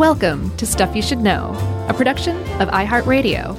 Welcome 0.00 0.56
to 0.56 0.64
Stuff 0.64 0.96
You 0.96 1.02
Should 1.02 1.18
Know, 1.18 1.52
a 1.86 1.92
production 1.92 2.34
of 2.58 2.70
iHeartRadio. 2.70 3.54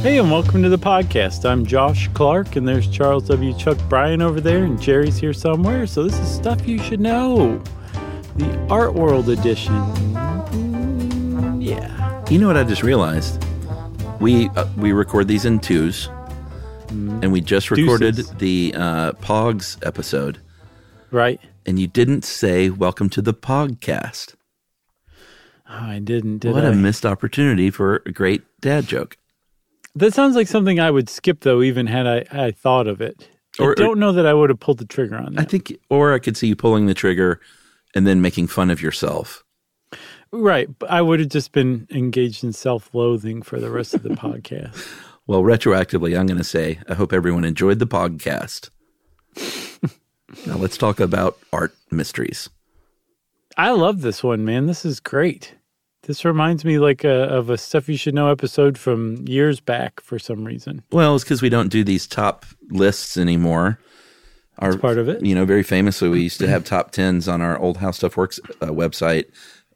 Hey, 0.00 0.16
and 0.18 0.30
welcome 0.30 0.62
to 0.62 0.70
the 0.70 0.78
podcast. 0.78 1.44
I'm 1.44 1.66
Josh 1.66 2.08
Clark, 2.14 2.56
and 2.56 2.66
there's 2.66 2.88
Charles 2.88 3.28
W. 3.28 3.52
Chuck 3.58 3.76
Bryan 3.90 4.22
over 4.22 4.40
there, 4.40 4.64
and 4.64 4.80
Jerry's 4.80 5.18
here 5.18 5.34
somewhere. 5.34 5.86
So, 5.86 6.04
this 6.04 6.18
is 6.18 6.34
Stuff 6.34 6.66
You 6.66 6.78
Should 6.78 7.00
Know, 7.00 7.62
the 8.36 8.58
Art 8.70 8.94
World 8.94 9.28
edition. 9.28 9.74
Mm, 10.54 11.62
yeah. 11.62 12.24
You 12.30 12.38
know 12.38 12.46
what 12.46 12.56
I 12.56 12.64
just 12.64 12.82
realized? 12.82 13.44
We 14.18 14.48
uh, 14.56 14.66
we 14.78 14.92
record 14.92 15.28
these 15.28 15.44
in 15.44 15.58
twos, 15.58 16.08
and 16.96 17.30
we 17.32 17.40
just 17.40 17.70
recorded 17.70 18.16
Deuces. 18.16 18.34
the 18.36 18.72
uh, 18.76 19.12
Pogs 19.12 19.76
episode, 19.86 20.38
Right? 21.10 21.40
and 21.66 21.78
you 21.78 21.86
didn't 21.86 22.24
say 22.24 22.70
"Welcome 22.70 23.08
to 23.10 23.22
the 23.22 23.34
Podcast." 23.34 24.34
Oh, 25.68 25.74
I 25.74 25.98
didn't, 25.98 26.38
did 26.38 26.54
what 26.54 26.64
I? 26.64 26.68
a 26.68 26.74
missed 26.74 27.04
opportunity 27.04 27.70
for 27.70 28.02
a 28.06 28.12
great 28.12 28.42
dad 28.60 28.86
joke. 28.86 29.16
that 29.96 30.14
sounds 30.14 30.36
like 30.36 30.46
something 30.46 30.78
I 30.80 30.90
would 30.90 31.08
skip, 31.08 31.40
though, 31.40 31.60
even 31.60 31.86
had 31.88 32.06
I, 32.06 32.24
I 32.30 32.50
thought 32.52 32.86
of 32.86 33.00
it. 33.00 33.28
Or- 33.58 33.72
I 33.72 33.74
don't 33.74 33.98
know 33.98 34.12
that 34.12 34.26
I 34.26 34.32
would 34.34 34.48
have 34.50 34.60
pulled 34.60 34.78
the 34.78 34.84
trigger 34.86 35.16
on 35.16 35.34
that. 35.34 35.40
I 35.40 35.44
think, 35.44 35.76
or 35.90 36.14
I 36.14 36.18
could 36.20 36.36
see 36.36 36.46
you 36.46 36.56
pulling 36.56 36.86
the 36.86 36.94
trigger 36.94 37.40
and 37.94 38.06
then 38.06 38.20
making 38.22 38.46
fun 38.46 38.70
of 38.70 38.80
yourself. 38.80 39.42
right. 40.30 40.68
But 40.78 40.90
I 40.90 41.02
would 41.02 41.18
have 41.20 41.30
just 41.30 41.50
been 41.52 41.86
engaged 41.90 42.44
in 42.44 42.52
self 42.52 42.94
loathing 42.94 43.42
for 43.42 43.58
the 43.58 43.70
rest 43.70 43.92
of 43.94 44.02
the 44.04 44.08
podcast. 44.26 44.86
Well, 45.26 45.42
retroactively, 45.42 46.18
I'm 46.18 46.26
going 46.26 46.38
to 46.38 46.44
say 46.44 46.78
I 46.88 46.94
hope 46.94 47.12
everyone 47.12 47.44
enjoyed 47.44 47.78
the 47.80 47.86
podcast. 47.86 48.70
now 50.46 50.56
let's 50.56 50.76
talk 50.76 51.00
about 51.00 51.38
art 51.52 51.74
mysteries. 51.90 52.48
I 53.56 53.70
love 53.70 54.02
this 54.02 54.22
one, 54.22 54.44
man. 54.44 54.66
This 54.66 54.84
is 54.84 55.00
great. 55.00 55.54
This 56.02 56.24
reminds 56.24 56.64
me 56.64 56.78
like 56.78 57.02
a, 57.02 57.24
of 57.24 57.50
a 57.50 57.58
stuff 57.58 57.88
you 57.88 57.96
should 57.96 58.14
know 58.14 58.30
episode 58.30 58.78
from 58.78 59.26
years 59.26 59.58
back 59.58 60.00
for 60.00 60.20
some 60.20 60.44
reason. 60.44 60.84
Well, 60.92 61.16
it's 61.16 61.24
because 61.24 61.42
we 61.42 61.48
don't 61.48 61.68
do 61.68 61.82
these 61.82 62.06
top 62.06 62.46
lists 62.70 63.16
anymore. 63.16 63.80
Our, 64.58 64.70
That's 64.70 64.80
part 64.80 64.98
of 64.98 65.08
it. 65.08 65.24
You 65.24 65.34
know, 65.34 65.44
very 65.44 65.64
famously, 65.64 66.08
we 66.08 66.22
used 66.22 66.38
to 66.38 66.48
have 66.48 66.62
top 66.64 66.92
tens 66.92 67.26
on 67.26 67.42
our 67.42 67.58
old 67.58 67.78
How 67.78 67.90
Stuff 67.90 68.16
Works 68.16 68.38
uh, 68.60 68.66
website, 68.66 69.24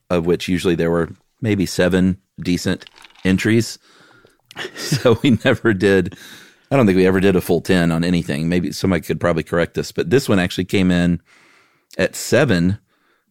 of 0.09 0.27
which 0.27 0.47
usually 0.47 0.77
there 0.77 0.91
were 0.91 1.11
maybe 1.41 1.67
seven 1.67 2.19
decent 2.41 2.85
entries. 3.25 3.81
So 4.77 5.19
we 5.23 5.39
never 5.45 5.73
did. 5.73 6.17
I 6.71 6.77
don't 6.77 6.87
think 6.87 6.97
we 6.97 7.07
ever 7.07 7.21
did 7.21 7.37
a 7.37 7.41
full 7.41 7.61
ten 7.61 7.91
on 7.93 8.05
anything. 8.05 8.49
Maybe 8.49 8.73
somebody 8.73 9.03
could 9.03 9.21
probably 9.21 9.43
correct 9.43 9.77
us, 9.79 9.93
but 9.93 10.11
this 10.11 10.29
one 10.29 10.39
actually 10.39 10.65
came 10.67 10.91
in 10.91 11.21
at 11.99 12.15
seven, 12.15 12.79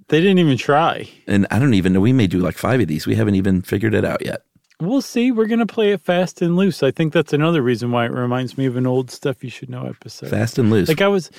They 0.09 0.19
didn't 0.21 0.39
even 0.39 0.57
try. 0.57 1.09
and 1.27 1.45
I 1.51 1.59
don't 1.59 1.73
even 1.73 1.93
know. 1.93 2.01
We 2.01 2.13
may 2.13 2.27
do 2.27 2.39
like 2.39 2.57
five 2.57 2.79
of 2.81 2.87
these. 2.87 3.05
We 3.07 3.15
haven't 3.15 3.35
even 3.35 3.61
figured 3.61 3.93
it 3.93 4.03
out 4.05 4.25
yet. 4.25 4.43
We'll 4.81 5.01
see. 5.01 5.31
We're 5.31 5.45
going 5.47 5.59
to 5.59 5.65
play 5.65 5.91
it 5.91 6.01
fast 6.01 6.41
and 6.41 6.55
loose. 6.55 6.83
I 6.83 6.91
think 6.91 7.11
that's 7.13 7.33
another 7.33 7.61
reason 7.61 7.91
why 7.91 8.05
it 8.05 8.11
reminds 8.11 8.57
me 8.57 8.65
of 8.65 8.75
an 8.77 8.87
old 8.87 9.11
stuff 9.11 9.43
you 9.43 9.49
should 9.49 9.69
know 9.69 9.85
episode. 9.85 10.29
Fast 10.29 10.57
and 10.57 10.69
loose. 10.69 10.87
Like 10.87 11.01
I 11.01 11.07
was, 11.09 11.29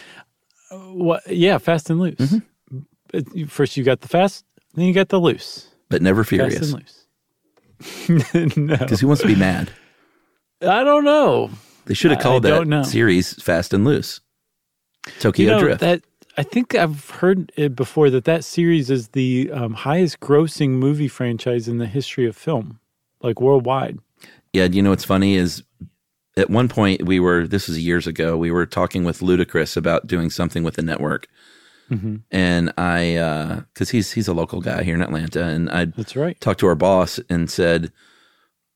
what? 0.71 1.27
Yeah, 1.27 1.57
fast 1.59 1.89
and 1.91 2.01
loose. 2.01 2.17
Mm-hmm. 2.17 3.45
First 3.45 3.77
you 3.77 3.85
got 3.85 4.03
the 4.03 4.09
fast, 4.09 4.45
then 4.75 4.85
you 4.85 4.93
got 4.95 5.09
the 5.09 5.19
loose. 5.21 5.69
but 5.89 6.01
never 6.03 6.23
Fast 6.23 6.29
furious. 6.29 6.61
and 6.73 6.81
loose. 6.81 7.00
no, 8.09 8.77
Because 8.77 9.01
who 9.01 9.07
wants 9.07 9.23
to 9.23 9.29
be 9.29 9.37
mad? 9.37 9.71
I 10.63 10.85
don't 10.85 11.05
know. 11.05 11.51
They 11.87 11.95
should 11.95 12.11
have 12.11 12.21
I 12.21 12.23
called 12.23 12.43
don't 12.43 12.69
know. 12.69 12.83
that 12.83 12.89
series 12.89 13.33
Fast 13.43 13.73
and 13.73 13.85
Loose. 13.85 14.21
Tokyo 15.19 15.45
you 15.45 15.51
know, 15.53 15.61
Drift. 15.61 15.81
That 15.81 16.03
I 16.37 16.43
think 16.43 16.75
I've 16.75 17.11
heard 17.11 17.53
it 17.57 17.75
before 17.75 18.11
that 18.11 18.25
that 18.25 18.45
series 18.45 18.91
is 18.91 19.09
the 19.09 19.51
um, 19.53 19.75
highest 19.75 20.21
grossing 20.21 20.71
movie 20.71 21.09
franchise 21.09 21.69
in 21.69 21.79
the 21.79 21.87
history 21.87 22.27
of 22.27 22.37
film, 22.37 22.81
like 23.23 23.41
worldwide. 23.41 23.99
yeah, 24.53 24.65
you 24.67 24.83
know 24.83 24.91
what's 24.91 25.05
funny 25.05 25.35
is 25.35 25.63
at 26.37 26.51
one 26.51 26.69
point 26.69 27.05
we 27.05 27.19
were 27.19 27.47
this 27.47 27.67
was 27.69 27.79
years 27.85 28.07
ago, 28.07 28.37
we 28.37 28.51
were 28.51 28.67
talking 28.67 29.05
with 29.05 29.21
Ludacris 29.21 29.77
about 29.77 30.07
doing 30.07 30.31
something 30.31 30.63
with 30.63 30.75
the 30.75 30.83
network. 30.83 31.27
Mm-hmm. 31.91 32.17
And 32.31 32.73
I 32.79 33.63
because 33.75 33.91
he's 33.91 34.13
he's 34.13 34.29
a 34.29 34.35
local 34.35 34.61
guy 34.61 34.83
here 34.83 34.95
in 34.95 35.03
Atlanta 35.03 35.45
and 35.45 35.69
I 35.71 35.87
That's 35.87 36.15
right. 36.17 36.41
talked 36.41 36.61
to 36.61 36.67
our 36.67 36.75
boss 36.75 37.19
and 37.29 37.51
said, 37.51 37.93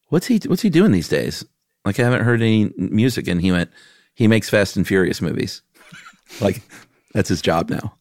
What's 0.08 0.26
he 0.26 0.41
what's 0.47 0.62
he 0.62 0.70
doing 0.70 0.92
these 0.92 1.08
days? 1.08 1.44
Like 1.84 1.98
I 2.00 2.02
haven't 2.02 2.25
heard 2.25 2.41
any 2.41 2.72
music 2.76 3.28
and 3.28 3.41
he 3.41 3.52
went, 3.52 3.70
He 4.14 4.26
makes 4.28 4.50
Fast 4.50 4.76
and 4.76 4.86
Furious 4.86 5.20
movies. 5.22 5.62
like 6.41 6.62
that's 7.12 7.28
his 7.28 7.41
job 7.42 7.70
now. 7.70 7.94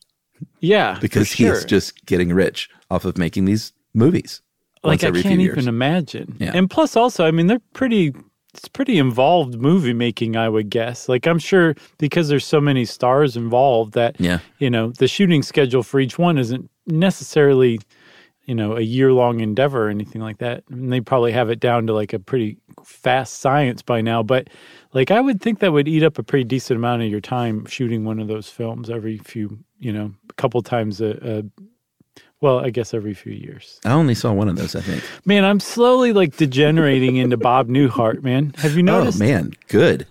Yeah, 0.60 0.98
Because 1.00 1.28
sure. 1.28 1.54
he's 1.54 1.66
just 1.66 2.06
getting 2.06 2.34
rich 2.34 2.70
off 2.90 3.06
of 3.06 3.18
making 3.18 3.46
these 3.46 3.72
movies. 3.94 4.42
like 4.84 5.04
I 5.04 5.12
can't 5.12 5.40
even 5.42 5.68
imagine. 5.68 6.36
Yeah. 6.40 6.52
And 6.54 6.70
plus, 6.70 6.96
also, 6.98 7.26
I 7.26 7.32
mean, 7.32 7.48
they're 7.48 7.62
pretty. 7.74 8.14
It's 8.54 8.68
pretty 8.68 8.98
involved 9.00 9.56
movie 9.60 9.94
making, 9.94 10.36
I 10.36 10.48
would 10.48 10.70
guess. 10.70 11.10
Like 11.10 11.26
I'm 11.28 11.40
sure 11.40 11.76
because 11.98 12.28
there's 12.30 12.46
so 12.46 12.62
many 12.62 12.86
stars 12.86 13.36
involved 13.36 13.94
that 13.94 14.20
Yeah. 14.20 14.40
you 14.60 14.70
know 14.70 14.92
the 14.92 15.08
shooting 15.08 15.42
schedule 15.44 15.84
for 15.84 16.00
each 16.00 16.18
one 16.20 16.38
isn't 16.38 16.70
necessarily 16.86 17.80
you 18.46 18.54
know 18.54 18.76
a 18.76 18.82
year 18.82 19.12
long 19.14 19.40
endeavor 19.40 19.88
or 19.88 19.90
anything 19.90 20.22
like 20.22 20.38
that. 20.38 20.64
And 20.70 20.92
they 20.94 21.02
probably 21.02 21.32
have 21.32 21.50
it 21.50 21.60
down 21.60 21.88
to 21.88 21.94
like 21.94 22.14
a 22.14 22.20
pretty 22.20 22.58
fast 22.86 23.40
science 23.40 23.82
by 23.82 24.02
now. 24.02 24.22
But 24.22 24.50
like 24.94 25.10
I 25.12 25.20
would 25.20 25.42
think 25.42 25.60
that 25.60 25.72
would 25.74 25.88
eat 25.88 26.04
up 26.04 26.20
a 26.20 26.24
pretty 26.24 26.44
decent 26.44 26.78
amount 26.78 27.02
of 27.02 27.10
your 27.10 27.22
time 27.22 27.66
shooting 27.66 28.06
one 28.06 28.20
of 28.20 28.28
those 28.28 28.50
films 28.50 28.90
every 28.90 29.18
few 29.18 29.58
you 29.80 29.92
know 29.92 30.14
a 30.30 30.34
couple 30.34 30.62
times 30.62 31.02
a. 31.02 31.40
a 31.40 31.44
well, 32.44 32.60
I 32.60 32.72
guess 32.72 32.94
every 32.94 33.14
few 33.14 33.32
years. 33.32 33.80
I 33.86 33.94
only 33.94 34.14
saw 34.14 34.34
one 34.34 34.50
of 34.50 34.58
those, 34.58 34.76
I 34.76 34.82
think. 34.82 35.02
Man, 35.24 35.46
I'm 35.46 35.62
slowly 35.62 36.12
like 36.12 36.36
degenerating 36.36 37.16
into 37.16 37.38
Bob 37.38 37.70
Newhart, 37.70 38.22
man. 38.22 38.54
Have 38.58 38.76
you 38.76 38.84
noticed? 38.84 39.22
Oh 39.22 39.26
man, 39.26 39.54
good. 39.70 40.06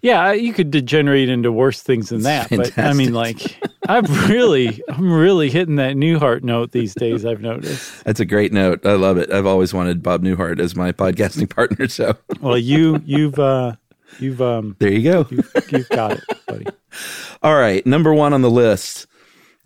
Yeah, 0.00 0.32
you 0.32 0.54
could 0.54 0.70
degenerate 0.70 1.28
into 1.28 1.52
worse 1.52 1.82
things 1.82 2.08
than 2.08 2.22
that. 2.22 2.48
But 2.48 2.78
I 2.78 2.94
mean, 2.94 3.12
like, 3.12 3.58
I've 3.86 4.28
really, 4.30 4.80
I'm 4.88 5.12
really 5.12 5.50
hitting 5.50 5.76
that 5.76 5.94
Newhart 5.94 6.42
note 6.42 6.72
these 6.72 6.94
days. 6.94 7.26
I've 7.26 7.42
noticed. 7.42 8.04
That's 8.04 8.20
a 8.20 8.24
great 8.24 8.52
note. 8.52 8.86
I 8.86 8.94
love 8.94 9.18
it. 9.18 9.30
I've 9.30 9.46
always 9.46 9.74
wanted 9.74 10.02
Bob 10.02 10.22
Newhart 10.22 10.58
as 10.58 10.74
my 10.74 10.90
podcasting 10.90 11.50
partner. 11.54 11.86
So 11.88 12.16
Well, 12.40 12.56
you, 12.56 13.02
you've, 13.04 13.38
uh, 13.38 13.76
you've, 14.18 14.40
um, 14.40 14.74
there 14.78 14.92
you 14.92 15.02
go. 15.02 15.26
you've, 15.30 15.52
you've 15.70 15.88
got 15.90 16.12
it, 16.12 16.24
buddy. 16.46 16.66
All 17.42 17.56
right, 17.56 17.84
number 17.84 18.14
one 18.14 18.32
on 18.32 18.40
the 18.40 18.50
list. 18.50 19.06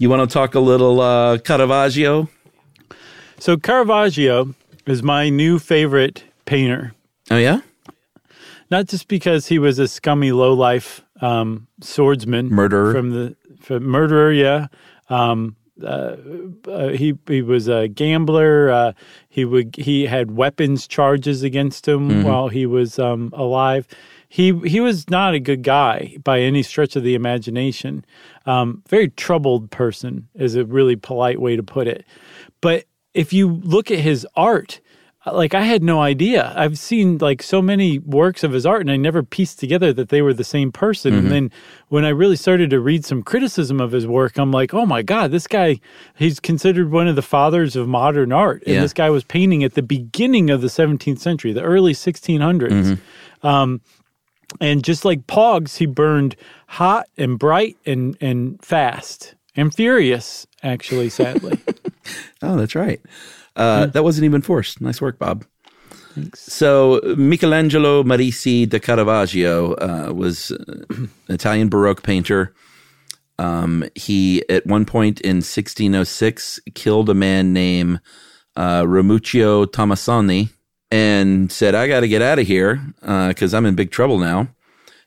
You 0.00 0.08
want 0.08 0.26
to 0.26 0.32
talk 0.32 0.54
a 0.54 0.60
little 0.60 0.98
uh, 1.02 1.36
Caravaggio? 1.36 2.30
So 3.38 3.58
Caravaggio 3.58 4.54
is 4.86 5.02
my 5.02 5.28
new 5.28 5.58
favorite 5.58 6.24
painter. 6.46 6.94
Oh 7.30 7.36
yeah, 7.36 7.60
Not 8.70 8.86
just 8.86 9.08
because 9.08 9.48
he 9.48 9.58
was 9.58 9.78
a 9.78 9.86
scummy 9.86 10.32
lowlife 10.32 11.02
um, 11.20 11.66
swordsman, 11.82 12.48
Murderer. 12.48 12.92
from 12.94 13.10
the 13.10 13.36
from 13.60 13.84
murderer. 13.84 14.32
Yeah, 14.32 14.68
um, 15.10 15.54
uh, 15.84 16.16
uh, 16.66 16.88
he 16.88 17.18
he 17.28 17.42
was 17.42 17.68
a 17.68 17.86
gambler. 17.86 18.70
Uh, 18.70 18.92
he 19.28 19.44
would 19.44 19.76
he 19.76 20.06
had 20.06 20.30
weapons 20.30 20.86
charges 20.86 21.42
against 21.42 21.86
him 21.86 22.24
while 22.24 22.48
he 22.48 22.64
was 22.64 22.98
um, 22.98 23.34
alive. 23.36 23.86
He 24.32 24.56
he 24.60 24.78
was 24.78 25.10
not 25.10 25.34
a 25.34 25.40
good 25.40 25.64
guy 25.64 26.16
by 26.22 26.38
any 26.38 26.62
stretch 26.62 26.94
of 26.94 27.02
the 27.02 27.16
imagination. 27.16 28.04
Um, 28.46 28.82
very 28.88 29.08
troubled 29.08 29.72
person 29.72 30.28
is 30.36 30.54
a 30.54 30.64
really 30.64 30.94
polite 30.94 31.40
way 31.40 31.56
to 31.56 31.64
put 31.64 31.88
it. 31.88 32.04
But 32.60 32.84
if 33.12 33.32
you 33.32 33.48
look 33.48 33.90
at 33.90 33.98
his 33.98 34.24
art, 34.36 34.80
like 35.26 35.52
I 35.52 35.62
had 35.62 35.82
no 35.82 36.00
idea. 36.00 36.52
I've 36.54 36.78
seen 36.78 37.18
like 37.18 37.42
so 37.42 37.60
many 37.60 37.98
works 37.98 38.44
of 38.44 38.52
his 38.52 38.64
art 38.64 38.82
and 38.82 38.90
I 38.92 38.96
never 38.96 39.24
pieced 39.24 39.58
together 39.58 39.92
that 39.94 40.10
they 40.10 40.22
were 40.22 40.32
the 40.32 40.44
same 40.44 40.70
person. 40.70 41.12
And 41.12 41.30
then 41.30 41.50
when 41.88 42.04
I 42.04 42.10
really 42.10 42.36
started 42.36 42.70
to 42.70 42.78
read 42.78 43.04
some 43.04 43.24
criticism 43.24 43.80
of 43.80 43.90
his 43.90 44.06
work, 44.06 44.38
I'm 44.38 44.52
like, 44.52 44.72
"Oh 44.72 44.86
my 44.86 45.02
god, 45.02 45.32
this 45.32 45.48
guy 45.48 45.80
he's 46.16 46.38
considered 46.38 46.92
one 46.92 47.08
of 47.08 47.16
the 47.16 47.22
fathers 47.22 47.74
of 47.74 47.88
modern 47.88 48.30
art." 48.32 48.62
And 48.64 48.76
Yeah. 48.76 48.80
this 48.82 48.92
guy 48.94 49.10
was 49.10 49.24
painting 49.24 49.64
at 49.64 49.74
the 49.74 49.82
beginning 49.82 50.50
of 50.50 50.60
the 50.60 50.68
17th 50.70 51.18
century, 51.18 51.52
the 51.52 51.62
early 51.62 51.94
1600s. 51.94 52.96
Um 53.42 53.80
and 54.60 54.82
just 54.82 55.04
like 55.04 55.26
Pogs, 55.26 55.76
he 55.76 55.86
burned 55.86 56.36
hot 56.66 57.06
and 57.16 57.38
bright 57.38 57.76
and 57.86 58.16
and 58.20 58.62
fast 58.64 59.34
and 59.56 59.74
furious 59.74 60.46
actually 60.62 61.08
sadly. 61.10 61.58
Oh, 62.42 62.56
that's 62.56 62.74
right. 62.74 63.00
Uh, 63.54 63.86
That 63.86 64.02
wasn't 64.02 64.24
even 64.24 64.40
forced. 64.40 64.80
Nice 64.80 65.00
work, 65.02 65.18
Bob. 65.18 65.44
Thanks. 66.14 66.40
So 66.40 67.00
Michelangelo 67.16 68.02
Merisi 68.02 68.66
da 68.68 68.78
Caravaggio 68.78 69.74
uh, 69.74 70.12
was 70.12 70.50
an 70.50 71.10
Italian 71.28 71.68
Baroque 71.68 72.02
painter. 72.02 72.52
Um, 73.38 73.84
he 73.94 74.42
at 74.48 74.66
one 74.66 74.86
point 74.86 75.20
in 75.20 75.36
1606 75.36 76.60
killed 76.74 77.10
a 77.10 77.14
man 77.14 77.52
named 77.52 78.00
uh, 78.56 78.82
Ranuccio 78.82 79.66
Tommasoni 79.66 80.48
and 80.90 81.50
said, 81.50 81.74
"I 81.74 81.88
got 81.88 82.00
to 82.00 82.08
get 82.08 82.22
out 82.22 82.38
of 82.38 82.46
here 82.46 82.80
because 83.00 83.54
I'm 83.54 83.66
in 83.66 83.74
big 83.74 83.90
trouble 83.90 84.18
now." 84.18 84.48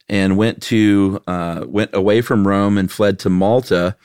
and 0.09 0.38
went 0.38 0.62
to 0.62 1.21
uh, 1.27 1.65
went 1.68 1.91
away 1.94 2.21
from 2.21 2.47
Rome 2.47 2.77
and 2.77 2.91
fled 2.91 3.19
to 3.19 3.30
Malta, 3.30 3.95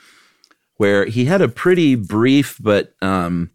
where 0.77 1.05
he 1.05 1.25
had 1.25 1.41
a 1.41 1.49
pretty 1.49 1.95
brief 1.95 2.57
but 2.59 2.93
um, 3.01 3.51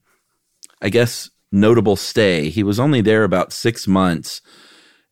I 0.83 0.89
guess 0.91 1.31
notable 1.51 1.97
stay. 1.97 2.51
He 2.51 2.63
was 2.63 2.79
only 2.79 3.01
there 3.01 3.25
about 3.25 3.53
six 3.53 3.87
months 3.87 4.43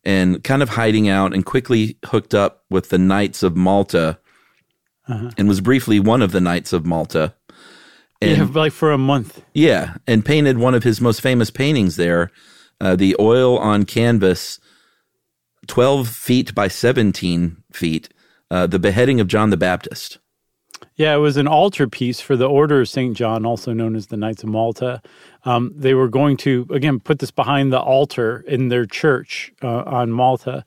and 0.03 0.43
kind 0.43 0.61
of 0.61 0.69
hiding 0.69 1.07
out 1.07 1.33
and 1.33 1.45
quickly 1.45 1.97
hooked 2.05 2.33
up 2.33 2.63
with 2.69 2.89
the 2.89 2.97
Knights 2.97 3.41
of 3.41 3.55
Malta 3.55 4.19
uh-huh. 5.07 5.31
and 5.37 5.47
was 5.47 5.61
briefly 5.61 5.99
one 5.99 6.21
of 6.21 6.31
the 6.31 6.41
Knights 6.41 6.73
of 6.73 6.85
Malta. 6.85 7.33
And, 8.21 8.37
yeah, 8.37 8.47
like 8.53 8.73
for 8.73 8.91
a 8.91 8.97
month. 8.97 9.43
Yeah, 9.53 9.95
and 10.05 10.23
painted 10.23 10.57
one 10.57 10.75
of 10.75 10.83
his 10.83 11.01
most 11.01 11.21
famous 11.21 11.49
paintings 11.49 11.95
there, 11.95 12.31
uh, 12.81 12.95
the 12.95 13.15
oil 13.19 13.57
on 13.57 13.85
canvas, 13.85 14.59
12 15.67 16.07
feet 16.07 16.55
by 16.55 16.67
17 16.67 17.57
feet, 17.71 18.09
uh, 18.51 18.67
the 18.67 18.79
beheading 18.79 19.19
of 19.19 19.27
John 19.27 19.49
the 19.49 19.57
Baptist. 19.57 20.19
Yeah, 20.95 21.15
it 21.15 21.19
was 21.19 21.37
an 21.37 21.47
altar 21.47 21.87
piece 21.87 22.19
for 22.19 22.35
the 22.35 22.47
Order 22.47 22.81
of 22.81 22.89
St. 22.89 23.15
John, 23.17 23.45
also 23.45 23.73
known 23.73 23.95
as 23.95 24.07
the 24.07 24.17
Knights 24.17 24.43
of 24.43 24.49
Malta. 24.49 25.01
Um, 25.43 25.71
they 25.75 25.93
were 25.93 26.07
going 26.07 26.37
to, 26.37 26.67
again, 26.69 26.99
put 26.99 27.19
this 27.19 27.31
behind 27.31 27.73
the 27.73 27.79
altar 27.79 28.43
in 28.47 28.69
their 28.69 28.85
church 28.85 29.51
uh, 29.63 29.83
on 29.85 30.11
Malta. 30.11 30.63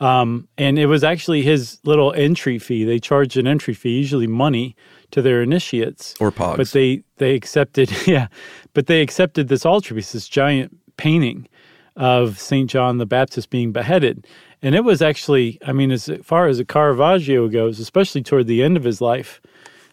Um, 0.00 0.48
and 0.56 0.78
it 0.78 0.86
was 0.86 1.04
actually 1.04 1.42
his 1.42 1.78
little 1.84 2.12
entry 2.14 2.58
fee. 2.58 2.84
They 2.84 2.98
charged 2.98 3.36
an 3.36 3.46
entry 3.46 3.74
fee, 3.74 3.98
usually 3.98 4.26
money, 4.26 4.76
to 5.10 5.22
their 5.22 5.42
initiates 5.42 6.14
or 6.20 6.30
pogs. 6.32 6.56
But 6.56 6.68
they 6.68 7.02
they 7.16 7.34
accepted, 7.34 7.90
yeah, 8.06 8.28
but 8.74 8.86
they 8.86 9.00
accepted 9.00 9.48
this 9.48 9.64
altar 9.64 9.94
piece, 9.94 10.12
this 10.12 10.28
giant 10.28 10.76
painting 10.96 11.48
of 11.96 12.38
Saint 12.38 12.70
John 12.70 12.98
the 12.98 13.06
Baptist 13.06 13.50
being 13.50 13.72
beheaded, 13.72 14.26
and 14.62 14.74
it 14.74 14.84
was 14.84 15.02
actually, 15.02 15.58
I 15.66 15.72
mean, 15.72 15.90
as 15.90 16.10
far 16.22 16.46
as 16.46 16.58
a 16.58 16.64
Caravaggio 16.64 17.48
goes, 17.48 17.78
especially 17.80 18.22
toward 18.22 18.46
the 18.46 18.62
end 18.62 18.76
of 18.76 18.84
his 18.84 19.00
life, 19.00 19.40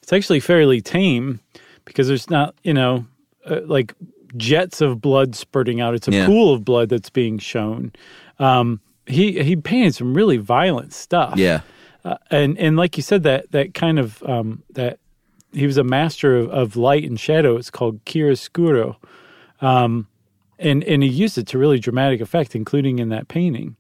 it's 0.01 0.11
actually 0.11 0.39
fairly 0.39 0.81
tame 0.81 1.39
because 1.85 2.07
there's 2.07 2.29
not, 2.29 2.55
you 2.63 2.73
know, 2.73 3.05
uh, 3.45 3.61
like 3.65 3.93
jets 4.35 4.81
of 4.81 5.01
blood 5.01 5.35
spurting 5.35 5.81
out. 5.81 5.93
It's 5.93 6.07
a 6.07 6.11
yeah. 6.11 6.25
pool 6.25 6.53
of 6.53 6.65
blood 6.65 6.89
that's 6.89 7.09
being 7.09 7.37
shown. 7.37 7.91
Um, 8.39 8.81
he 9.05 9.43
he 9.43 9.55
painted 9.55 9.95
some 9.95 10.13
really 10.13 10.37
violent 10.37 10.93
stuff. 10.93 11.37
Yeah, 11.37 11.61
uh, 12.05 12.17
and 12.31 12.57
and 12.57 12.77
like 12.77 12.97
you 12.97 13.03
said, 13.03 13.23
that 13.23 13.51
that 13.51 13.73
kind 13.73 13.99
of 13.99 14.23
um, 14.23 14.63
that 14.71 14.99
he 15.51 15.65
was 15.65 15.77
a 15.77 15.83
master 15.83 16.35
of, 16.37 16.49
of 16.49 16.75
light 16.75 17.03
and 17.03 17.19
shadow. 17.19 17.57
It's 17.57 17.69
called 17.69 18.03
chiaroscuro, 18.05 18.95
um, 19.61 20.07
and 20.63 20.83
and 20.83 21.03
he 21.03 21.09
used 21.09 21.37
it 21.37 21.47
to 21.47 21.57
really 21.57 21.79
dramatic 21.79 22.21
effect, 22.21 22.55
including 22.55 22.99
in 22.99 23.09
that 23.09 23.27
painting. 23.27 23.75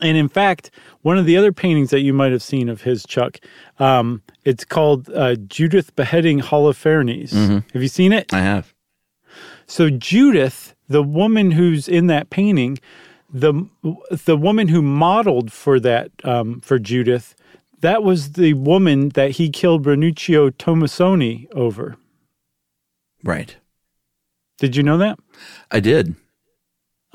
And 0.00 0.16
in 0.16 0.28
fact, 0.28 0.70
one 1.02 1.18
of 1.18 1.26
the 1.26 1.36
other 1.36 1.52
paintings 1.52 1.90
that 1.90 2.00
you 2.00 2.12
might 2.12 2.30
have 2.30 2.42
seen 2.42 2.68
of 2.68 2.82
his, 2.82 3.04
Chuck, 3.04 3.40
um, 3.80 4.22
it's 4.44 4.64
called 4.64 5.10
uh, 5.10 5.34
Judith 5.34 5.94
beheading 5.96 6.38
Holofernes. 6.40 7.30
Mm-hmm. 7.30 7.58
Have 7.72 7.82
you 7.82 7.88
seen 7.88 8.12
it? 8.12 8.32
I 8.32 8.40
have. 8.40 8.74
So 9.66 9.90
Judith, 9.90 10.74
the 10.88 11.02
woman 11.02 11.50
who's 11.50 11.88
in 11.88 12.06
that 12.06 12.30
painting, 12.30 12.78
the 13.32 13.68
the 14.24 14.36
woman 14.36 14.68
who 14.68 14.82
modeled 14.82 15.52
for 15.52 15.80
that 15.80 16.10
um, 16.24 16.60
for 16.60 16.78
Judith, 16.78 17.34
that 17.80 18.02
was 18.02 18.32
the 18.32 18.54
woman 18.54 19.10
that 19.10 19.32
he 19.32 19.50
killed 19.50 19.84
Ranuccio 19.84 20.50
Tommasoni 20.50 21.52
over. 21.52 21.96
Right. 23.22 23.56
Did 24.58 24.76
you 24.76 24.82
know 24.82 24.98
that? 24.98 25.18
I 25.70 25.80
did. 25.80 26.14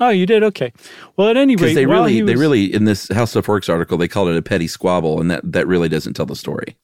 Oh, 0.00 0.08
you 0.08 0.26
did. 0.26 0.42
Okay. 0.42 0.72
Well, 1.16 1.28
at 1.28 1.36
any 1.36 1.54
rate, 1.56 1.74
they 1.74 1.86
really, 1.86 2.22
was, 2.22 2.32
they 2.32 2.36
really 2.36 2.72
in 2.72 2.84
this 2.84 3.08
How 3.12 3.24
Stuff 3.24 3.46
Works 3.46 3.68
article, 3.68 3.96
they 3.96 4.08
called 4.08 4.28
it 4.28 4.36
a 4.36 4.42
petty 4.42 4.66
squabble, 4.66 5.20
and 5.20 5.30
that 5.30 5.40
that 5.52 5.68
really 5.68 5.88
doesn't 5.88 6.14
tell 6.14 6.26
the 6.26 6.34
story. 6.34 6.76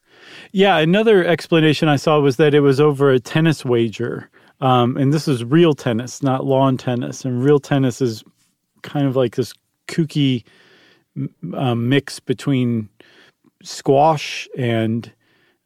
Yeah, 0.52 0.78
another 0.78 1.24
explanation 1.24 1.88
I 1.88 1.96
saw 1.96 2.20
was 2.20 2.36
that 2.36 2.54
it 2.54 2.60
was 2.60 2.80
over 2.80 3.10
a 3.10 3.18
tennis 3.18 3.64
wager, 3.64 4.30
um, 4.60 4.96
and 4.96 5.12
this 5.12 5.26
is 5.26 5.44
real 5.44 5.74
tennis, 5.74 6.22
not 6.22 6.44
lawn 6.44 6.76
tennis. 6.76 7.24
And 7.24 7.42
real 7.42 7.58
tennis 7.58 8.00
is 8.00 8.22
kind 8.82 9.06
of 9.06 9.16
like 9.16 9.36
this 9.36 9.52
kooky 9.88 10.44
um, 11.54 11.88
mix 11.88 12.20
between 12.20 12.88
squash 13.62 14.48
and 14.56 15.12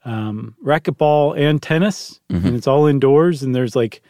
um, 0.04 0.54
racquetball 0.64 1.38
and 1.38 1.62
tennis, 1.62 2.20
mm-hmm. 2.30 2.46
and 2.46 2.56
it's 2.56 2.66
all 2.66 2.86
indoors. 2.86 3.42
And 3.42 3.54
there's 3.54 3.76
like 3.76 4.02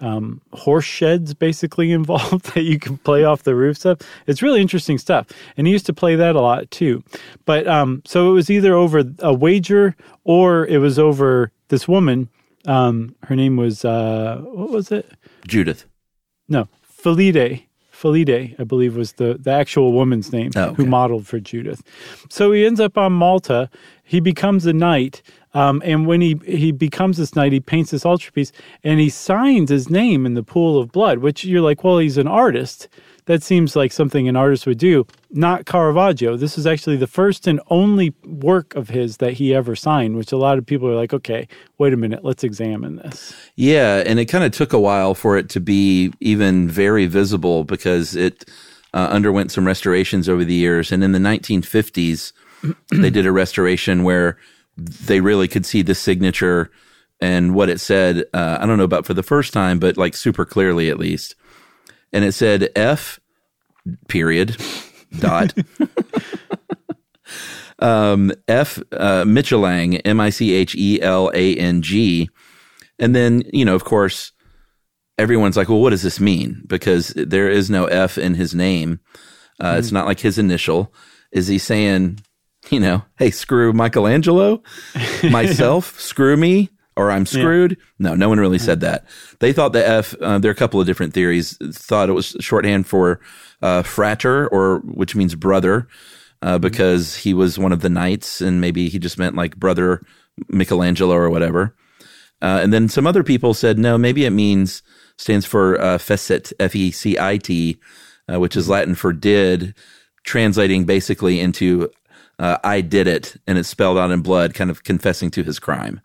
um, 0.00 0.40
horse 0.52 0.84
sheds 0.84 1.34
basically 1.34 1.92
involved 2.00 2.54
that 2.54 2.62
you 2.62 2.78
can 2.78 2.98
play 2.98 3.24
off 3.24 3.42
the 3.42 3.54
roofs 3.54 3.84
of. 3.84 4.00
It's 4.26 4.42
really 4.42 4.60
interesting 4.60 4.98
stuff. 4.98 5.26
And 5.56 5.66
he 5.66 5.72
used 5.72 5.86
to 5.86 5.92
play 5.92 6.16
that 6.16 6.36
a 6.36 6.40
lot 6.40 6.70
too. 6.70 7.02
But 7.44 7.66
um, 7.66 8.02
so 8.04 8.30
it 8.30 8.34
was 8.34 8.50
either 8.50 8.74
over 8.74 9.04
a 9.18 9.34
wager 9.34 9.96
or 10.24 10.66
it 10.66 10.78
was 10.78 10.98
over 10.98 11.52
this 11.68 11.88
woman. 11.88 12.28
Um, 12.66 13.14
her 13.24 13.36
name 13.36 13.56
was, 13.56 13.84
uh, 13.84 14.40
what 14.42 14.70
was 14.70 14.92
it? 14.92 15.10
Judith. 15.46 15.86
No, 16.48 16.68
Fillide. 17.02 17.64
Fillide, 18.00 18.54
I 18.58 18.64
believe, 18.64 18.96
was 18.96 19.12
the, 19.12 19.36
the 19.38 19.50
actual 19.50 19.92
woman's 19.92 20.32
name 20.32 20.52
oh, 20.56 20.66
okay. 20.66 20.74
who 20.76 20.86
modeled 20.86 21.26
for 21.26 21.38
Judith. 21.38 21.82
So 22.30 22.52
he 22.52 22.64
ends 22.64 22.80
up 22.80 22.96
on 22.96 23.12
Malta. 23.12 23.68
He 24.04 24.20
becomes 24.20 24.64
a 24.64 24.72
knight. 24.72 25.22
Um, 25.52 25.82
and 25.84 26.06
when 26.06 26.20
he, 26.20 26.40
he 26.46 26.72
becomes 26.72 27.18
this 27.18 27.34
knight, 27.36 27.52
he 27.52 27.60
paints 27.60 27.90
this 27.90 28.06
altarpiece 28.06 28.52
and 28.84 29.00
he 29.00 29.08
signs 29.08 29.68
his 29.68 29.90
name 29.90 30.24
in 30.24 30.34
the 30.34 30.42
pool 30.42 30.78
of 30.78 30.92
blood, 30.92 31.18
which 31.18 31.44
you're 31.44 31.60
like, 31.60 31.84
well, 31.84 31.98
he's 31.98 32.16
an 32.16 32.28
artist. 32.28 32.88
That 33.30 33.44
seems 33.44 33.76
like 33.76 33.92
something 33.92 34.26
an 34.26 34.34
artist 34.34 34.66
would 34.66 34.78
do. 34.78 35.06
Not 35.30 35.64
Caravaggio. 35.64 36.36
This 36.36 36.58
is 36.58 36.66
actually 36.66 36.96
the 36.96 37.06
first 37.06 37.46
and 37.46 37.60
only 37.68 38.12
work 38.24 38.74
of 38.74 38.88
his 38.88 39.18
that 39.18 39.34
he 39.34 39.54
ever 39.54 39.76
signed, 39.76 40.16
which 40.16 40.32
a 40.32 40.36
lot 40.36 40.58
of 40.58 40.66
people 40.66 40.88
are 40.88 40.96
like, 40.96 41.14
okay, 41.14 41.46
wait 41.78 41.92
a 41.92 41.96
minute, 41.96 42.24
let's 42.24 42.42
examine 42.42 42.96
this. 42.96 43.32
Yeah, 43.54 44.02
and 44.04 44.18
it 44.18 44.24
kind 44.24 44.42
of 44.42 44.50
took 44.50 44.72
a 44.72 44.80
while 44.80 45.14
for 45.14 45.36
it 45.36 45.48
to 45.50 45.60
be 45.60 46.12
even 46.18 46.68
very 46.68 47.06
visible 47.06 47.62
because 47.62 48.16
it 48.16 48.50
uh, 48.94 49.06
underwent 49.12 49.52
some 49.52 49.64
restorations 49.64 50.28
over 50.28 50.44
the 50.44 50.52
years. 50.52 50.90
And 50.90 51.04
in 51.04 51.12
the 51.12 51.20
1950s, 51.20 52.32
they 52.90 53.10
did 53.10 53.26
a 53.26 53.32
restoration 53.32 54.02
where 54.02 54.38
they 54.76 55.20
really 55.20 55.46
could 55.46 55.64
see 55.64 55.82
the 55.82 55.94
signature 55.94 56.68
and 57.20 57.54
what 57.54 57.68
it 57.68 57.78
said. 57.78 58.24
Uh, 58.34 58.58
I 58.60 58.66
don't 58.66 58.76
know 58.76 58.82
about 58.82 59.06
for 59.06 59.14
the 59.14 59.22
first 59.22 59.52
time, 59.52 59.78
but 59.78 59.96
like 59.96 60.16
super 60.16 60.44
clearly 60.44 60.90
at 60.90 60.98
least. 60.98 61.36
And 62.12 62.24
it 62.24 62.32
said 62.32 62.70
F 62.74 63.19
period 64.08 64.56
dot 65.18 65.52
um, 67.78 68.32
F 68.48 68.78
uh, 68.92 69.24
Michelang 69.24 70.00
M 70.04 70.20
I 70.20 70.30
C 70.30 70.52
H 70.52 70.74
E 70.74 71.00
L 71.02 71.30
A 71.34 71.56
N 71.56 71.82
G, 71.82 72.28
and 72.98 73.14
then 73.14 73.42
you 73.52 73.64
know 73.64 73.74
of 73.74 73.84
course 73.84 74.32
everyone's 75.18 75.56
like, 75.56 75.68
well, 75.68 75.80
what 75.80 75.90
does 75.90 76.02
this 76.02 76.20
mean? 76.20 76.62
Because 76.66 77.08
there 77.08 77.50
is 77.50 77.68
no 77.68 77.84
F 77.86 78.16
in 78.16 78.34
his 78.34 78.54
name. 78.54 79.00
Uh, 79.60 79.74
mm. 79.74 79.78
It's 79.78 79.92
not 79.92 80.06
like 80.06 80.20
his 80.20 80.38
initial. 80.38 80.94
Is 81.30 81.46
he 81.46 81.58
saying 81.58 82.20
you 82.68 82.80
know, 82.80 83.02
hey, 83.16 83.30
screw 83.30 83.72
Michelangelo, 83.72 84.62
myself, 85.30 85.98
screw 85.98 86.36
me, 86.36 86.70
or 86.96 87.10
I'm 87.10 87.24
screwed. 87.24 87.72
Yeah. 87.72 88.10
No, 88.10 88.14
no 88.14 88.28
one 88.28 88.38
really 88.38 88.58
said 88.58 88.80
that. 88.80 89.06
They 89.38 89.52
thought 89.52 89.72
the 89.72 89.86
F. 89.86 90.14
Uh, 90.20 90.38
there 90.38 90.50
are 90.50 90.52
a 90.52 90.56
couple 90.56 90.80
of 90.80 90.86
different 90.86 91.14
theories. 91.14 91.56
Thought 91.72 92.10
it 92.10 92.14
was 92.14 92.36
shorthand 92.40 92.86
for 92.86 93.20
uh, 93.62 93.82
frater, 93.82 94.48
or 94.48 94.78
which 94.80 95.14
means 95.14 95.34
brother, 95.34 95.86
uh, 96.42 96.54
mm-hmm. 96.54 96.60
because 96.60 97.16
he 97.16 97.34
was 97.34 97.58
one 97.58 97.72
of 97.72 97.80
the 97.80 97.90
knights, 97.90 98.40
and 98.40 98.60
maybe 98.60 98.88
he 98.88 98.98
just 98.98 99.18
meant 99.18 99.36
like 99.36 99.56
brother 99.56 100.02
Michelangelo 100.48 101.14
or 101.14 101.30
whatever. 101.30 101.74
Uh, 102.42 102.60
and 102.62 102.72
then 102.72 102.88
some 102.88 103.06
other 103.06 103.22
people 103.22 103.52
said 103.52 103.78
no, 103.78 103.98
maybe 103.98 104.24
it 104.24 104.30
means 104.30 104.82
stands 105.16 105.44
for 105.44 105.78
uh, 105.80 105.98
fecit, 105.98 106.52
F 106.58 106.74
E 106.74 106.90
C 106.90 107.18
I 107.18 107.36
T, 107.36 107.78
uh, 108.32 108.40
which 108.40 108.56
is 108.56 108.64
mm-hmm. 108.64 108.72
Latin 108.72 108.94
for 108.94 109.12
did, 109.12 109.74
translating 110.24 110.86
basically 110.86 111.40
into 111.40 111.90
uh, 112.38 112.56
I 112.64 112.80
did 112.80 113.06
it, 113.06 113.36
and 113.46 113.58
it's 113.58 113.68
spelled 113.68 113.98
out 113.98 114.10
in 114.10 114.22
blood, 114.22 114.54
kind 114.54 114.70
of 114.70 114.82
confessing 114.82 115.30
to 115.32 115.42
his 115.42 115.58
crime. 115.58 116.00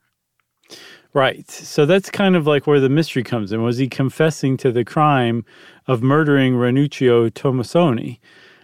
Right. 1.16 1.50
So 1.50 1.86
that's 1.86 2.12
kind 2.12 2.36
of 2.36 2.46
like 2.46 2.68
where 2.68 2.80
the 2.80 2.90
mystery 2.90 3.24
comes 3.24 3.52
in. 3.52 3.64
Was 3.64 3.78
he 3.78 3.88
confessing 3.88 4.58
to 4.58 4.72
the 4.72 4.84
crime 4.86 5.46
of 5.88 6.04
murdering 6.04 6.56
Ranuccio 6.56 7.32
Tommasoni? 7.32 8.20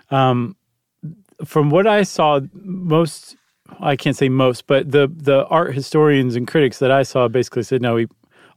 Um, 0.09 0.55
from 1.45 1.69
what 1.69 1.87
I 1.87 2.03
saw, 2.03 2.41
most 2.53 3.35
I 3.79 3.95
can't 3.95 4.17
say 4.17 4.29
most, 4.29 4.67
but 4.67 4.91
the 4.91 5.09
the 5.11 5.47
art 5.47 5.73
historians 5.73 6.35
and 6.35 6.45
critics 6.45 6.79
that 6.79 6.91
I 6.91 7.03
saw 7.03 7.27
basically 7.29 7.63
said 7.63 7.81
no, 7.81 7.95
he 7.95 8.07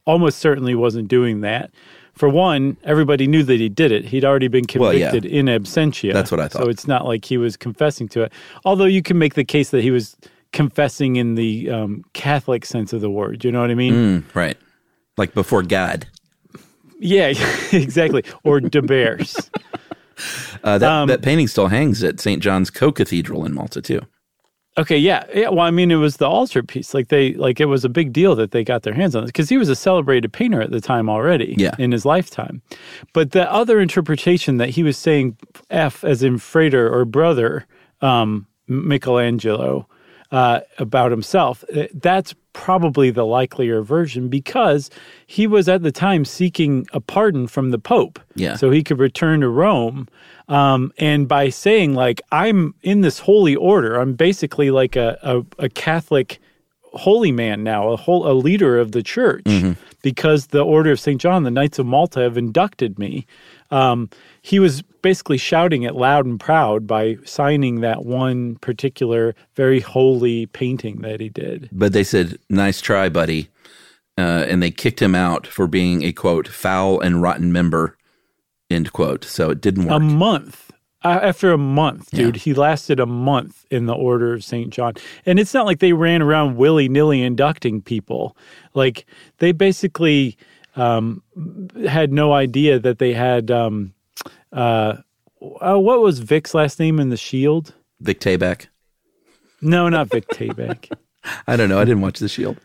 almost 0.05 0.37
certainly 0.39 0.75
wasn't 0.75 1.07
doing 1.07 1.41
that 1.41 1.71
for 2.15 2.29
one, 2.29 2.77
everybody 2.83 3.27
knew 3.27 3.43
that 3.43 3.59
he 3.59 3.67
did 3.67 3.91
it. 3.91 4.05
He'd 4.05 4.23
already 4.23 4.47
been 4.47 4.65
convicted 4.65 5.25
well, 5.25 5.31
yeah. 5.31 5.39
in 5.39 5.45
absentia. 5.47 6.13
That's 6.13 6.31
what 6.31 6.39
I 6.39 6.47
thought. 6.47 6.63
So 6.63 6.69
it's 6.69 6.87
not 6.87 7.05
like 7.05 7.25
he 7.25 7.37
was 7.37 7.57
confessing 7.57 8.07
to 8.09 8.23
it. 8.23 8.33
Although 8.63 8.85
you 8.85 9.01
can 9.01 9.17
make 9.17 9.33
the 9.33 9.43
case 9.43 9.69
that 9.71 9.81
he 9.81 9.91
was 9.91 10.15
confessing 10.51 11.15
in 11.15 11.35
the 11.35 11.69
um, 11.69 12.03
Catholic 12.13 12.65
sense 12.65 12.93
of 12.93 13.01
the 13.01 13.09
word. 13.09 13.43
You 13.43 13.51
know 13.51 13.61
what 13.61 13.71
I 13.71 13.75
mean? 13.75 13.93
Mm, 13.93 14.35
right. 14.35 14.57
Like 15.17 15.33
before 15.33 15.63
God. 15.63 16.07
Yeah, 16.99 17.33
exactly. 17.71 18.23
Or 18.43 18.59
De 18.59 18.81
Beers. 18.81 19.49
uh, 20.63 20.77
that, 20.77 20.91
um, 20.91 21.07
that 21.07 21.21
painting 21.21 21.47
still 21.47 21.67
hangs 21.67 22.03
at 22.03 22.19
St. 22.19 22.41
John's 22.41 22.69
Co 22.69 22.91
Cathedral 22.91 23.45
in 23.45 23.53
Malta, 23.53 23.81
too. 23.81 24.01
Okay, 24.77 24.97
yeah, 24.97 25.23
yeah. 25.33 25.47
Well, 25.47 25.61
I 25.61 25.71
mean, 25.71 25.89
it 25.89 25.95
was 25.95 26.17
the 26.17 26.27
altar 26.27 26.61
piece. 26.61 26.93
Like 26.93 27.07
they, 27.07 27.33
like 27.35 27.61
it 27.61 27.65
was 27.67 27.85
a 27.85 27.89
big 27.89 28.11
deal 28.11 28.35
that 28.35 28.51
they 28.51 28.61
got 28.61 28.83
their 28.83 28.93
hands 28.93 29.15
on 29.15 29.23
this 29.23 29.29
because 29.31 29.47
he 29.47 29.57
was 29.57 29.69
a 29.69 29.75
celebrated 29.75 30.33
painter 30.33 30.61
at 30.61 30.71
the 30.71 30.81
time 30.81 31.09
already. 31.09 31.55
Yeah. 31.57 31.75
in 31.79 31.93
his 31.93 32.03
lifetime. 32.03 32.61
But 33.13 33.31
the 33.31 33.49
other 33.49 33.79
interpretation 33.79 34.57
that 34.57 34.69
he 34.69 34.83
was 34.83 34.97
saying 34.97 35.37
F 35.69 36.03
as 36.03 36.23
in 36.23 36.39
Frater 36.39 36.93
or 36.93 37.05
brother 37.05 37.65
um, 38.01 38.47
Michelangelo 38.67 39.87
uh, 40.31 40.61
about 40.77 41.11
himself. 41.11 41.63
uh, 41.75 41.83
That's 41.93 42.33
probably 42.53 43.11
the 43.11 43.25
likelier 43.25 43.81
version 43.81 44.29
because 44.29 44.89
he 45.27 45.45
was 45.45 45.67
at 45.67 45.83
the 45.83 45.91
time 45.91 46.25
seeking 46.25 46.87
a 46.93 46.99
pardon 46.99 47.47
from 47.47 47.71
the 47.71 47.79
Pope. 47.79 48.19
Yeah. 48.35 48.55
So 48.55 48.71
he 48.71 48.83
could 48.83 48.99
return 48.99 49.41
to 49.41 49.49
Rome. 49.49 50.07
Um, 50.47 50.93
and 50.97 51.27
by 51.27 51.49
saying, 51.49 51.95
like, 51.95 52.21
I'm 52.31 52.75
in 52.81 53.01
this 53.01 53.19
holy 53.19 53.55
order, 53.55 53.97
I'm 53.99 54.13
basically 54.13 54.71
like 54.71 54.95
a, 54.95 55.17
a, 55.21 55.65
a 55.65 55.69
Catholic 55.69 56.39
holy 56.95 57.31
man 57.31 57.63
now, 57.63 57.89
a 57.89 57.97
whole 57.97 58.29
a 58.29 58.33
leader 58.33 58.77
of 58.79 58.91
the 58.91 59.03
church, 59.03 59.43
because 60.01 60.47
the 60.47 60.61
Order 60.63 60.91
of 60.91 60.99
St. 60.99 61.19
John, 61.19 61.43
the 61.43 61.51
Knights 61.51 61.79
of 61.79 61.85
Malta, 61.85 62.21
have 62.21 62.37
inducted 62.37 62.97
me. 62.99 63.25
Um, 63.71 64.09
he 64.41 64.59
was 64.59 64.81
basically 65.01 65.37
shouting 65.37 65.83
it 65.83 65.95
loud 65.95 66.25
and 66.25 66.39
proud 66.39 66.87
by 66.87 67.17
signing 67.25 67.81
that 67.81 68.05
one 68.05 68.55
particular 68.57 69.35
very 69.55 69.79
holy 69.79 70.45
painting 70.47 71.01
that 71.01 71.19
he 71.19 71.29
did. 71.29 71.69
But 71.71 71.93
they 71.93 72.03
said, 72.03 72.37
"Nice 72.49 72.81
try, 72.81 73.09
buddy," 73.09 73.49
uh, 74.17 74.45
and 74.47 74.61
they 74.61 74.71
kicked 74.71 75.01
him 75.01 75.15
out 75.15 75.47
for 75.47 75.67
being 75.67 76.03
a 76.03 76.11
quote 76.11 76.47
foul 76.47 76.99
and 76.99 77.21
rotten 77.21 77.51
member. 77.51 77.97
End 78.69 78.91
quote. 78.93 79.23
So 79.23 79.51
it 79.51 79.61
didn't 79.61 79.85
work. 79.85 79.95
A 79.95 79.99
month. 79.99 80.64
Uh, 81.05 81.19
after 81.21 81.51
a 81.51 81.57
month, 81.57 82.09
dude, 82.09 82.35
he 82.35 82.55
lasted 82.55 82.99
a 82.99 83.05
month 83.05 83.63
in 83.69 83.85
the 83.85 83.93
Order 83.93 84.33
of 84.33 84.43
St. 84.43 84.71
John. 84.71 84.93
And 85.23 85.37
it's 85.37 85.53
not 85.53 85.67
like 85.67 85.77
they 85.77 85.93
ran 85.93 86.23
around 86.23 86.57
willy 86.57 86.89
nilly 86.89 87.21
inducting 87.21 87.79
people. 87.79 88.35
Like, 88.73 89.05
they 89.37 89.51
basically 89.51 90.35
um, 90.75 91.21
had 91.87 92.11
no 92.11 92.33
idea 92.33 92.79
that 92.79 92.97
they 92.97 93.13
had. 93.13 93.51
Um, 93.51 93.93
uh, 94.51 94.97
uh, 95.61 95.77
what 95.77 96.01
was 96.01 96.17
Vic's 96.17 96.55
last 96.55 96.79
name 96.79 96.99
in 96.99 97.09
The 97.09 97.17
Shield? 97.17 97.75
Vic 97.99 98.19
Tayback. 98.19 98.65
No, 99.61 99.87
not 99.89 100.09
Vic 100.09 100.27
Tayback. 100.29 100.91
I 101.47 101.55
don't 101.55 101.69
know. 101.69 101.79
I 101.79 101.85
didn't 101.85 102.01
watch 102.01 102.17
The 102.17 102.29
Shield. 102.29 102.57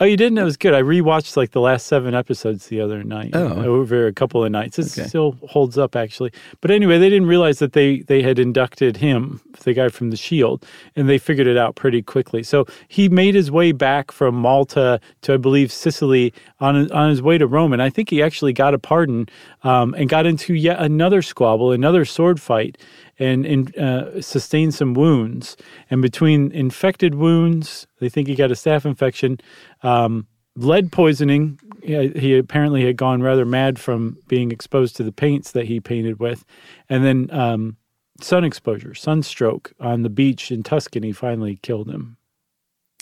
Oh, 0.00 0.04
you 0.04 0.16
didn't? 0.16 0.38
It 0.38 0.42
was 0.44 0.56
good. 0.56 0.74
I 0.74 0.82
rewatched 0.82 1.36
like 1.36 1.52
the 1.52 1.60
last 1.60 1.86
seven 1.86 2.14
episodes 2.14 2.66
the 2.66 2.80
other 2.80 3.04
night. 3.04 3.30
Oh. 3.32 3.64
over 3.64 4.06
a 4.08 4.12
couple 4.12 4.44
of 4.44 4.50
nights. 4.50 4.78
It 4.78 4.86
Okay. 4.98 5.08
still 5.08 5.36
holds 5.48 5.78
up 5.78 5.94
actually. 5.94 6.32
But 6.60 6.72
anyway, 6.72 6.98
they 6.98 7.08
didn't 7.08 7.28
realize 7.28 7.60
that 7.60 7.74
they 7.74 8.00
they 8.00 8.20
had 8.22 8.38
inducted 8.38 8.96
him, 8.96 9.40
the 9.62 9.72
guy 9.72 9.88
from 9.88 10.10
the 10.10 10.16
Shield, 10.16 10.64
and 10.96 11.08
they 11.08 11.16
figured 11.18 11.46
it 11.46 11.56
out 11.56 11.76
pretty 11.76 12.02
quickly. 12.02 12.42
So 12.42 12.66
he 12.88 13.08
made 13.08 13.34
his 13.36 13.50
way 13.52 13.70
back 13.72 14.10
from 14.10 14.34
Malta 14.34 15.00
to 15.22 15.34
I 15.34 15.36
believe 15.36 15.70
Sicily 15.70 16.32
on 16.60 16.90
on 16.90 17.08
his 17.10 17.22
way 17.22 17.38
to 17.38 17.46
Rome, 17.46 17.72
and 17.72 17.80
I 17.80 17.88
think 17.88 18.10
he 18.10 18.20
actually 18.20 18.52
got 18.52 18.74
a 18.74 18.78
pardon 18.78 19.28
um, 19.62 19.94
and 19.94 20.08
got 20.08 20.26
into 20.26 20.54
yet 20.54 20.80
another 20.82 21.22
squabble, 21.22 21.70
another 21.72 22.04
sword 22.04 22.40
fight. 22.42 22.76
And, 23.16 23.46
and 23.46 23.78
uh, 23.78 24.20
sustained 24.20 24.74
some 24.74 24.92
wounds. 24.92 25.56
And 25.88 26.02
between 26.02 26.50
infected 26.50 27.14
wounds, 27.14 27.86
they 28.00 28.08
think 28.08 28.26
he 28.26 28.34
got 28.34 28.50
a 28.50 28.54
staph 28.54 28.84
infection, 28.84 29.38
um, 29.84 30.26
lead 30.56 30.90
poisoning. 30.90 31.60
He, 31.82 32.08
he 32.08 32.38
apparently 32.38 32.84
had 32.84 32.96
gone 32.96 33.22
rather 33.22 33.44
mad 33.44 33.78
from 33.78 34.18
being 34.26 34.50
exposed 34.50 34.96
to 34.96 35.02
the 35.04 35.12
paints 35.12 35.52
that 35.52 35.66
he 35.66 35.78
painted 35.80 36.18
with, 36.18 36.44
and 36.88 37.04
then 37.04 37.28
um, 37.30 37.76
sun 38.20 38.44
exposure, 38.44 38.94
sunstroke 38.94 39.72
on 39.78 40.02
the 40.02 40.08
beach 40.08 40.50
in 40.50 40.62
Tuscany 40.62 41.12
finally 41.12 41.56
killed 41.62 41.88
him. 41.90 42.16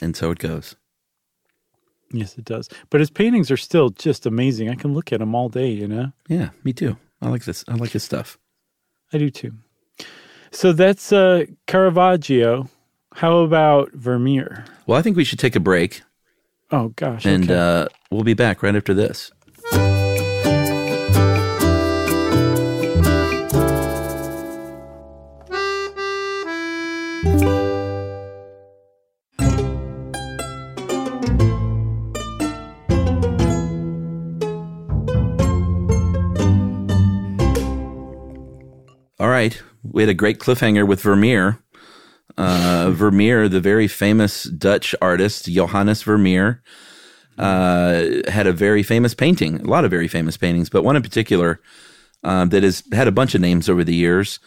And 0.00 0.16
so 0.16 0.30
it 0.30 0.38
goes. 0.38 0.76
Yes, 2.12 2.36
it 2.36 2.44
does. 2.44 2.68
But 2.90 3.00
his 3.00 3.10
paintings 3.10 3.50
are 3.50 3.56
still 3.56 3.88
just 3.90 4.26
amazing. 4.26 4.68
I 4.68 4.74
can 4.74 4.92
look 4.92 5.12
at 5.12 5.20
them 5.20 5.34
all 5.34 5.48
day. 5.48 5.70
You 5.70 5.88
know, 5.88 6.12
Yeah, 6.28 6.50
me 6.64 6.72
too. 6.72 6.98
I 7.22 7.28
like 7.28 7.44
this. 7.44 7.64
I 7.68 7.74
like 7.74 7.90
his 7.92 8.02
stuff. 8.02 8.38
I 9.12 9.18
do 9.18 9.30
too. 9.30 9.52
So 10.50 10.72
that's 10.72 11.12
uh, 11.12 11.46
Caravaggio. 11.66 12.68
How 13.14 13.38
about 13.38 13.92
Vermeer? 13.92 14.64
Well, 14.86 14.98
I 14.98 15.02
think 15.02 15.16
we 15.16 15.24
should 15.24 15.38
take 15.38 15.56
a 15.56 15.60
break, 15.60 16.02
Oh 16.74 16.88
gosh, 16.96 17.26
and 17.26 17.44
okay. 17.44 17.54
uh, 17.54 17.86
we'll 18.10 18.24
be 18.24 18.32
back 18.32 18.62
right 18.62 18.74
after 18.74 18.94
this. 18.94 19.30
All 39.20 39.28
right, 39.28 39.62
we 39.82 40.02
had 40.02 40.08
a 40.08 40.14
great 40.14 40.38
cliffhanger 40.38 40.86
with 40.86 41.02
Vermeer. 41.02 41.61
Uh, 42.38 42.90
Vermeer, 42.92 43.48
the 43.48 43.60
very 43.60 43.86
famous 43.86 44.44
Dutch 44.44 44.94
artist 45.02 45.46
Johannes 45.46 46.02
Vermeer, 46.02 46.62
uh, 47.38 48.04
had 48.28 48.46
a 48.46 48.52
very 48.52 48.82
famous 48.82 49.14
painting, 49.14 49.60
a 49.60 49.68
lot 49.68 49.84
of 49.84 49.90
very 49.90 50.08
famous 50.08 50.36
paintings, 50.36 50.70
but 50.70 50.84
one 50.84 50.96
in 50.96 51.02
particular 51.02 51.60
uh, 52.24 52.44
that 52.46 52.62
has 52.62 52.82
had 52.92 53.08
a 53.08 53.12
bunch 53.12 53.34
of 53.34 53.40
names 53.40 53.68
over 53.68 53.84
the 53.84 53.94
years. 53.94 54.38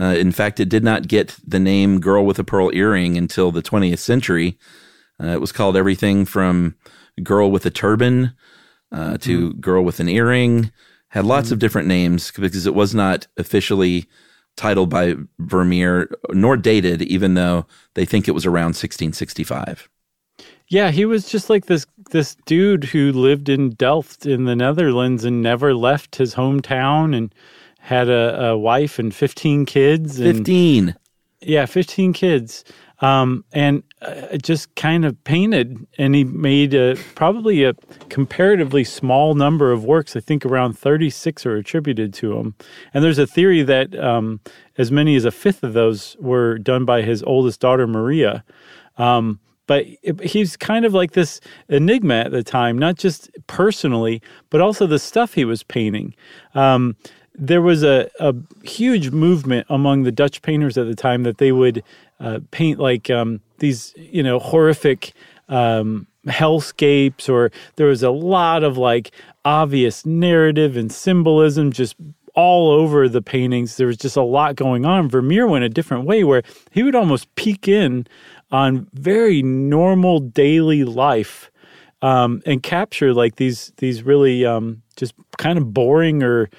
Uh, 0.00 0.14
in 0.16 0.32
fact, 0.32 0.60
it 0.60 0.68
did 0.68 0.84
not 0.84 1.08
get 1.08 1.36
the 1.46 1.60
name 1.60 2.00
"Girl 2.00 2.24
with 2.24 2.38
a 2.38 2.44
Pearl 2.44 2.70
Earring" 2.72 3.16
until 3.16 3.50
the 3.50 3.62
20th 3.62 3.98
century. 3.98 4.58
Uh, 5.22 5.28
it 5.28 5.40
was 5.40 5.52
called 5.52 5.76
everything 5.76 6.24
from 6.24 6.74
"Girl 7.22 7.50
with 7.50 7.64
a 7.66 7.70
Turban" 7.70 8.34
uh, 8.90 9.18
to 9.18 9.54
"Girl 9.54 9.84
with 9.84 10.00
an 10.00 10.08
Earring." 10.08 10.72
Had 11.08 11.24
lots 11.24 11.52
of 11.52 11.60
different 11.60 11.86
names 11.86 12.32
because 12.32 12.66
it 12.66 12.74
was 12.74 12.92
not 12.92 13.28
officially 13.36 14.08
titled 14.56 14.90
by 14.90 15.14
Vermeer 15.38 16.10
nor 16.30 16.56
dated, 16.56 17.02
even 17.02 17.34
though 17.34 17.66
they 17.94 18.04
think 18.04 18.28
it 18.28 18.32
was 18.32 18.46
around 18.46 18.74
1665. 18.74 19.88
Yeah, 20.68 20.90
he 20.90 21.04
was 21.04 21.28
just 21.28 21.50
like 21.50 21.66
this 21.66 21.86
this 22.10 22.36
dude 22.46 22.84
who 22.84 23.12
lived 23.12 23.48
in 23.48 23.70
Delft 23.70 24.26
in 24.26 24.44
the 24.44 24.56
Netherlands 24.56 25.24
and 25.24 25.42
never 25.42 25.74
left 25.74 26.16
his 26.16 26.34
hometown 26.34 27.14
and 27.16 27.34
had 27.78 28.08
a, 28.08 28.48
a 28.48 28.58
wife 28.58 28.98
and 28.98 29.14
15 29.14 29.66
kids 29.66 30.18
and 30.18 30.38
15. 30.38 30.96
yeah, 31.42 31.66
15 31.66 32.12
kids. 32.14 32.64
Um, 33.04 33.44
and 33.52 33.82
uh, 34.00 34.38
just 34.38 34.74
kind 34.76 35.04
of 35.04 35.22
painted 35.24 35.86
and 35.98 36.14
he 36.14 36.24
made 36.24 36.72
a, 36.72 36.96
probably 37.14 37.62
a 37.62 37.74
comparatively 38.08 38.82
small 38.82 39.34
number 39.34 39.72
of 39.72 39.84
works. 39.84 40.16
I 40.16 40.20
think 40.20 40.46
around 40.46 40.78
36 40.78 41.44
are 41.44 41.56
attributed 41.56 42.14
to 42.14 42.38
him. 42.38 42.54
And 42.94 43.04
there's 43.04 43.18
a 43.18 43.26
theory 43.26 43.62
that 43.62 43.94
um, 43.98 44.40
as 44.78 44.90
many 44.90 45.16
as 45.16 45.26
a 45.26 45.30
fifth 45.30 45.62
of 45.62 45.74
those 45.74 46.16
were 46.18 46.56
done 46.56 46.86
by 46.86 47.02
his 47.02 47.22
oldest 47.24 47.60
daughter, 47.60 47.86
Maria. 47.86 48.42
Um, 48.96 49.38
but 49.66 49.84
he's 50.22 50.56
kind 50.56 50.86
of 50.86 50.94
like 50.94 51.12
this 51.12 51.40
enigma 51.68 52.14
at 52.14 52.30
the 52.30 52.42
time, 52.42 52.78
not 52.78 52.96
just 52.96 53.30
personally, 53.48 54.22
but 54.48 54.62
also 54.62 54.86
the 54.86 54.98
stuff 54.98 55.34
he 55.34 55.44
was 55.44 55.62
painting. 55.62 56.14
Um, 56.54 56.96
there 57.34 57.62
was 57.62 57.82
a, 57.82 58.08
a 58.20 58.34
huge 58.62 59.10
movement 59.10 59.66
among 59.68 60.04
the 60.04 60.12
Dutch 60.12 60.40
painters 60.42 60.78
at 60.78 60.86
the 60.86 60.94
time 60.94 61.24
that 61.24 61.38
they 61.38 61.50
would 61.50 61.82
uh, 62.20 62.40
paint 62.50 62.78
like 62.78 63.10
um, 63.10 63.40
these, 63.58 63.92
you 63.96 64.22
know, 64.22 64.38
horrific 64.38 65.12
um, 65.48 66.06
hellscapes, 66.26 67.28
or 67.28 67.50
there 67.76 67.86
was 67.86 68.02
a 68.02 68.10
lot 68.10 68.64
of 68.64 68.78
like 68.78 69.10
obvious 69.44 70.06
narrative 70.06 70.76
and 70.76 70.90
symbolism 70.90 71.72
just 71.72 71.96
all 72.34 72.70
over 72.70 73.08
the 73.08 73.22
paintings. 73.22 73.76
There 73.76 73.86
was 73.86 73.96
just 73.96 74.16
a 74.16 74.22
lot 74.22 74.56
going 74.56 74.84
on. 74.84 75.08
Vermeer 75.08 75.46
went 75.46 75.64
a 75.64 75.68
different 75.68 76.04
way 76.04 76.24
where 76.24 76.42
he 76.72 76.82
would 76.82 76.94
almost 76.94 77.32
peek 77.36 77.68
in 77.68 78.06
on 78.50 78.88
very 78.92 79.42
normal 79.42 80.20
daily 80.20 80.84
life 80.84 81.50
um, 82.02 82.42
and 82.44 82.62
capture 82.62 83.14
like 83.14 83.36
these 83.36 83.72
these 83.78 84.02
really 84.02 84.44
um, 84.44 84.82
just 84.96 85.14
kind 85.38 85.58
of 85.58 85.72
boring 85.72 86.22
or 86.22 86.50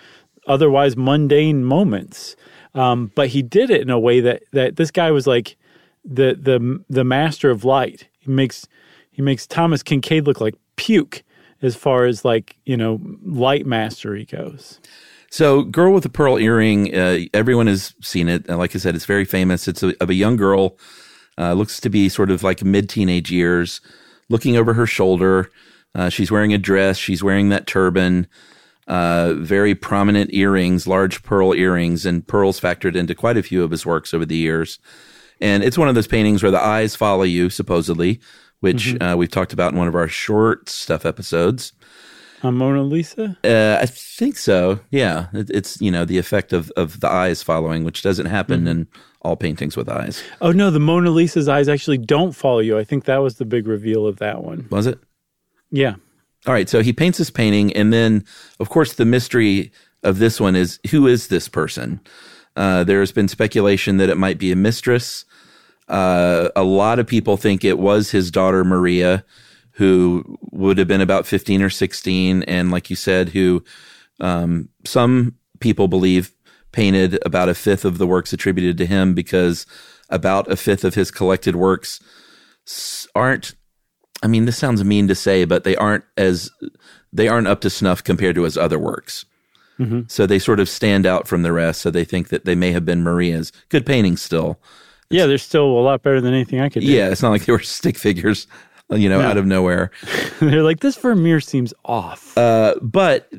otherwise 0.48 0.98
mundane 0.98 1.64
moments. 1.64 2.36
Um, 2.76 3.12
but 3.16 3.30
he 3.30 3.42
did 3.42 3.70
it 3.70 3.82
in 3.82 3.90
a 3.90 4.00
way 4.00 4.20
that 4.20 4.44
that 4.52 4.76
this 4.76 4.92
guy 4.92 5.12
was 5.12 5.26
like 5.26 5.58
the 6.04 6.38
the 6.40 6.84
the 6.90 7.04
master 7.04 7.50
of 7.50 7.64
light. 7.64 8.08
He 8.20 8.32
makes 8.32 8.68
he 9.12 9.22
makes 9.22 9.48
Thomas 9.48 9.82
Kinkade 9.82 10.28
look 10.28 10.42
like 10.42 10.56
puke 10.76 11.24
as 11.62 11.76
far 11.76 12.06
as 12.06 12.24
like 12.24 12.58
you 12.66 12.78
know 12.78 13.00
light 13.24 13.66
mastery 13.66 14.26
goes. 14.26 14.80
So, 15.32 15.64
Girl 15.64 15.92
with 15.92 16.06
a 16.06 16.10
Pearl 16.10 16.38
Earring, 16.38 16.96
uh, 16.96 17.20
everyone 17.34 17.68
has 17.68 17.94
seen 18.02 18.30
it. 18.30 18.48
Like 18.48 18.74
I 18.74 18.80
said, 18.80 18.96
it's 18.96 19.06
very 19.06 19.26
famous. 19.26 19.68
It's 19.68 19.84
a, 19.84 19.94
of 20.02 20.10
a 20.10 20.14
young 20.14 20.38
girl, 20.38 20.78
uh, 21.38 21.52
looks 21.54 21.82
to 21.82 21.90
be 21.90 22.08
sort 22.08 22.32
of 22.32 22.42
like 22.42 22.64
mid 22.64 22.88
teenage 22.88 23.32
years, 23.32 23.82
looking 24.30 24.56
over 24.56 24.76
her 24.76 24.88
shoulder. 24.88 25.50
Uh, 25.94 26.10
she's 26.10 26.32
wearing 26.32 26.54
a 26.54 26.58
dress, 26.58 26.98
she's 26.98 27.24
wearing 27.24 27.50
that 27.50 27.68
turban, 27.68 28.28
uh, 28.88 29.34
very 29.38 29.74
prominent 29.76 30.34
earrings, 30.34 30.86
large 30.88 31.24
pearl 31.24 31.54
earrings, 31.54 32.06
and 32.06 32.26
pearls 32.28 32.60
factored 32.60 32.96
into 32.96 33.16
quite 33.16 33.38
a 33.38 33.44
few 33.44 33.64
of 33.64 33.72
his 33.72 33.86
works 33.86 34.14
over 34.14 34.26
the 34.26 34.36
years. 34.36 34.80
And 35.42 35.64
it's 35.64 35.78
one 35.78 35.90
of 35.90 35.96
those 35.96 36.08
paintings 36.08 36.42
where 36.44 36.52
the 36.52 36.64
eyes 36.64 36.96
follow 36.96 37.24
you, 37.24 37.50
supposedly, 37.50 38.20
which 38.62 38.86
Mm-hmm. 38.94 39.04
uh, 39.04 39.16
we've 39.16 39.30
talked 39.32 39.54
about 39.54 39.74
in 39.74 39.78
one 39.80 39.88
of 39.88 39.96
our 39.96 40.08
short 40.08 40.70
stuff 40.70 41.06
episodes. 41.06 41.74
A 42.44 42.52
Mona 42.52 42.84
Lisa? 42.84 43.38
Uh, 43.44 43.80
I 43.82 43.86
think 43.88 44.38
so. 44.38 44.80
Yeah, 44.92 45.28
it, 45.34 45.50
it's 45.50 45.82
you 45.82 45.90
know 45.90 46.06
the 46.06 46.18
effect 46.20 46.54
of 46.54 46.72
of 46.78 47.00
the 47.00 47.10
eyes 47.10 47.42
following, 47.42 47.84
which 47.84 48.02
doesn't 48.04 48.28
happen 48.28 48.60
Mm-hmm. 48.62 48.68
in 48.68 48.88
all 49.22 49.36
paintings 49.36 49.76
with 49.76 49.90
eyes. 49.90 50.22
Oh 50.42 50.52
no, 50.52 50.70
the 50.70 50.80
Mona 50.80 51.10
Lisa's 51.10 51.50
eyes 51.50 51.68
actually 51.68 51.98
don't 51.98 52.34
follow 52.34 52.60
you. 52.60 52.78
I 52.78 52.84
think 52.84 53.06
that 53.06 53.18
was 53.18 53.38
the 53.38 53.46
big 53.46 53.66
reveal 53.68 54.06
of 54.06 54.18
that 54.18 54.44
one. 54.44 54.68
Was 54.70 54.86
it? 54.86 55.00
Yeah. 55.72 55.96
All 56.48 56.54
right, 56.54 56.70
so 56.70 56.82
he 56.82 56.94
paints 56.94 57.18
this 57.18 57.32
painting, 57.32 57.74
and 57.74 57.92
then, 57.92 58.24
of 58.60 58.70
course, 58.70 58.94
the 58.94 59.06
mystery 59.06 59.72
of 60.04 60.20
this 60.20 60.40
one 60.40 60.56
is 60.56 60.80
who 60.92 61.08
is 61.08 61.28
this 61.28 61.50
person? 61.50 62.00
Uh, 62.56 62.84
there's 62.84 63.12
been 63.12 63.28
speculation 63.28 63.98
that 63.98 64.10
it 64.10 64.18
might 64.18 64.38
be 64.38 64.52
a 64.52 64.56
mistress. 64.56 65.26
Uh, 65.88 66.50
a 66.56 66.64
lot 66.64 67.00
of 67.00 67.08
people 67.08 67.36
think 67.36 67.64
it 67.64 67.80
was 67.80 68.12
his 68.12 68.30
daughter 68.30 68.64
Maria, 68.64 69.26
who 69.72 70.38
would 70.52 70.78
have 70.78 70.88
been 70.88 71.02
about 71.02 71.26
15 71.26 71.64
or 71.64 71.70
16, 71.70 72.44
and 72.44 72.72
like 72.72 72.90
you 72.90 72.96
said, 72.96 73.30
who 73.30 73.64
um, 74.20 74.70
some 74.86 75.36
people 75.60 75.88
believe 75.88 76.32
painted 76.72 77.18
about 77.26 77.50
a 77.50 77.56
fifth 77.56 77.86
of 77.86 77.98
the 77.98 78.08
works 78.08 78.34
attributed 78.34 78.78
to 78.78 78.86
him 78.86 79.14
because 79.14 79.66
about 80.10 80.52
a 80.52 80.56
fifth 80.56 80.84
of 80.84 80.94
his 80.94 81.10
collected 81.10 81.56
works 81.56 82.00
aren't 83.16 83.56
I 84.24 84.28
mean, 84.28 84.46
this 84.46 84.58
sounds 84.58 84.84
mean 84.84 85.08
to 85.08 85.16
say, 85.16 85.46
but 85.46 85.64
they 85.64 85.76
aren't 85.76 86.04
as 86.18 86.50
they 87.14 87.28
aren't 87.28 87.48
up 87.48 87.62
to 87.62 87.70
snuff 87.70 88.04
compared 88.04 88.36
to 88.36 88.44
his 88.44 88.58
other 88.58 88.80
works. 88.80 89.26
So 90.08 90.26
they 90.26 90.40
sort 90.40 90.60
of 90.60 90.70
stand 90.70 91.06
out 91.06 91.28
from 91.28 91.42
the 91.42 91.52
rest. 91.52 91.82
So 91.82 91.92
they 91.92 92.06
think 92.06 92.30
that 92.30 92.46
they 92.46 92.56
may 92.56 92.72
have 92.72 92.86
been 92.86 93.04
Maria's 93.04 93.52
good 93.70 93.86
paintings 93.86 94.22
still. 94.22 94.60
Yeah, 95.10 95.26
they're 95.26 95.38
still 95.38 95.66
a 95.66 95.82
lot 95.82 96.02
better 96.02 96.22
than 96.22 96.34
anything 96.34 96.62
I 96.62 96.70
could 96.70 96.82
do. 96.82 96.88
Yeah, 96.88 97.10
it's 97.10 97.22
not 97.22 97.30
like 97.30 97.46
they 97.46 97.52
were 97.52 97.60
stick 97.64 97.98
figures, 97.98 98.48
you 98.90 99.10
know, 99.10 99.20
out 99.20 99.38
of 99.38 99.46
nowhere. 99.46 99.92
they're 100.40 100.64
like, 100.64 100.80
this 100.80 100.96
Vermeer 100.96 101.42
seems 101.42 101.74
off. 101.84 102.38
Uh, 102.38 102.76
but 102.82 103.30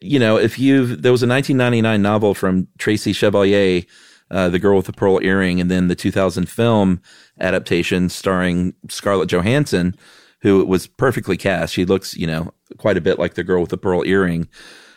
you 0.00 0.18
know, 0.18 0.36
if 0.36 0.58
you've 0.58 1.02
there 1.02 1.12
was 1.12 1.22
a 1.22 1.26
1999 1.26 2.02
novel 2.02 2.34
from 2.34 2.68
Tracy 2.78 3.12
Chevalier, 3.12 3.82
uh, 4.30 4.48
The 4.50 4.58
Girl 4.58 4.76
with 4.76 4.86
the 4.86 4.92
Pearl 4.92 5.20
Earring, 5.22 5.60
and 5.60 5.70
then 5.70 5.88
the 5.88 5.94
2000 5.94 6.48
film 6.48 7.00
adaptation 7.40 8.08
starring 8.08 8.74
Scarlett 8.88 9.30
Johansson, 9.30 9.96
who 10.40 10.64
was 10.64 10.86
perfectly 10.86 11.36
cast. 11.36 11.74
She 11.74 11.84
looks, 11.84 12.16
you 12.16 12.26
know, 12.26 12.52
quite 12.78 12.96
a 12.96 13.00
bit 13.00 13.18
like 13.18 13.34
the 13.34 13.44
girl 13.44 13.60
with 13.60 13.70
the 13.70 13.78
pearl 13.78 14.04
earring. 14.04 14.48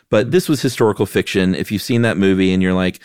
But 0.10 0.32
this 0.32 0.50
was 0.50 0.62
historical 0.62 1.06
fiction. 1.06 1.56
If 1.56 1.72
you've 1.72 1.82
seen 1.82 2.02
that 2.02 2.18
movie 2.18 2.52
and 2.52 2.64
you're 2.64 2.74
like, 2.74 3.00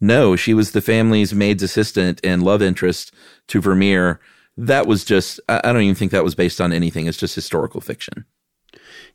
no, 0.00 0.36
she 0.36 0.54
was 0.54 0.72
the 0.72 0.80
family's 0.80 1.34
maid's 1.34 1.62
assistant 1.62 2.20
and 2.24 2.42
love 2.42 2.62
interest 2.62 3.12
to 3.48 3.60
Vermeer. 3.60 4.20
That 4.56 4.86
was 4.86 5.04
just, 5.04 5.40
I 5.48 5.60
don't 5.72 5.82
even 5.82 5.94
think 5.94 6.12
that 6.12 6.24
was 6.24 6.34
based 6.34 6.60
on 6.60 6.72
anything. 6.72 7.06
It's 7.06 7.18
just 7.18 7.34
historical 7.34 7.80
fiction. 7.80 8.24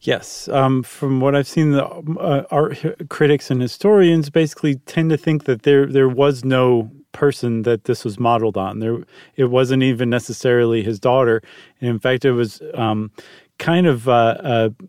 Yes, 0.02 0.48
um, 0.50 0.84
from 0.84 1.22
what 1.22 1.36
I've 1.36 1.48
seen, 1.48 1.72
the 1.72 1.86
uh, 1.86 2.44
art 2.52 2.84
critics 3.10 3.50
and 3.50 3.62
historians 3.62 4.30
basically 4.30 4.76
tend 4.76 5.10
to 5.10 5.18
think 5.18 5.46
that 5.46 5.64
there 5.64 5.86
there 5.86 6.10
was 6.10 6.44
no 6.44 6.92
person 7.16 7.64
that 7.64 7.86
this 7.86 8.04
was 8.04 8.20
modeled 8.20 8.58
on. 8.58 8.80
There, 8.80 8.98
it 9.36 9.46
wasn't 9.46 9.84
even 9.84 10.10
necessarily 10.10 10.84
his 10.84 11.00
daughter. 11.00 11.42
And 11.80 11.90
in 11.90 12.00
fact, 12.00 12.26
it 12.26 12.34
was 12.34 12.62
um, 12.74 13.10
kind 13.58 13.88
of 13.88 14.08
uh, 14.08 14.38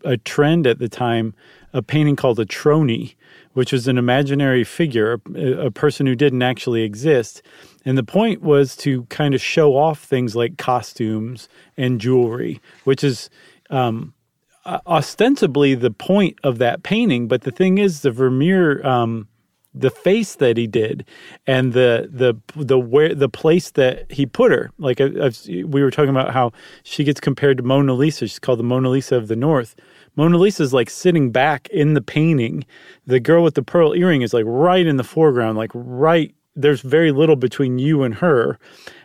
a, 0.03 0.11
a 0.13 0.17
trend 0.17 0.67
at 0.67 0.79
the 0.79 0.89
time, 0.89 1.33
a 1.73 1.81
painting 1.81 2.15
called 2.15 2.39
a 2.39 2.45
tronie, 2.45 3.15
which 3.53 3.71
was 3.71 3.87
an 3.87 3.97
imaginary 3.97 4.63
figure, 4.63 5.19
a, 5.35 5.67
a 5.67 5.71
person 5.71 6.05
who 6.05 6.15
didn't 6.15 6.43
actually 6.43 6.83
exist. 6.83 7.41
And 7.85 7.97
the 7.97 8.03
point 8.03 8.41
was 8.41 8.75
to 8.77 9.05
kind 9.05 9.33
of 9.33 9.41
show 9.41 9.75
off 9.75 10.03
things 10.03 10.35
like 10.35 10.57
costumes 10.57 11.49
and 11.77 12.01
jewelry, 12.01 12.59
which 12.83 13.03
is 13.03 13.29
ostensibly 14.85 15.75
the 15.75 15.91
point 15.91 16.37
of 16.43 16.57
that 16.57 16.83
painting, 16.83 17.27
but 17.27 17.41
the 17.41 17.51
thing 17.51 17.77
is, 17.77 18.01
the 18.01 18.11
Vermeer, 18.11 18.85
um, 18.85 19.27
the 19.79 19.89
face 19.89 20.35
that 20.35 20.57
he 20.57 20.67
did, 20.67 21.05
and 21.45 21.73
the 21.73 22.09
the 22.11 22.35
the 22.55 22.79
where 22.79 23.13
the 23.13 23.29
place 23.29 23.71
that 23.71 24.11
he 24.11 24.25
put 24.25 24.51
her. 24.51 24.71
Like 24.77 24.99
I've, 25.01 25.39
we 25.47 25.83
were 25.83 25.91
talking 25.91 26.09
about 26.09 26.33
how 26.33 26.51
she 26.83 27.03
gets 27.03 27.19
compared 27.19 27.57
to 27.57 27.63
Mona 27.63 27.93
Lisa. 27.93 28.27
She's 28.27 28.39
called 28.39 28.59
the 28.59 28.63
Mona 28.63 28.89
Lisa 28.89 29.15
of 29.15 29.27
the 29.27 29.35
North. 29.35 29.75
Mona 30.15 30.37
Lisa 30.37 30.63
is 30.63 30.73
like 30.73 30.89
sitting 30.89 31.31
back 31.31 31.67
in 31.69 31.93
the 31.93 32.01
painting. 32.01 32.65
The 33.05 33.19
girl 33.19 33.43
with 33.43 33.53
the 33.53 33.61
pearl 33.61 33.93
earring 33.93 34.23
is 34.23 34.33
like 34.33 34.45
right 34.47 34.85
in 34.85 34.97
the 34.97 35.03
foreground, 35.03 35.57
like 35.57 35.71
right 35.73 36.33
there's 36.57 36.81
very 36.81 37.11
little 37.11 37.35
between 37.35 37.77
you 37.77 38.03
and 38.03 38.15
her. 38.15 38.57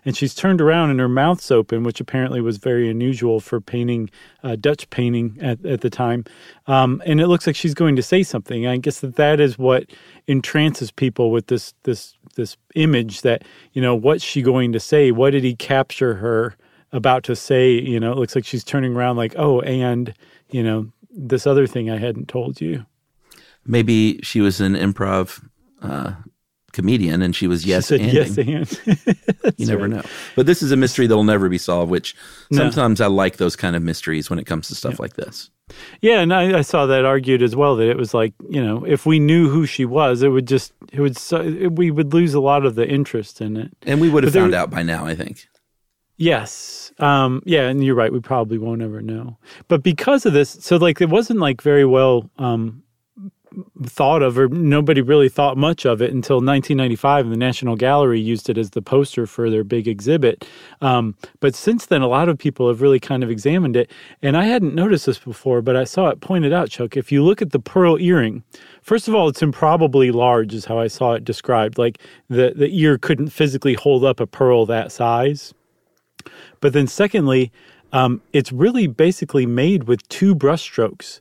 And 0.05 0.17
she's 0.17 0.35
turned 0.35 0.61
around 0.61 0.91
and 0.91 0.99
her 0.99 1.09
mouth's 1.09 1.51
open, 1.51 1.85
which 1.85 2.01
apparently 2.01 2.41
was 2.41 2.57
very 2.57 2.89
unusual 2.89 3.39
for 3.39 3.61
painting, 3.61 4.11
uh, 4.43 4.57
Dutch 4.57 4.89
painting 4.91 5.39
at, 5.41 5.65
at 5.65 5.83
the 5.83 5.91
time. 5.91 6.25
Um, 6.67 7.03
and 7.05 7.21
it 7.21 7.29
looks 7.29 7.47
like 7.47 7.55
she's 7.55 7.75
going 7.75 7.95
to 7.97 8.03
say 8.03 8.23
something. 8.23 8.67
I 8.67 8.79
guess 8.79 9.01
that 9.01 9.17
that 9.17 9.39
is 9.39 9.59
what 9.59 9.85
entrances 10.27 10.91
people 10.91 11.31
with 11.31 11.47
this, 11.47 11.75
this, 11.85 12.17
this 12.35 12.57
image 12.75 13.21
that, 13.21 13.45
you 13.75 13.83
know, 13.83 13.95
what's 13.95 14.25
she 14.25 14.43
going 14.43 14.73
to 14.73 14.81
say? 14.81 15.13
What 15.13 15.31
did 15.31 15.45
he 15.45 15.55
capture 15.55 16.15
her 16.15 16.57
about 16.91 17.23
to 17.25 17.37
say? 17.37 17.71
You 17.71 18.01
know, 18.01 18.13
it 18.13 18.19
looks 18.19 18.35
like 18.35 18.47
she's 18.47 18.65
turning 18.65 18.97
around 18.97 19.17
like, 19.17 19.35
oh, 19.37 19.61
and, 19.61 20.15
you 20.51 20.63
know, 20.63 20.91
this 21.11 21.47
other 21.47 21.67
thing 21.67 21.91
I 21.91 21.99
hadn't 21.99 22.29
told 22.29 22.61
you. 22.61 22.87
Maybe 23.65 24.19
she 24.23 24.41
was 24.41 24.61
an 24.61 24.75
improv 24.75 25.47
uh, 25.83 26.15
comedian 26.73 27.23
and 27.23 27.37
she 27.37 27.47
was 27.47 27.65
yes 27.67 27.87
Said 27.89 28.01
and 28.01 28.13
yes, 28.13 28.37
and. 28.39 29.57
you 29.59 29.67
never 29.67 29.89
know. 29.89 30.03
But 30.35 30.47
this 30.47 30.63
is 30.63 30.73
a 30.73 30.77
mystery 30.77 31.07
that'll 31.07 31.25
never 31.25 31.49
be 31.49 31.59
solved, 31.59 31.91
which 31.91 32.17
sometimes 32.53 33.01
I 33.01 33.07
like 33.07 33.37
those 33.37 33.57
kind 33.57 33.77
of 33.77 33.83
mysteries 33.83 34.31
when 34.31 34.39
it 34.39 34.47
comes 34.47 34.69
to 34.69 34.75
stuff 34.75 34.99
like 34.99 35.15
this. 35.15 35.51
Yeah, 36.01 36.21
and 36.21 36.35
I, 36.35 36.59
I 36.59 36.63
saw 36.63 36.87
that 36.87 37.05
argued 37.05 37.43
as 37.43 37.55
well 37.57 37.77
that 37.77 37.89
it 37.89 37.97
was 37.97 38.13
like 38.13 38.35
you 38.51 38.63
know 38.63 38.85
if 38.85 39.07
we 39.07 39.19
knew 39.19 39.49
who 39.49 39.65
she 39.67 39.85
was, 39.85 40.23
it 40.23 40.29
would 40.29 40.47
just 40.49 40.73
it 40.93 41.01
would 41.01 41.17
it, 41.33 41.73
we 41.73 41.91
would 41.91 42.13
lose 42.13 42.35
a 42.35 42.41
lot 42.41 42.67
of 42.67 42.75
the 42.75 42.87
interest 42.87 43.41
in 43.41 43.57
it. 43.57 43.71
And 43.83 44.01
we 44.01 44.11
would 44.11 44.25
have 44.25 44.33
But 44.33 44.35
there 44.35 44.43
found 44.43 44.53
were- 44.53 44.59
out 44.59 44.71
by 44.71 44.83
now, 44.83 45.07
I 45.07 45.15
think. 45.15 45.47
Yes, 46.19 46.93
um, 46.99 47.43
yeah, 47.47 47.69
and 47.69 47.83
you're 47.83 47.95
right. 47.95 48.13
We 48.13 48.21
probably 48.21 48.59
won't 48.59 48.83
ever 48.83 49.01
know. 49.01 49.39
But 49.69 49.83
because 49.83 50.25
of 50.27 50.33
this, 50.35 50.51
so 50.61 50.77
like 50.77 51.01
it 51.01 51.09
wasn't 51.09 51.41
like 51.41 51.63
very 51.63 51.85
well 51.85 52.31
um, 52.39 52.83
thought 53.85 54.23
of, 54.23 54.39
or 54.39 54.49
nobody 54.49 55.01
really 55.01 55.29
thought 55.29 55.57
much 55.57 55.85
of 55.85 56.01
it 56.03 56.13
until 56.13 56.37
1995, 56.37 57.27
and 57.27 57.33
the 57.33 57.39
National 57.39 57.77
Gallery 57.77 58.21
used 58.21 58.49
it 58.49 58.59
as 58.59 58.71
the 58.71 58.83
poster 58.83 59.27
for 59.27 59.51
their 59.51 59.65
big 59.65 59.89
exhibit. 59.89 60.47
Um, 60.81 61.15
but 61.41 61.55
since 61.55 61.87
then, 61.87 62.03
a 62.03 62.09
lot 62.09 62.29
of 62.29 62.39
people 62.39 62.69
have 62.69 62.83
really 62.83 63.01
kind 63.01 63.23
of 63.23 63.31
examined 63.31 63.77
it, 63.77 63.91
and 64.23 64.37
I 64.37 64.45
hadn't 64.45 64.75
noticed 64.75 65.07
this 65.07 65.19
before, 65.19 65.63
but 65.63 65.77
I 65.77 65.85
saw 65.85 66.09
it 66.09 66.21
pointed 66.21 66.53
out, 66.53 66.71
Chuck. 66.71 66.97
If 66.97 67.13
you 67.13 67.23
look 67.25 67.43
at 67.43 67.51
the 67.51 67.61
pearl 67.61 67.99
earring, 67.99 68.43
first 68.83 69.09
of 69.09 69.15
all, 69.15 69.29
it's 69.29 69.43
improbably 69.43 70.11
large, 70.11 70.55
is 70.55 70.65
how 70.65 70.79
I 70.79 70.89
saw 70.89 71.13
it 71.13 71.25
described. 71.25 71.79
Like 71.79 71.99
the 72.29 72.53
the 72.55 72.69
ear 72.79 72.99
couldn't 72.99 73.29
physically 73.29 73.75
hold 73.75 74.05
up 74.05 74.21
a 74.21 74.27
pearl 74.27 74.67
that 74.67 74.93
size. 74.93 75.55
But 76.61 76.73
then, 76.73 76.87
secondly, 76.87 77.51
um, 77.93 78.23
it's 78.33 78.53
really 78.53 78.87
basically 78.87 79.47
made 79.47 79.85
with 79.85 80.07
two 80.09 80.35
brushstrokes. 80.35 81.21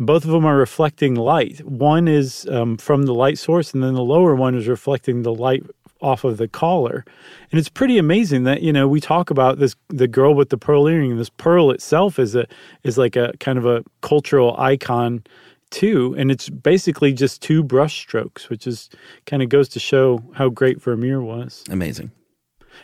Both 0.00 0.24
of 0.24 0.30
them 0.30 0.46
are 0.46 0.56
reflecting 0.56 1.14
light. 1.14 1.62
One 1.64 2.08
is 2.08 2.48
um, 2.50 2.78
from 2.78 3.02
the 3.04 3.14
light 3.14 3.38
source, 3.38 3.74
and 3.74 3.82
then 3.82 3.92
the 3.92 4.02
lower 4.02 4.34
one 4.34 4.54
is 4.54 4.66
reflecting 4.66 5.22
the 5.22 5.34
light 5.34 5.62
off 6.00 6.24
of 6.24 6.38
the 6.38 6.48
collar. 6.48 7.04
And 7.52 7.58
it's 7.58 7.68
pretty 7.68 7.98
amazing 7.98 8.44
that 8.44 8.62
you 8.62 8.72
know 8.72 8.88
we 8.88 9.00
talk 9.00 9.28
about 9.30 9.58
this 9.58 9.76
the 9.88 10.08
girl 10.08 10.34
with 10.34 10.48
the 10.48 10.56
pearl 10.56 10.88
earring. 10.88 11.18
This 11.18 11.28
pearl 11.28 11.70
itself 11.70 12.18
is 12.18 12.34
a 12.34 12.46
is 12.82 12.96
like 12.96 13.14
a 13.14 13.34
kind 13.40 13.58
of 13.58 13.66
a 13.66 13.84
cultural 14.00 14.56
icon 14.58 15.22
too, 15.70 16.14
and 16.18 16.30
it's 16.30 16.48
basically 16.48 17.12
just 17.12 17.42
two 17.42 17.62
brush 17.62 18.00
strokes, 18.00 18.48
which 18.48 18.66
is 18.66 18.88
kind 19.26 19.42
of 19.42 19.50
goes 19.50 19.68
to 19.68 19.78
show 19.78 20.24
how 20.34 20.48
great 20.48 20.80
Vermeer 20.80 21.20
was. 21.20 21.62
Amazing. 21.70 22.10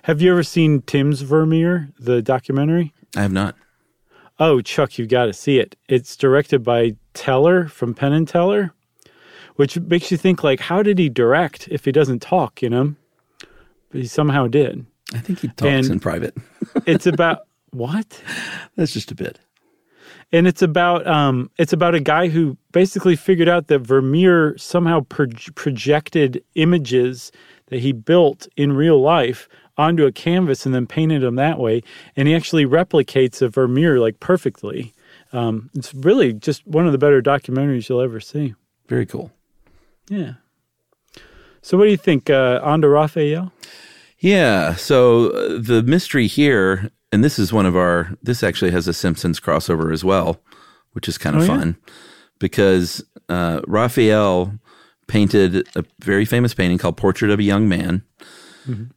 Have 0.02 0.20
you 0.20 0.30
ever 0.30 0.42
seen 0.42 0.82
Tim's 0.82 1.22
Vermeer, 1.22 1.88
the 1.98 2.20
documentary? 2.20 2.92
I 3.16 3.22
have 3.22 3.32
not. 3.32 3.56
Oh, 4.38 4.60
Chuck, 4.60 4.98
you've 4.98 5.08
got 5.08 5.26
to 5.26 5.32
see 5.32 5.58
it. 5.58 5.76
It's 5.88 6.14
directed 6.14 6.62
by 6.62 6.94
Teller 7.16 7.66
from 7.66 7.94
Penn 7.94 8.12
and 8.12 8.28
Teller, 8.28 8.72
which 9.56 9.78
makes 9.80 10.10
you 10.10 10.16
think 10.16 10.44
like, 10.44 10.60
how 10.60 10.82
did 10.82 10.98
he 10.98 11.08
direct 11.08 11.66
if 11.68 11.84
he 11.84 11.90
doesn't 11.92 12.20
talk? 12.22 12.62
You 12.62 12.70
know, 12.70 12.94
but 13.90 14.00
he 14.00 14.06
somehow 14.06 14.46
did. 14.46 14.86
I 15.14 15.18
think 15.18 15.40
he 15.40 15.48
talks 15.48 15.62
And- 15.86 15.90
in 15.90 16.00
private. 16.00 16.36
It's 16.86 17.06
about 17.06 17.46
what? 17.70 18.22
That's 18.76 18.92
just 18.92 19.10
a 19.10 19.14
bit. 19.14 19.38
and 20.32 20.46
it's 20.46 20.62
about 20.62 21.06
um, 21.06 21.50
it's 21.58 21.72
about 21.72 21.94
a 21.94 22.00
guy 22.00 22.28
who 22.28 22.56
basically 22.72 23.16
figured 23.16 23.48
out 23.48 23.68
that 23.68 23.78
Vermeer 23.80 24.56
somehow 24.58 25.00
proj- 25.08 25.54
projected 25.54 26.42
images 26.54 27.32
that 27.66 27.80
he 27.80 27.92
built 27.92 28.46
in 28.56 28.72
real 28.72 29.00
life 29.00 29.48
onto 29.78 30.06
a 30.06 30.12
canvas 30.12 30.66
and 30.66 30.74
then 30.74 30.86
painted 30.86 31.22
them 31.22 31.36
that 31.36 31.58
way, 31.58 31.82
and 32.16 32.26
he 32.28 32.34
actually 32.34 32.66
replicates 32.66 33.40
a 33.42 33.48
Vermeer 33.48 34.00
like 34.00 34.18
perfectly. 34.20 34.92
Um, 35.32 35.70
it's 35.74 35.92
really 35.94 36.32
just 36.32 36.66
one 36.66 36.86
of 36.86 36.92
the 36.92 36.98
better 36.98 37.20
documentaries 37.22 37.88
you'll 37.88 38.00
ever 38.00 38.20
see. 38.20 38.54
Very 38.88 39.06
cool. 39.06 39.32
Yeah. 40.08 40.34
So, 41.62 41.76
what 41.76 41.84
do 41.84 41.90
you 41.90 41.96
think, 41.96 42.30
uh, 42.30 42.60
on 42.62 42.80
to 42.82 42.88
Raphael? 42.88 43.52
Yeah. 44.18 44.74
So 44.76 45.30
uh, 45.30 45.58
the 45.60 45.82
mystery 45.84 46.26
here, 46.26 46.90
and 47.12 47.22
this 47.24 47.38
is 47.38 47.52
one 47.52 47.66
of 47.66 47.76
our, 47.76 48.16
this 48.22 48.42
actually 48.42 48.70
has 48.70 48.88
a 48.88 48.94
Simpsons 48.94 49.40
crossover 49.40 49.92
as 49.92 50.04
well, 50.04 50.40
which 50.92 51.08
is 51.08 51.18
kind 51.18 51.36
of 51.36 51.42
Oh, 51.42 51.44
yeah? 51.46 51.58
fun 51.58 51.76
because 52.38 53.04
uh, 53.28 53.60
Raphael 53.66 54.58
painted 55.06 55.68
a 55.76 55.84
very 56.00 56.24
famous 56.24 56.54
painting 56.54 56.78
called 56.78 56.96
Portrait 56.96 57.30
of 57.30 57.38
a 57.38 57.42
Young 57.42 57.68
Man 57.68 58.02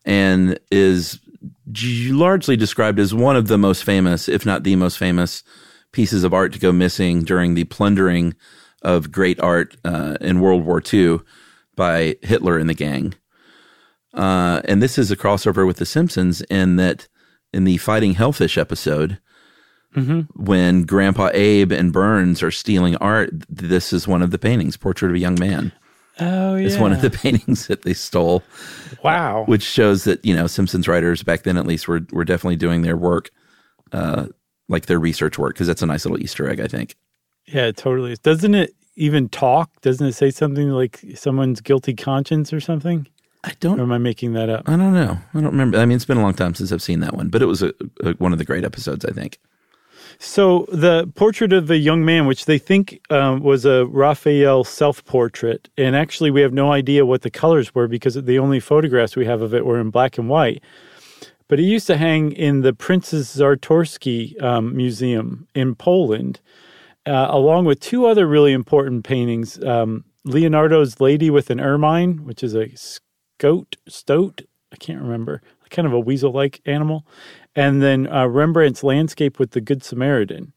and 0.06 0.60
is 0.72 1.20
largely 1.65 2.58
described 2.58 3.00
as 3.00 3.13
one 3.13 3.36
of 3.36 3.48
the 3.48 3.58
most 3.58 3.84
famous, 3.84 4.28
if 4.28 4.46
not 4.46 4.63
the 4.63 4.76
most 4.76 4.98
famous, 4.98 5.44
pieces 5.91 6.23
of 6.23 6.34
art 6.34 6.54
to 6.54 6.60
go 6.60 6.71
missing 6.71 7.23
during 7.23 7.54
the 7.54 7.65
plundering 7.65 8.36
of 8.82 9.12
great 9.12 9.39
art 9.39 9.75
uh, 9.84 10.17
in 10.21 10.39
World 10.39 10.65
War 10.65 10.82
II 10.93 11.19
by 11.75 12.15
Hitler 12.21 12.58
and 12.58 12.69
the 12.69 12.73
gang. 12.73 13.13
Uh, 14.13 14.62
and 14.65 14.82
this 14.82 14.97
is 14.97 15.12
a 15.12 15.17
crossover 15.17 15.65
with 15.67 15.78
The 15.78 15.86
Simpsons 15.86 16.41
in 16.43 16.78
that 16.78 17.08
in 17.54 17.63
the 17.63 17.78
Fighting 17.78 18.13
Hellfish 18.13 18.58
episode, 18.58 19.19
when 20.36 20.84
Grandpa 20.84 21.32
Abe 21.34 21.71
and 21.71 21.91
Burns 21.91 22.43
are 22.43 22.52
stealing 22.52 22.95
art, 22.97 23.32
this 23.49 23.91
is 23.91 24.08
one 24.08 24.21
of 24.21 24.32
the 24.32 24.38
paintings, 24.38 24.78
Portrait 24.78 25.10
of 25.10 25.15
a 25.15 25.19
Young 25.19 25.39
Man. 25.39 25.71
Oh 26.19 26.56
yeah. 26.56 26.67
It's 26.67 26.78
one 26.78 26.91
of 26.91 27.02
the 27.02 27.10
paintings 27.10 27.67
that 27.67 27.84
they 27.84 27.93
stole 27.93 28.43
wow. 29.04 29.45
which 29.45 29.63
shows 29.63 30.04
that 30.04 30.23
you 30.25 30.36
know 30.36 30.47
Simpsons 30.47 30.88
writers 30.88 31.23
back 31.23 31.43
then 31.43 31.58
at 31.58 31.65
least 31.65 31.88
were 31.88 32.02
were 32.12 32.25
definitely 32.25 32.58
doing 32.58 32.82
their 32.82 32.97
work, 32.97 33.30
uh, 33.91 34.28
like 34.70 34.86
their 34.86 35.00
research 35.00 35.38
work 35.38 35.56
because 35.56 35.68
that's 35.68 35.82
a 35.82 35.86
nice 35.86 36.06
little 36.06 36.22
Easter 36.22 36.50
egg, 36.50 36.62
I 36.62 36.68
think. 36.68 36.96
Yeah, 37.46 37.72
totally. 37.72 38.16
Doesn't 38.24 38.56
it 38.56 38.74
even 38.96 39.28
talk? 39.28 39.70
Doesn't 39.82 40.08
it 40.08 40.14
say 40.14 40.32
something 40.32 40.70
like 40.70 41.04
someone's 41.16 41.60
guilty 41.60 41.94
conscience 41.94 42.54
or 42.54 42.62
something? 42.62 43.08
I 43.44 43.54
don't, 43.60 43.80
am 43.80 43.92
I 43.92 43.98
making 43.98 44.34
that 44.34 44.50
up? 44.50 44.68
I 44.68 44.76
don't 44.76 44.94
know, 44.94 45.18
I 45.34 45.42
don't 45.42 45.52
remember. 45.52 45.78
I 45.78 45.86
mean, 45.86 45.96
it's 45.96 46.06
been 46.06 46.18
a 46.18 46.22
long 46.22 46.34
time 46.34 46.54
since 46.56 46.74
I've 46.74 46.82
seen 46.82 47.00
that 47.00 47.16
one, 47.16 47.30
but 47.30 47.42
it 47.42 47.46
was 47.46 47.64
a, 47.64 47.74
a, 48.04 48.12
one 48.14 48.34
of 48.34 48.38
the 48.38 48.44
great 48.46 48.66
episodes, 48.66 49.06
I 49.06 49.12
think. 49.12 49.40
So 50.18 50.66
the 50.70 51.10
portrait 51.16 51.54
of 51.54 51.68
the 51.68 51.78
young 51.78 52.04
man, 52.04 52.28
which 52.28 52.44
they 52.44 52.58
think 52.58 53.00
um, 53.10 53.42
was 53.42 53.64
a 53.64 53.86
Raphael 53.86 54.66
self-portrait, 54.66 55.70
and 55.78 55.96
actually 55.96 56.32
we 56.32 56.42
have 56.42 56.52
no 56.52 56.74
idea 56.74 57.06
what 57.06 57.22
the 57.22 57.32
colors 57.32 57.74
were 57.74 57.88
because 57.88 58.16
the 58.16 58.40
only 58.40 58.60
photographs 58.60 59.16
we 59.16 59.26
have 59.26 59.42
of 59.42 59.54
it 59.54 59.66
were 59.66 59.80
in 59.80 59.90
black 59.90 60.18
and 60.18 60.28
white. 60.28 60.62
But 61.50 61.60
it 61.60 61.64
used 61.64 61.88
to 61.88 61.98
hang 61.98 62.32
in 62.32 62.62
the 62.62 62.74
Princess 62.74 63.36
Czartoryski 63.36 64.42
um, 64.42 64.78
Museum 64.78 65.48
in 65.54 65.76
Poland, 65.76 66.40
uh, 67.06 67.28
along 67.30 67.66
with 67.66 67.80
two 67.82 68.06
other 68.06 68.26
really 68.26 68.54
important 68.54 69.04
paintings: 69.04 69.62
um, 69.64 70.06
Leonardo's 70.24 71.02
Lady 71.02 71.30
with 71.30 71.50
an 71.50 71.60
Ermine, 71.60 72.24
which 72.24 72.44
is 72.44 72.56
a 72.56 72.70
scout, 72.76 73.76
stoat, 73.88 74.44
I 74.72 74.78
can't 74.78 75.02
remember, 75.02 75.42
kind 75.70 75.88
of 75.88 75.94
a 75.94 76.00
weasel-like 76.00 76.62
animal, 76.66 77.06
and 77.56 77.82
then 77.82 78.08
uh, 78.08 78.28
Rembrandt's 78.28 78.84
landscape 78.84 79.40
with 79.40 79.52
the 79.52 79.62
Good 79.62 79.84
Samaritan. 79.84 80.54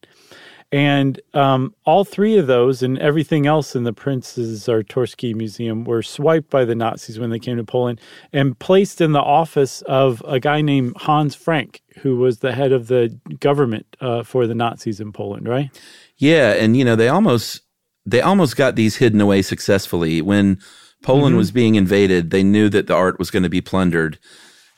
And 0.73 1.21
um, 1.35 1.75
all 1.85 2.03
three 2.03 2.39
of 2.39 2.47
those 2.47 2.83
and 2.83 2.99
everything 2.99 3.47
else 3.47 3.77
in 3.77 3.85
the 3.85 3.93
Prince's 3.93 4.67
Czartoryski 4.67 5.35
Museum 5.35 5.85
were 5.85 6.03
swiped 6.03 6.49
by 6.49 6.65
the 6.65 6.75
Nazis 6.75 7.19
when 7.19 7.29
they 7.29 7.39
came 7.39 7.59
to 7.59 7.65
Poland 7.65 8.01
and 8.33 8.59
placed 8.59 9.03
in 9.03 9.13
the 9.13 9.21
office 9.21 9.83
of 9.83 10.23
a 10.27 10.41
guy 10.41 10.63
named 10.63 10.95
Hans 10.97 11.35
Frank, 11.35 11.83
who 11.99 12.17
was 12.17 12.39
the 12.39 12.53
head 12.53 12.73
of 12.73 12.87
the 12.87 13.15
government 13.39 13.85
uh, 14.01 14.23
for 14.23 14.47
the 14.47 14.55
Nazis 14.55 14.99
in 14.99 15.13
Poland, 15.13 15.47
right? 15.47 15.71
Yeah, 16.17 16.53
and 16.53 16.75
you 16.75 16.87
know 16.87 16.97
they 16.97 17.09
almost 17.09 17.61
they 18.07 18.23
almost 18.23 18.57
got 18.57 18.75
these 18.75 18.97
hidden 18.97 19.21
away 19.21 19.43
successfully 19.43 20.23
when 20.23 20.59
Poland 21.03 21.37
was 21.37 21.51
being 21.51 21.75
invaded. 21.75 22.31
They 22.31 22.43
knew 22.43 22.71
that 22.71 22.87
the 22.87 22.95
art 22.95 23.19
was 23.19 23.31
going 23.31 23.43
to 23.43 23.51
be 23.51 23.61
plundered, 23.61 24.19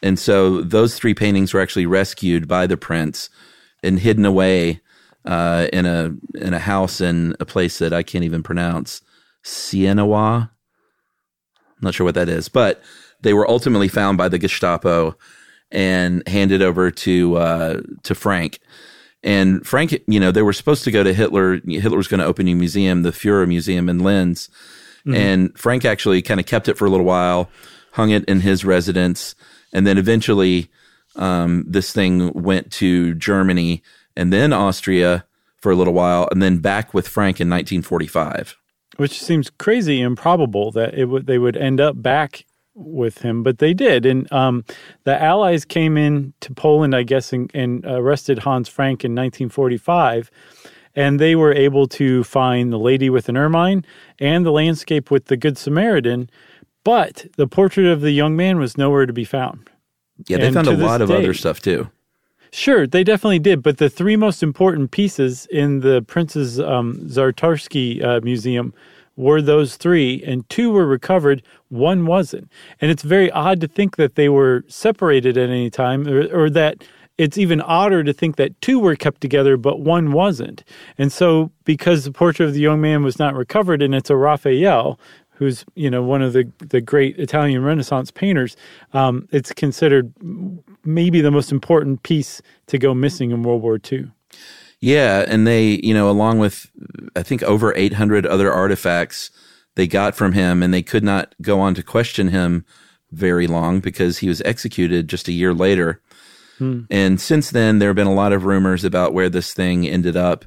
and 0.03 0.19
so 0.19 0.61
those 0.61 0.97
three 0.97 1.15
paintings 1.15 1.55
were 1.55 1.61
actually 1.61 1.87
rescued 1.87 2.49
by 2.49 2.67
the 2.67 2.77
prince 2.77 3.31
and 3.81 4.01
hidden 4.01 4.25
away 4.25 4.81
uh, 5.25 5.69
in 5.73 5.87
a 5.87 6.15
in 6.35 6.55
a 6.55 6.59
house 6.59 7.01
in 7.01 7.35
a 7.41 7.45
place 7.45 7.79
that 7.79 7.93
I 7.93 8.03
can't 8.03 8.25
even 8.25 8.43
pronounce, 8.43 9.01
Sieniawa. 9.45 10.51
I'm 10.51 11.81
not 11.81 11.95
sure 11.95 12.05
what 12.05 12.15
that 12.15 12.29
is, 12.29 12.49
but 12.49 12.83
they 13.23 13.35
were 13.35 13.49
ultimately 13.49 13.89
found 13.89 14.19
by 14.19 14.29
the 14.29 14.39
Gestapo 14.39 15.17
and 15.71 16.27
handed 16.29 16.63
over 16.63 16.91
to 16.91 17.37
uh, 17.37 17.81
to 18.03 18.15
Frank. 18.15 18.61
And 19.23 19.67
Frank, 19.67 19.99
you 20.07 20.21
know, 20.21 20.31
they 20.31 20.43
were 20.43 20.53
supposed 20.53 20.85
to 20.85 20.91
go 20.91 21.03
to 21.03 21.15
Hitler. 21.15 21.61
Hitler 21.67 21.97
was 21.97 22.09
going 22.09 22.21
to 22.21 22.27
open 22.27 22.47
a 22.47 22.55
museum, 22.55 23.03
the 23.03 23.11
Fuhrer 23.11 23.49
Museum 23.49 23.89
in 23.89 24.01
Linz. 24.01 24.51
And 25.07 25.59
Frank 25.59 25.85
actually 25.85 26.23
kind 26.23 26.41
of 26.41 26.47
kept 26.47 26.69
it 26.69 26.79
for 26.79 26.87
a 26.87 26.91
little 26.91 27.07
while, 27.07 27.51
hung 27.93 28.11
it 28.11 28.25
in 28.25 28.41
his 28.41 28.65
residence. 28.65 29.35
And 29.73 29.87
then 29.87 29.99
eventually, 29.99 30.71
um, 31.17 31.65
this 31.67 31.93
thing 31.93 32.33
went 32.33 32.71
to 32.73 33.15
Germany 33.15 33.83
and 34.17 34.33
then 34.33 34.53
Austria 34.53 35.25
for 35.57 35.73
a 35.73 35.77
little 35.77 35.95
while, 35.95 36.29
and 36.31 36.43
then 36.43 36.59
back 36.59 36.93
with 36.95 37.09
Frank 37.09 37.41
in 37.41 37.49
1945. 37.49 38.57
Which 38.97 39.21
seems 39.21 39.51
crazy 39.51 40.01
improbable 40.01 40.71
that 40.73 40.95
it 40.95 41.07
would 41.07 41.27
they 41.27 41.39
would 41.39 41.57
end 41.57 41.81
up 41.81 42.01
back 42.03 42.45
with 42.77 43.19
him, 43.23 43.43
but 43.43 43.59
they 43.59 43.73
did. 43.75 44.05
And 44.07 44.31
um, 44.33 44.65
the 45.05 45.21
Allies 45.21 45.65
came 45.65 45.97
in 45.97 46.33
to 46.41 46.53
Poland, 46.53 46.95
I 46.95 47.03
guess, 47.05 47.33
and, 47.33 47.51
and 47.55 47.85
arrested 47.87 48.41
Hans 48.41 48.69
Frank 48.69 49.05
in 49.05 49.13
1945. 49.13 50.31
And 50.97 51.19
they 51.19 51.35
were 51.35 51.53
able 51.53 51.89
to 51.89 52.23
find 52.25 52.73
the 52.73 52.79
lady 52.79 53.11
with 53.11 53.29
an 53.29 53.37
ermine 53.37 53.85
and 54.21 54.45
the 54.47 54.53
landscape 54.53 55.11
with 55.11 55.27
the 55.27 55.37
Good 55.37 55.59
Samaritan, 55.59 56.31
but 56.85 57.27
the 57.37 57.49
portrait 57.49 57.87
of 57.87 58.01
the 58.01 58.13
young 58.13 58.37
man 58.37 58.59
was 58.59 58.77
nowhere 58.79 59.07
to 59.07 59.13
be 59.13 59.25
found. 59.25 59.71
Yeah, 60.29 60.37
they 60.39 60.47
And 60.47 60.55
found 60.55 60.69
a 60.69 60.77
lot 60.77 61.01
of 61.01 61.09
day- 61.09 61.17
other 61.17 61.35
stuff 61.35 61.61
too. 61.61 61.91
Sure, 62.55 62.87
they 62.87 63.03
definitely 63.03 63.41
did. 63.41 63.65
But 63.65 63.79
the 63.79 63.91
three 63.91 64.15
most 64.15 64.41
important 64.41 64.93
pieces 64.93 65.47
in 65.51 65.81
the 65.81 66.03
Prince's 66.03 66.61
um, 66.61 67.01
Czartoryski 67.09 68.01
uh, 68.01 68.21
Museum 68.23 68.73
were 69.17 69.43
those 69.43 69.75
three, 69.75 70.23
and 70.25 70.49
two 70.49 70.71
were 70.71 70.87
recovered, 70.87 71.43
one 71.69 72.07
wasn't. 72.07 72.49
And 72.81 72.93
it's 72.93 73.03
very 73.03 73.29
odd 73.33 73.61
to 73.63 73.67
think 73.67 73.97
that 73.97 74.15
they 74.15 74.29
were 74.29 74.65
separated 74.69 75.37
at 75.37 75.51
any 75.51 75.69
time, 75.69 76.07
or, 76.07 76.33
or 76.33 76.49
that 76.51 76.85
it's 77.19 77.39
even 77.39 77.61
odder 77.61 78.05
to 78.05 78.13
think 78.13 78.37
that 78.37 78.61
two 78.61 78.79
were 78.79 78.95
kept 78.95 79.21
together, 79.21 79.57
but 79.57 79.81
one 79.81 80.13
wasn't. 80.13 80.63
And 80.97 81.13
so, 81.13 81.51
because 81.65 82.05
the 82.05 82.13
portrait 82.13 82.47
of 82.47 82.55
the 82.55 82.61
young 82.61 82.81
man 82.81 83.03
was 83.03 83.19
not 83.19 83.35
recovered, 83.35 83.83
and 83.83 83.97
it's 83.97 84.11
a 84.11 84.17
Raphael, 84.17 85.01
who's 85.35 85.65
you 85.75 85.91
know 85.91 86.03
one 86.03 86.23
of 86.23 86.33
the 86.33 86.51
the 86.59 86.81
great 86.81 87.19
Italian 87.19 87.63
Renaissance 87.63 88.11
painters, 88.11 88.57
um, 88.93 89.29
it's 89.33 89.53
considered 89.53 90.13
maybe 90.85 91.21
the 91.21 91.31
most 91.31 91.53
important 91.53 92.03
piece 92.03 92.41
to 92.69 92.79
go 92.79 92.95
missing 92.95 93.31
in 93.31 93.43
World 93.43 93.63
War 93.63 93.79
II. 93.93 94.11
Yeah, 94.81 95.25
and 95.27 95.47
they, 95.47 95.81
you 95.83 95.95
know, 95.95 96.11
along 96.11 96.39
with 96.39 96.71
I 97.17 97.23
think 97.23 97.43
over 97.43 97.75
800 97.75 98.27
other 98.27 98.53
artifacts 98.53 99.31
they 99.77 99.87
got 99.87 100.15
from 100.15 100.33
him, 100.33 100.63
and 100.63 100.73
they 100.73 100.83
could 100.83 101.05
not 101.05 101.35
go 101.43 101.61
on 101.61 101.75
to 101.75 101.83
question 101.83 102.29
him 102.29 102.65
very 103.11 103.47
long 103.47 103.81
because 103.81 104.19
he 104.19 104.29
was 104.29 104.43
executed 104.43 105.09
just 105.09 105.29
a 105.29 105.33
year 105.33 105.55
later. 105.55 106.01
And 106.91 107.21
since 107.21 107.51
then, 107.51 107.79
there 107.79 107.89
have 107.89 107.97
been 107.97 108.07
a 108.07 108.15
lot 108.15 108.33
of 108.33 108.45
rumors 108.45 108.85
about 108.85 109.13
where 109.13 109.29
this 109.29 109.53
thing 109.53 109.87
ended 109.89 110.17
up, 110.17 110.45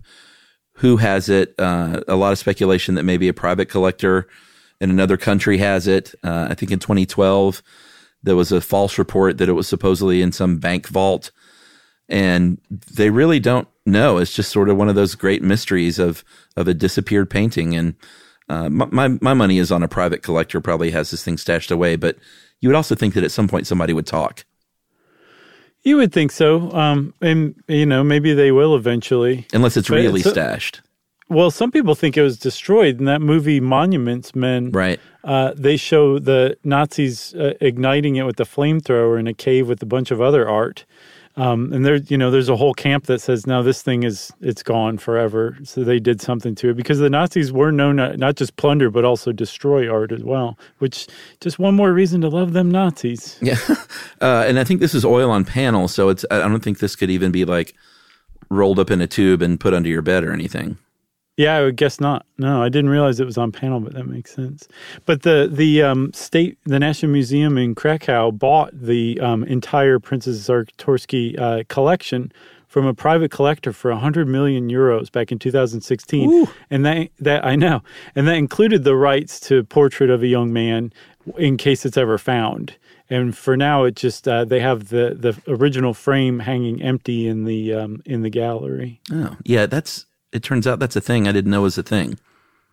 who 0.76 0.98
has 0.98 1.28
it, 1.28 1.54
uh, 1.58 2.02
a 2.08 2.16
lot 2.16 2.32
of 2.32 2.40
speculation 2.40 2.96
that 2.96 3.04
maybe 3.04 3.28
a 3.28 3.34
private 3.34 3.70
collector 3.70 4.28
in 4.80 4.90
another 4.90 5.18
country 5.18 5.58
has 5.58 5.88
it. 5.88 6.14
Uh, 6.24 6.48
I 6.50 6.54
think 6.54 6.72
in 6.72 6.80
2012, 6.80 7.62
there 8.24 8.36
was 8.36 8.52
a 8.52 8.62
false 8.62 8.98
report 8.98 9.38
that 9.38 9.50
it 9.50 9.54
was 9.54 9.68
supposedly 9.68 10.22
in 10.22 10.32
some 10.32 10.58
bank 10.58 10.88
vault 10.88 11.32
and 12.10 12.60
they 12.70 13.10
really 13.10 13.40
don't 13.40 13.68
know. 13.86 14.18
It's 14.18 14.34
just 14.34 14.52
sort 14.52 14.70
of 14.70 14.78
one 14.78 14.90
of 14.90 14.96
those 14.96 15.16
great 15.16 15.44
mysteries 15.44 16.00
of 16.00 16.24
of 16.56 16.68
a 16.68 16.74
disappeared 16.74 17.30
painting. 17.30 17.76
And 17.76 17.96
uh, 18.50 18.70
my, 18.70 18.86
my 18.86 19.08
my 19.22 19.34
money 19.34 19.58
is 19.58 19.72
on 19.72 19.84
a 19.84 19.88
private 19.88 20.24
collector 20.24 20.62
probably 20.62 20.92
has 20.92 21.12
this 21.12 21.24
thing 21.24 21.38
stashed 21.38 21.72
away, 21.72 21.96
but 21.96 22.18
you 22.62 22.70
would 22.70 22.76
also 22.76 22.96
think 22.96 23.14
that 23.14 23.24
at 23.24 23.32
some 23.32 23.48
point 23.48 23.68
somebody 23.68 23.94
would 23.94 24.08
talk. 24.08 24.46
You 25.84 25.98
would 25.98 26.12
think 26.12 26.32
so, 26.32 26.72
um, 26.72 27.14
and 27.22 27.56
you 27.68 27.86
know 27.86 28.04
maybe 28.04 28.34
they 28.34 28.52
will 28.52 28.76
eventually. 28.76 29.48
Unless 29.54 29.78
it's 29.78 29.90
But 29.90 29.96
really 29.96 30.22
it's 30.22 30.30
stashed, 30.30 30.82
Well, 31.30 31.52
some 31.52 31.72
people 31.72 31.94
think 31.94 32.16
it 32.16 32.22
was 32.22 32.38
destroyed 32.38 33.00
in 33.00 33.06
that 33.06 33.22
movie 33.22 33.60
Monuments 33.60 34.34
Men. 34.34 34.72
right? 34.72 35.00
Uh, 35.24 35.54
they 35.58 35.76
show 35.76 36.20
the 36.20 36.58
Nazis 36.64 37.34
uh, 37.36 37.54
igniting 37.60 38.16
it 38.16 38.24
with 38.26 38.40
a 38.40 38.46
flamethrower 38.46 39.20
in 39.20 39.28
a 39.28 39.34
cave 39.34 39.68
with 39.68 39.84
a 39.84 39.86
bunch 39.86 40.10
of 40.10 40.22
other 40.22 40.48
art. 40.48 40.86
Um, 41.36 41.72
and 41.72 41.86
there's, 41.86 42.10
you 42.10 42.18
know, 42.18 42.32
there's 42.32 42.50
a 42.50 42.56
whole 42.56 42.74
camp 42.74 43.06
that 43.06 43.22
says 43.22 43.46
now 43.46 43.62
this 43.62 43.84
thing 43.84 44.04
is 44.04 44.32
it's 44.42 44.64
gone 44.64 44.98
forever. 44.98 45.56
So 45.64 45.84
they 45.84 46.00
did 46.00 46.20
something 46.20 46.56
to 46.56 46.70
it 46.70 46.78
because 46.78 46.98
the 46.98 47.12
Nazis 47.12 47.52
were 47.52 47.72
known 47.72 47.98
to 47.98 48.18
not 48.18 48.36
just 48.38 48.56
plunder 48.56 48.90
but 48.90 49.06
also 49.06 49.32
destroy 49.32 49.88
art 49.88 50.12
as 50.12 50.24
well. 50.24 50.58
Which 50.80 51.08
just 51.40 51.60
one 51.60 51.76
more 51.76 51.94
reason 51.94 52.22
to 52.22 52.30
love 52.30 52.54
them 52.54 52.72
Nazis. 52.72 53.38
Yeah, 53.48 53.58
uh, 54.20 54.46
and 54.48 54.60
I 54.60 54.64
think 54.64 54.80
this 54.80 54.96
is 54.96 55.06
oil 55.06 55.30
on 55.30 55.46
panel, 55.46 55.88
so 55.88 56.10
it's 56.10 56.26
I 56.32 56.40
don't 56.40 56.64
think 56.64 56.80
this 56.80 56.96
could 56.96 57.12
even 57.12 57.32
be 57.32 57.46
like 57.46 57.76
rolled 58.50 58.80
up 58.80 58.90
in 58.90 59.00
a 59.00 59.08
tube 59.08 59.42
and 59.42 59.60
put 59.60 59.74
under 59.74 59.90
your 59.90 60.02
bed 60.02 60.24
or 60.24 60.34
anything. 60.34 60.78
Yeah, 61.38 61.56
I 61.56 61.64
would 61.64 61.76
guess 61.76 62.00
not. 62.00 62.26
No, 62.40 62.64
I 62.64 62.70
didn't 62.70 62.90
realize 62.90 63.20
it 63.20 63.26
was 63.26 63.38
on 63.38 63.52
panel, 63.52 63.80
but 63.80 63.94
that 63.94 64.06
makes 64.06 64.34
sense. 64.34 64.68
But 65.06 65.22
the 65.22 65.48
the 65.52 65.84
um, 65.84 66.12
state, 66.14 66.58
the 66.66 66.80
National 66.80 67.12
Museum 67.12 67.58
in 67.60 67.76
Krakow 67.76 68.32
bought 68.32 68.72
the 68.74 69.20
um, 69.22 69.44
entire 69.44 70.00
Princess 70.00 70.48
Czartoryski 70.48 71.40
uh, 71.40 71.64
collection 71.70 72.32
from 72.68 72.86
a 72.86 72.94
private 72.94 73.32
collector 73.32 73.72
for 73.72 73.92
100 73.92 74.28
million 74.28 74.70
euros 74.70 75.12
back 75.12 75.32
in 75.32 75.40
2016 75.40 76.30
Ooh. 76.30 76.48
and 76.70 76.86
that 76.86 77.10
that 77.20 77.46
I 77.46 77.56
know 77.56 77.82
and 78.16 78.28
that 78.28 78.36
included 78.36 78.84
the 78.84 78.96
rights 78.96 79.40
to 79.42 79.64
portrait 79.64 80.10
of 80.10 80.22
a 80.22 80.28
young 80.28 80.52
man 80.52 80.92
in 81.38 81.56
case 81.58 81.86
it's 81.86 81.98
ever 81.98 82.18
found 82.18 82.76
and 83.10 83.38
for 83.38 83.56
now 83.56 83.86
it 83.86 83.96
just 83.96 84.28
uh, 84.28 84.44
they 84.44 84.60
have 84.60 84.90
the 84.90 85.16
the 85.18 85.40
original 85.48 85.94
frame 85.94 86.40
hanging 86.40 86.82
empty 86.82 87.26
in 87.28 87.46
the 87.46 87.74
um, 87.74 88.02
in 88.06 88.22
the 88.22 88.30
gallery 88.30 89.00
Oh, 89.14 89.38
yeah. 89.46 89.66
That's. 89.66 90.07
It 90.32 90.44
turns 90.44 90.68
out 90.68 90.80
that's 90.80 90.96
a 90.96 91.02
thing 91.02 91.28
I 91.28 91.32
didn't 91.32 91.52
know 91.52 91.62
was 91.62 91.78
a 91.78 91.84
thing. 91.84 92.20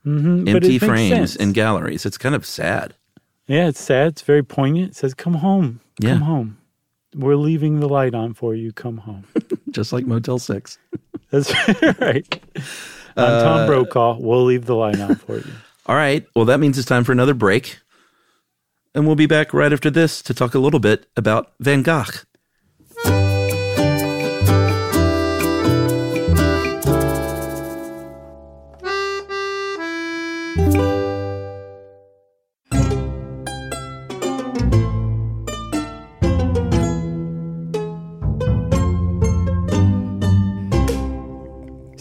mm-hmm. 0.04 0.48
Empty 0.48 0.78
frames 0.78 1.36
in 1.36 1.52
galleries. 1.52 2.04
It's 2.06 2.18
kind 2.18 2.34
of 2.34 2.44
sad. 2.44 2.94
yeah 3.46 3.68
it's 3.68 3.80
sad 3.80 4.08
it's 4.08 4.22
very 4.22 4.42
poignant 4.42 4.90
it 4.92 4.96
says 4.96 5.14
come 5.14 5.34
home 5.34 5.80
Yeah. 6.00 6.14
come 6.14 6.22
home 6.22 6.56
we're 7.14 7.36
leaving 7.36 7.78
the 7.80 7.88
light 7.88 8.14
on 8.14 8.34
for 8.34 8.54
you 8.54 8.72
come 8.72 8.98
home 8.98 9.24
Just 9.70 9.92
like 9.92 10.06
Motel 10.06 10.38
Six. 10.38 10.78
that's 11.30 11.52
right 12.00 12.40
I'm 13.16 13.24
Uh, 13.24 13.42
Tom 13.44 13.66
Brokaw 13.66 14.18
we'll 14.18 14.44
leave 14.44 14.64
the 14.66 14.74
light 14.74 14.98
on 15.00 15.14
for 15.16 15.36
you 15.36 15.52
All 15.86 15.94
right. 15.96 16.26
Well, 16.34 16.46
that 16.46 16.58
means 16.60 16.78
it's 16.78 16.88
time 16.88 17.04
for 17.04 17.12
another 17.12 17.34
break. 17.34 17.78
And 18.94 19.06
we'll 19.06 19.16
be 19.16 19.26
back 19.26 19.52
right 19.52 19.72
after 19.72 19.90
this 19.90 20.22
to 20.22 20.32
talk 20.32 20.54
a 20.54 20.58
little 20.58 20.80
bit 20.80 21.06
about 21.16 21.52
Van 21.60 21.82
Gogh. 21.82 22.04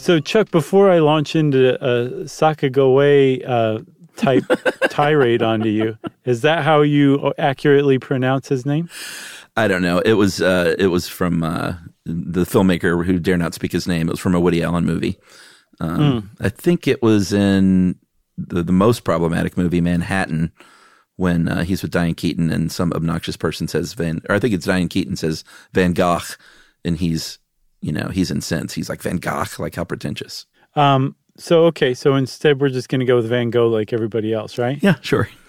So, 0.03 0.19
Chuck, 0.19 0.51
before 0.51 0.91
I 0.91 0.99
launch 0.99 1.33
into 1.33 1.75
a 1.81 2.25
Sakagoe 2.25 3.41
uh, 3.47 3.79
type 4.17 4.43
tirade 4.89 5.41
onto 5.41 5.69
you, 5.69 5.97
is 6.25 6.41
that 6.41 6.65
how 6.65 6.81
you 6.81 7.31
accurately 7.37 7.99
pronounce 7.99 8.49
his 8.49 8.65
name? 8.65 8.89
I 9.55 9.69
don't 9.69 9.81
know. 9.81 9.99
It 9.99 10.15
was 10.15 10.41
uh, 10.41 10.75
it 10.77 10.87
was 10.87 11.07
from 11.07 11.41
uh, 11.41 11.75
the 12.05 12.43
filmmaker 12.43 13.05
who 13.05 13.17
dare 13.17 13.37
not 13.37 13.53
speak 13.53 13.71
his 13.71 13.87
name. 13.87 14.09
It 14.09 14.11
was 14.11 14.19
from 14.19 14.35
a 14.35 14.41
Woody 14.41 14.61
Allen 14.61 14.85
movie. 14.85 15.17
Um, 15.79 16.31
I 16.41 16.49
think 16.49 16.85
it 16.85 17.01
was 17.01 17.31
in 17.31 17.95
the, 18.37 18.61
the 18.61 18.73
most 18.73 19.05
problematic 19.05 19.55
movie, 19.55 19.79
Manhattan, 19.79 20.51
when 21.15 21.47
uh, 21.47 21.63
he's 21.63 21.81
with 21.81 21.91
Diane 21.91 22.15
Keaton 22.15 22.49
and 22.49 22.73
some 22.73 22.91
obnoxious 22.91 23.37
person 23.37 23.69
says 23.69 23.93
Van, 23.93 24.21
or 24.27 24.35
I 24.35 24.39
think 24.39 24.53
it's 24.53 24.65
Diane 24.65 24.89
Keaton 24.89 25.15
says 25.15 25.45
Van 25.71 25.93
Gogh, 25.93 26.35
and 26.83 26.97
he's 26.97 27.39
you 27.83 27.91
know 27.91 28.07
he's 28.09 28.31
incensed. 28.31 28.73
He's 28.75 28.89
like 28.89 29.01
Van 29.03 29.17
Gogh, 29.17 29.45
like 29.59 29.75
how 29.75 29.83
pretentious. 29.83 30.45
Um, 30.75 31.15
so, 31.37 31.65
okay, 31.65 31.93
so 31.93 32.15
instead 32.15 32.59
we're 32.61 32.69
just 32.69 32.89
going 32.89 32.99
to 32.99 33.05
go 33.05 33.15
with 33.17 33.27
Van 33.27 33.49
Gogh 33.51 33.67
like 33.67 33.93
everybody 33.93 34.33
else, 34.33 34.57
right? 34.57 34.81
Yeah, 34.81 34.95
sure. 35.01 35.29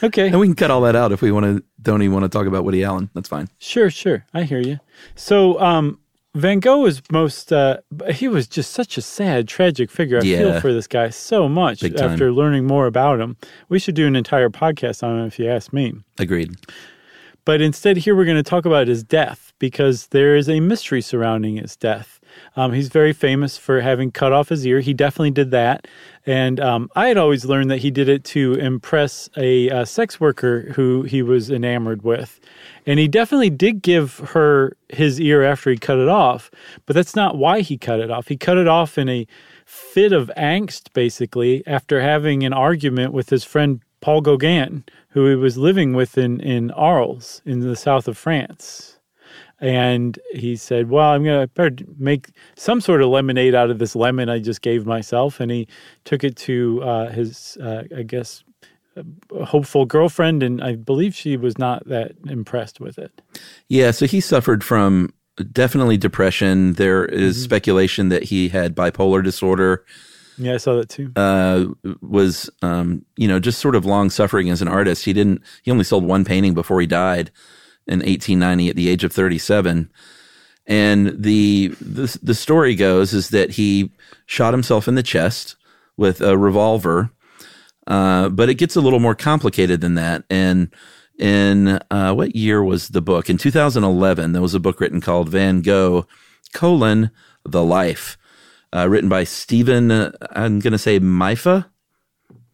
Okay, 0.00 0.28
And 0.28 0.38
we 0.38 0.46
can 0.46 0.54
cut 0.54 0.70
all 0.70 0.82
that 0.82 0.94
out 0.94 1.10
if 1.10 1.22
we 1.22 1.32
want 1.32 1.44
to. 1.46 1.64
Don't 1.82 2.02
even 2.02 2.12
want 2.14 2.22
to 2.22 2.28
talk 2.28 2.46
about 2.46 2.62
Woody 2.64 2.84
Allen. 2.84 3.10
That's 3.14 3.28
fine. 3.28 3.48
sure, 3.58 3.90
sure. 3.90 4.24
I 4.32 4.44
hear 4.44 4.60
you. 4.60 4.78
So, 5.16 5.58
um, 5.60 5.98
Van 6.36 6.60
Gogh 6.60 6.78
was 6.82 7.02
most, 7.10 7.52
uh, 7.52 7.78
he 8.14 8.28
was 8.28 8.46
just 8.46 8.70
such 8.70 8.96
a 8.96 9.02
sad, 9.02 9.48
tragic 9.48 9.90
figure. 9.90 10.18
I 10.18 10.22
Yeah. 10.24 10.38
feel 10.38 10.60
for 10.60 10.72
this 10.72 10.86
guy 10.86 11.08
so 11.10 11.48
much 11.48 11.82
after 11.82 12.30
learning 12.30 12.64
more 12.64 12.86
about 12.86 13.18
him. 13.18 13.36
We 13.68 13.80
should 13.80 13.96
do 13.96 14.06
an 14.06 14.14
entire 14.14 14.50
podcast 14.50 15.02
on 15.02 15.18
him 15.18 15.26
if 15.26 15.36
you 15.36 15.48
ask 15.50 15.72
me. 15.72 15.94
Agreed. 16.20 16.54
But 17.48 17.62
instead, 17.62 17.96
here 17.96 18.14
we're 18.14 18.26
going 18.26 18.36
to 18.36 18.42
talk 18.42 18.66
about 18.66 18.88
his 18.88 19.02
death 19.02 19.54
because 19.58 20.08
there 20.08 20.36
is 20.36 20.50
a 20.50 20.60
mystery 20.60 21.00
surrounding 21.00 21.56
his 21.56 21.76
death. 21.76 22.20
Um, 22.56 22.74
he's 22.74 22.88
very 22.88 23.14
famous 23.14 23.56
for 23.56 23.80
having 23.80 24.10
cut 24.10 24.34
off 24.34 24.50
his 24.50 24.66
ear. 24.66 24.80
He 24.80 24.92
definitely 24.92 25.30
did 25.30 25.50
that. 25.52 25.88
And 26.26 26.60
um, 26.60 26.90
I 26.94 27.08
had 27.08 27.16
always 27.16 27.46
learned 27.46 27.70
that 27.70 27.78
he 27.78 27.90
did 27.90 28.06
it 28.06 28.22
to 28.24 28.52
impress 28.56 29.30
a, 29.34 29.70
uh 29.70 29.86
sex 29.86 30.20
worker 30.20 30.74
who 30.74 31.04
he 31.04 31.22
was 31.22 31.50
enamored 31.50 32.02
with. 32.02 32.38
And 32.84 32.98
he 32.98 33.08
definitely 33.08 33.48
did 33.48 33.80
give 33.80 34.18
her 34.18 34.76
his 34.90 35.18
ear 35.18 35.42
after 35.42 35.70
he 35.70 35.78
cut 35.78 35.96
it 35.96 36.08
off, 36.08 36.50
but 36.84 36.94
that's 36.94 37.16
not 37.16 37.38
why 37.38 37.60
he 37.60 37.78
cut 37.78 37.98
it 37.98 38.10
off. 38.10 38.28
He 38.28 38.36
cut 38.36 38.58
it 38.58 38.68
off 38.68 38.98
in 38.98 39.08
a 39.08 39.26
fit 39.64 40.12
of 40.12 40.30
angst, 40.36 40.92
basically, 40.92 41.66
after 41.66 42.02
having 42.02 42.44
an 42.44 42.52
argument 42.52 43.14
with 43.14 43.30
his 43.30 43.42
friend 43.42 43.80
Paul 44.00 44.20
Gauguin, 44.20 44.84
who 45.10 45.26
he 45.26 45.34
was 45.34 45.58
living 45.58 45.92
with 45.92 46.18
in, 46.18 46.40
in 46.40 46.70
Arles 46.72 47.42
in 47.44 47.60
the 47.60 47.76
south 47.76 48.08
of 48.08 48.16
France. 48.16 48.98
And 49.60 50.18
he 50.32 50.54
said, 50.54 50.88
Well, 50.88 51.10
I'm 51.10 51.24
going 51.24 51.40
to 51.40 51.48
better 51.48 51.84
make 51.98 52.30
some 52.56 52.80
sort 52.80 53.02
of 53.02 53.08
lemonade 53.08 53.54
out 53.54 53.70
of 53.70 53.78
this 53.80 53.96
lemon 53.96 54.28
I 54.28 54.38
just 54.38 54.62
gave 54.62 54.86
myself. 54.86 55.40
And 55.40 55.50
he 55.50 55.66
took 56.04 56.22
it 56.22 56.36
to 56.36 56.80
uh, 56.82 57.10
his, 57.10 57.58
uh, 57.60 57.82
I 57.96 58.02
guess, 58.02 58.44
uh, 58.96 59.44
hopeful 59.44 59.84
girlfriend. 59.84 60.44
And 60.44 60.62
I 60.62 60.76
believe 60.76 61.14
she 61.14 61.36
was 61.36 61.58
not 61.58 61.88
that 61.88 62.12
impressed 62.28 62.78
with 62.78 62.98
it. 62.98 63.20
Yeah, 63.68 63.90
so 63.90 64.06
he 64.06 64.20
suffered 64.20 64.62
from 64.62 65.12
definitely 65.50 65.96
depression. 65.96 66.74
There 66.74 67.04
is 67.04 67.42
speculation 67.42 68.10
that 68.10 68.24
he 68.24 68.50
had 68.50 68.76
bipolar 68.76 69.24
disorder. 69.24 69.84
Yeah, 70.38 70.54
I 70.54 70.58
saw 70.58 70.76
that 70.76 70.88
too. 70.88 71.12
Uh, 71.16 71.66
was 72.00 72.48
um, 72.62 73.04
you 73.16 73.28
know 73.28 73.40
just 73.40 73.60
sort 73.60 73.74
of 73.74 73.84
long 73.84 74.10
suffering 74.10 74.50
as 74.50 74.62
an 74.62 74.68
artist. 74.68 75.04
He 75.04 75.12
didn't. 75.12 75.42
He 75.62 75.70
only 75.70 75.84
sold 75.84 76.04
one 76.04 76.24
painting 76.24 76.54
before 76.54 76.80
he 76.80 76.86
died 76.86 77.30
in 77.86 78.00
1890 78.00 78.68
at 78.68 78.76
the 78.76 78.88
age 78.88 79.02
of 79.02 79.12
37. 79.12 79.90
And 80.66 81.22
the 81.22 81.68
the 81.80 82.18
the 82.22 82.34
story 82.34 82.74
goes 82.74 83.14
is 83.14 83.30
that 83.30 83.52
he 83.52 83.90
shot 84.26 84.52
himself 84.52 84.86
in 84.86 84.94
the 84.94 85.02
chest 85.02 85.56
with 85.96 86.20
a 86.20 86.36
revolver. 86.36 87.10
Uh, 87.86 88.28
but 88.28 88.50
it 88.50 88.54
gets 88.56 88.76
a 88.76 88.82
little 88.82 89.00
more 89.00 89.14
complicated 89.14 89.80
than 89.80 89.94
that. 89.94 90.24
And 90.28 90.70
in 91.18 91.80
uh, 91.90 92.12
what 92.12 92.36
year 92.36 92.62
was 92.62 92.88
the 92.88 93.00
book? 93.00 93.30
In 93.30 93.38
2011, 93.38 94.32
there 94.32 94.42
was 94.42 94.54
a 94.54 94.60
book 94.60 94.78
written 94.78 95.00
called 95.00 95.30
Van 95.30 95.62
Gogh: 95.62 96.06
colon 96.52 97.10
the 97.46 97.64
Life, 97.64 98.17
uh, 98.74 98.88
written 98.88 99.08
by 99.08 99.24
Steven. 99.24 99.90
Uh, 99.90 100.12
I'm 100.32 100.58
going 100.60 100.72
to 100.72 100.78
say 100.78 101.00
Maifa 101.00 101.66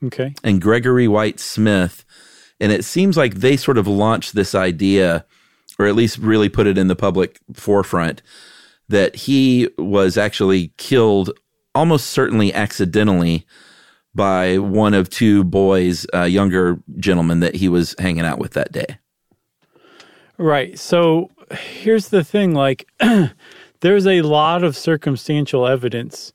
Okay. 0.05 0.35
and 0.43 0.61
Gregory 0.61 1.09
White 1.09 1.41
Smith. 1.41 2.05
And 2.61 2.71
it 2.73 2.85
seems 2.85 3.17
like 3.17 3.35
they 3.37 3.57
sort 3.57 3.79
of 3.79 3.87
launched 3.87 4.35
this 4.35 4.55
idea, 4.55 5.25
or 5.79 5.87
at 5.87 5.97
least 5.97 6.19
really 6.19 6.49
put 6.49 6.67
it 6.67 6.79
in 6.79 6.89
the 6.89 6.97
public 6.97 7.39
forefront, 7.53 8.23
that 8.89 9.17
he 9.17 9.69
was 9.79 10.17
actually 10.17 10.73
killed 10.77 11.31
almost 11.75 12.11
certainly 12.11 12.53
accidentally 12.55 13.45
by 14.15 14.59
one 14.59 14.95
of 14.95 15.11
two 15.11 15.43
boys, 15.43 16.07
uh, 16.15 16.23
younger 16.23 16.79
gentlemen 16.99 17.41
that 17.41 17.57
he 17.57 17.69
was 17.69 17.97
hanging 17.99 18.25
out 18.25 18.39
with 18.39 18.53
that 18.53 18.71
day. 18.71 18.99
Right. 20.39 20.79
So 20.79 21.31
here's 21.53 22.09
the 22.09 22.23
thing 22.25 22.55
like, 22.55 22.87
there's 23.85 24.07
a 24.07 24.23
lot 24.23 24.65
of 24.65 24.79
circumstantial 24.79 25.67
evidence 25.67 26.33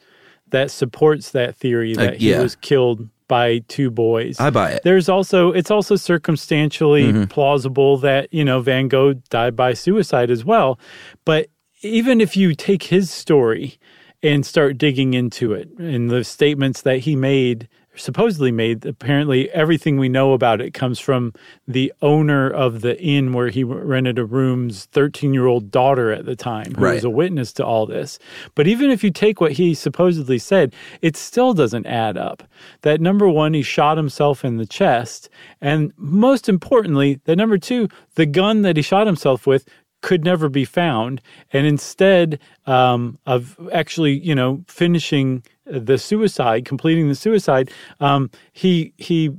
that 0.49 0.69
supports 0.69 1.31
that 1.31 1.55
theory 1.55 1.95
that 1.95 2.17
he 2.17 2.29
yeah. 2.29 2.41
was 2.41 2.55
killed 2.55 3.09
by 3.27 3.57
two 3.67 3.89
boys. 3.89 4.39
I 4.39 4.51
buy 4.51 4.69
it. 4.73 4.83
There's 4.83 5.09
also 5.09 5.51
it's 5.51 5.71
also 5.71 5.95
circumstantially 5.95 7.05
Mm-hmm. 7.11 7.23
plausible 7.23 7.97
that 7.97 8.31
you 8.31 8.45
know 8.45 8.61
Van 8.61 8.87
Gogh 8.87 9.13
died 9.29 9.55
by 9.55 9.73
suicide 9.73 10.29
as 10.29 10.45
well. 10.45 10.79
But 11.25 11.47
even 11.81 12.21
if 12.21 12.37
you 12.37 12.53
take 12.53 12.83
his 12.83 13.09
story 13.09 13.79
and 14.21 14.45
start 14.45 14.77
digging 14.77 15.15
into 15.15 15.53
it 15.53 15.69
and 15.79 16.11
the 16.11 16.23
statements 16.23 16.83
that 16.83 16.99
he 16.99 17.15
made 17.15 17.67
supposedly 17.99 18.51
made 18.51 18.85
apparently 18.85 19.49
everything 19.51 19.97
we 19.97 20.09
know 20.09 20.33
about 20.33 20.61
it 20.61 20.73
comes 20.73 20.99
from 20.99 21.33
the 21.67 21.93
owner 22.01 22.49
of 22.49 22.81
the 22.81 22.99
inn 23.01 23.33
where 23.33 23.49
he 23.49 23.63
rented 23.63 24.17
a 24.17 24.25
room's 24.25 24.85
13 24.85 25.33
year 25.33 25.45
old 25.45 25.69
daughter 25.71 26.11
at 26.11 26.25
the 26.25 26.35
time 26.35 26.73
who 26.75 26.83
Right. 26.85 26.95
was 26.95 27.03
a 27.03 27.09
witness 27.09 27.53
to 27.53 27.65
all 27.65 27.85
this. 27.85 28.17
But 28.55 28.67
even 28.67 28.89
if 28.89 29.03
you 29.03 29.11
take 29.11 29.41
what 29.41 29.53
he 29.53 29.73
supposedly 29.73 30.39
said 30.39 30.73
it 31.01 31.15
still 31.17 31.53
doesn't 31.53 31.85
add 31.85 32.17
up. 32.17 32.43
That 32.81 33.01
number 33.01 33.27
one 33.29 33.53
he 33.53 33.61
shot 33.61 33.97
himself 33.97 34.43
in 34.45 34.57
the 34.57 34.65
chest 34.65 35.29
and 35.61 35.91
most 35.97 36.49
importantly 36.49 37.19
that 37.25 37.35
number 37.35 37.57
two 37.57 37.89
the 38.15 38.25
gun 38.25 38.61
that 38.63 38.77
he 38.77 38.81
shot 38.81 39.05
himself 39.07 39.45
with 39.45 39.65
could 40.01 40.23
never 40.23 40.47
be 40.47 40.63
found. 40.63 41.21
And 41.51 41.67
instead 41.67 42.39
um, 42.65 43.17
of 43.25 43.59
actually 43.73 44.17
you 44.19 44.33
know 44.33 44.63
finishing 44.67 45.43
the 45.69 45.97
suicide 45.97 46.65
completing 46.65 47.07
the 47.07 47.15
suicide 47.15 47.69
um, 47.99 48.29
he 48.51 48.93
he 48.97 49.31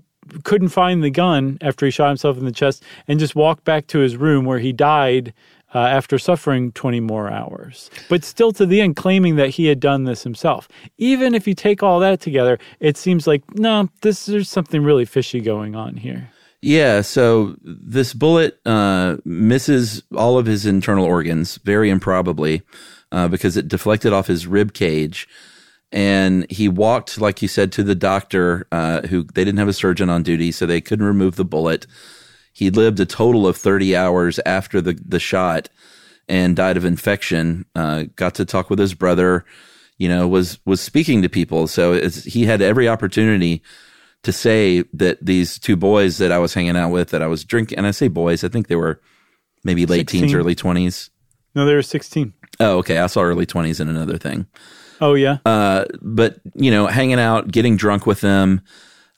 couldn't 0.44 0.68
find 0.68 1.02
the 1.02 1.10
gun 1.10 1.58
after 1.60 1.86
he 1.86 1.90
shot 1.90 2.08
himself 2.08 2.38
in 2.38 2.44
the 2.44 2.52
chest 2.52 2.84
and 3.08 3.18
just 3.18 3.34
walked 3.34 3.64
back 3.64 3.86
to 3.88 3.98
his 3.98 4.16
room 4.16 4.44
where 4.44 4.60
he 4.60 4.72
died 4.72 5.32
uh, 5.74 5.78
after 5.78 6.18
suffering 6.18 6.72
20 6.72 7.00
more 7.00 7.30
hours, 7.30 7.90
but 8.08 8.24
still 8.24 8.52
to 8.52 8.66
the 8.66 8.80
end 8.80 8.96
claiming 8.96 9.36
that 9.36 9.50
he 9.50 9.66
had 9.66 9.78
done 9.78 10.04
this 10.04 10.24
himself. 10.24 10.68
Even 10.98 11.34
if 11.34 11.46
you 11.46 11.54
take 11.54 11.82
all 11.82 12.00
that 12.00 12.20
together, 12.20 12.58
it 12.80 12.96
seems 12.96 13.26
like, 13.26 13.42
no, 13.54 13.88
this 14.02 14.26
there's 14.26 14.48
something 14.48 14.82
really 14.82 15.04
fishy 15.04 15.40
going 15.40 15.76
on 15.76 15.96
here. 15.96 16.30
Yeah, 16.62 17.00
so 17.00 17.56
this 17.62 18.12
bullet 18.12 18.60
uh, 18.66 19.16
misses 19.24 20.02
all 20.14 20.36
of 20.38 20.44
his 20.44 20.66
internal 20.66 21.06
organs, 21.06 21.56
very 21.58 21.88
improbably, 21.88 22.62
uh, 23.12 23.28
because 23.28 23.56
it 23.56 23.66
deflected 23.66 24.12
off 24.12 24.26
his 24.26 24.46
rib 24.46 24.74
cage. 24.74 25.26
And 25.92 26.48
he 26.50 26.68
walked, 26.68 27.20
like 27.20 27.42
you 27.42 27.48
said, 27.48 27.72
to 27.72 27.82
the 27.82 27.94
doctor, 27.94 28.66
uh, 28.70 29.02
who 29.08 29.24
they 29.24 29.44
didn't 29.44 29.58
have 29.58 29.68
a 29.68 29.72
surgeon 29.72 30.08
on 30.08 30.22
duty, 30.22 30.52
so 30.52 30.66
they 30.66 30.80
couldn't 30.80 31.06
remove 31.06 31.36
the 31.36 31.44
bullet. 31.44 31.86
He 32.52 32.70
lived 32.70 33.00
a 33.00 33.06
total 33.06 33.46
of 33.46 33.56
30 33.56 33.96
hours 33.96 34.38
after 34.46 34.80
the, 34.80 35.00
the 35.04 35.18
shot 35.18 35.68
and 36.28 36.54
died 36.54 36.76
of 36.76 36.84
infection. 36.84 37.64
Uh, 37.74 38.04
got 38.14 38.36
to 38.36 38.44
talk 38.44 38.70
with 38.70 38.78
his 38.78 38.94
brother, 38.94 39.44
you 39.98 40.08
know, 40.08 40.28
was, 40.28 40.60
was 40.64 40.80
speaking 40.80 41.22
to 41.22 41.28
people. 41.28 41.66
So 41.66 42.08
he 42.08 42.44
had 42.44 42.62
every 42.62 42.88
opportunity 42.88 43.62
to 44.22 44.32
say 44.32 44.84
that 44.92 45.24
these 45.24 45.58
two 45.58 45.76
boys 45.76 46.18
that 46.18 46.30
I 46.30 46.38
was 46.38 46.54
hanging 46.54 46.76
out 46.76 46.90
with, 46.90 47.10
that 47.10 47.22
I 47.22 47.26
was 47.26 47.44
drinking, 47.44 47.78
and 47.78 47.86
I 47.86 47.90
say 47.90 48.08
boys, 48.08 48.44
I 48.44 48.48
think 48.48 48.68
they 48.68 48.76
were 48.76 49.00
maybe 49.64 49.86
late 49.86 50.10
16. 50.10 50.20
teens, 50.20 50.34
early 50.34 50.54
20s. 50.54 51.10
No, 51.54 51.64
they 51.64 51.74
were 51.74 51.82
16. 51.82 52.32
Oh, 52.60 52.78
okay. 52.78 52.98
I 52.98 53.06
saw 53.06 53.22
early 53.22 53.46
20s 53.46 53.80
in 53.80 53.88
another 53.88 54.18
thing. 54.18 54.46
Oh, 55.00 55.14
yeah. 55.14 55.38
Uh, 55.44 55.84
but, 56.02 56.40
you 56.54 56.70
know, 56.70 56.86
hanging 56.86 57.18
out, 57.18 57.50
getting 57.50 57.76
drunk 57.76 58.06
with 58.06 58.20
them. 58.20 58.60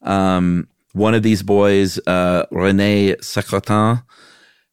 Um, 0.03 0.69
one 0.93 1.15
of 1.15 1.23
these 1.23 1.43
boys, 1.43 1.99
uh, 2.07 2.47
Rene 2.51 3.17
Secretan, 3.17 4.03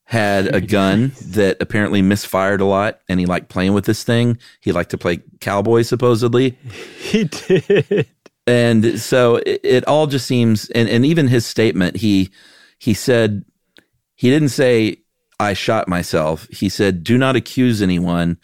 had 0.04 0.54
a 0.54 0.62
gun 0.76 1.12
that 1.28 1.58
apparently 1.62 2.02
misfired 2.02 2.62
a 2.62 2.66
lot 2.66 3.00
and 3.08 3.20
he 3.20 3.26
liked 3.26 3.50
playing 3.50 3.74
with 3.74 3.86
this 3.86 4.04
thing. 4.04 4.38
He 4.60 4.72
liked 4.72 4.92
to 4.92 4.98
play 4.98 5.22
cowboy, 5.40 5.84
supposedly. 5.84 6.58
He 7.00 7.24
did. 7.24 8.08
And 8.46 9.00
so 9.00 9.38
it, 9.38 9.62
it 9.64 9.88
all 9.88 10.06
just 10.06 10.28
seems, 10.28 10.70
and, 10.72 10.88
and 10.90 11.04
even 11.06 11.28
his 11.28 11.46
statement, 11.46 11.98
he, 11.98 12.30
he 12.78 12.94
said, 12.94 13.46
he 14.16 14.30
didn't 14.30 14.50
say, 14.50 14.98
I 15.40 15.54
shot 15.54 15.88
myself. 15.88 16.48
He 16.52 16.70
said, 16.70 17.04
do 17.04 17.18
not 17.18 17.36
accuse 17.36 17.82
anyone. 17.82 18.38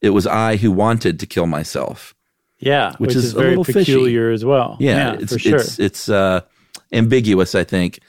It 0.00 0.10
was 0.10 0.26
I 0.26 0.56
who 0.56 0.70
wanted 0.70 1.20
to 1.20 1.26
kill 1.26 1.46
myself. 1.46 2.14
Yeah, 2.60 2.90
which, 2.92 3.08
which 3.08 3.16
is, 3.16 3.24
is, 3.26 3.32
very 3.32 3.56
peculiar 3.56 4.28
fishy. 4.30 4.34
as 4.34 4.44
well. 4.44 4.76
Yeah, 4.80 5.12
yeah 5.12 5.20
it's, 5.20 5.32
for 5.32 5.38
sure. 5.38 5.60
It's, 5.60 5.78
it's 5.78 6.08
uh, 6.08 6.40
ambiguous, 6.92 7.54
I 7.54 7.62
think, 7.62 8.00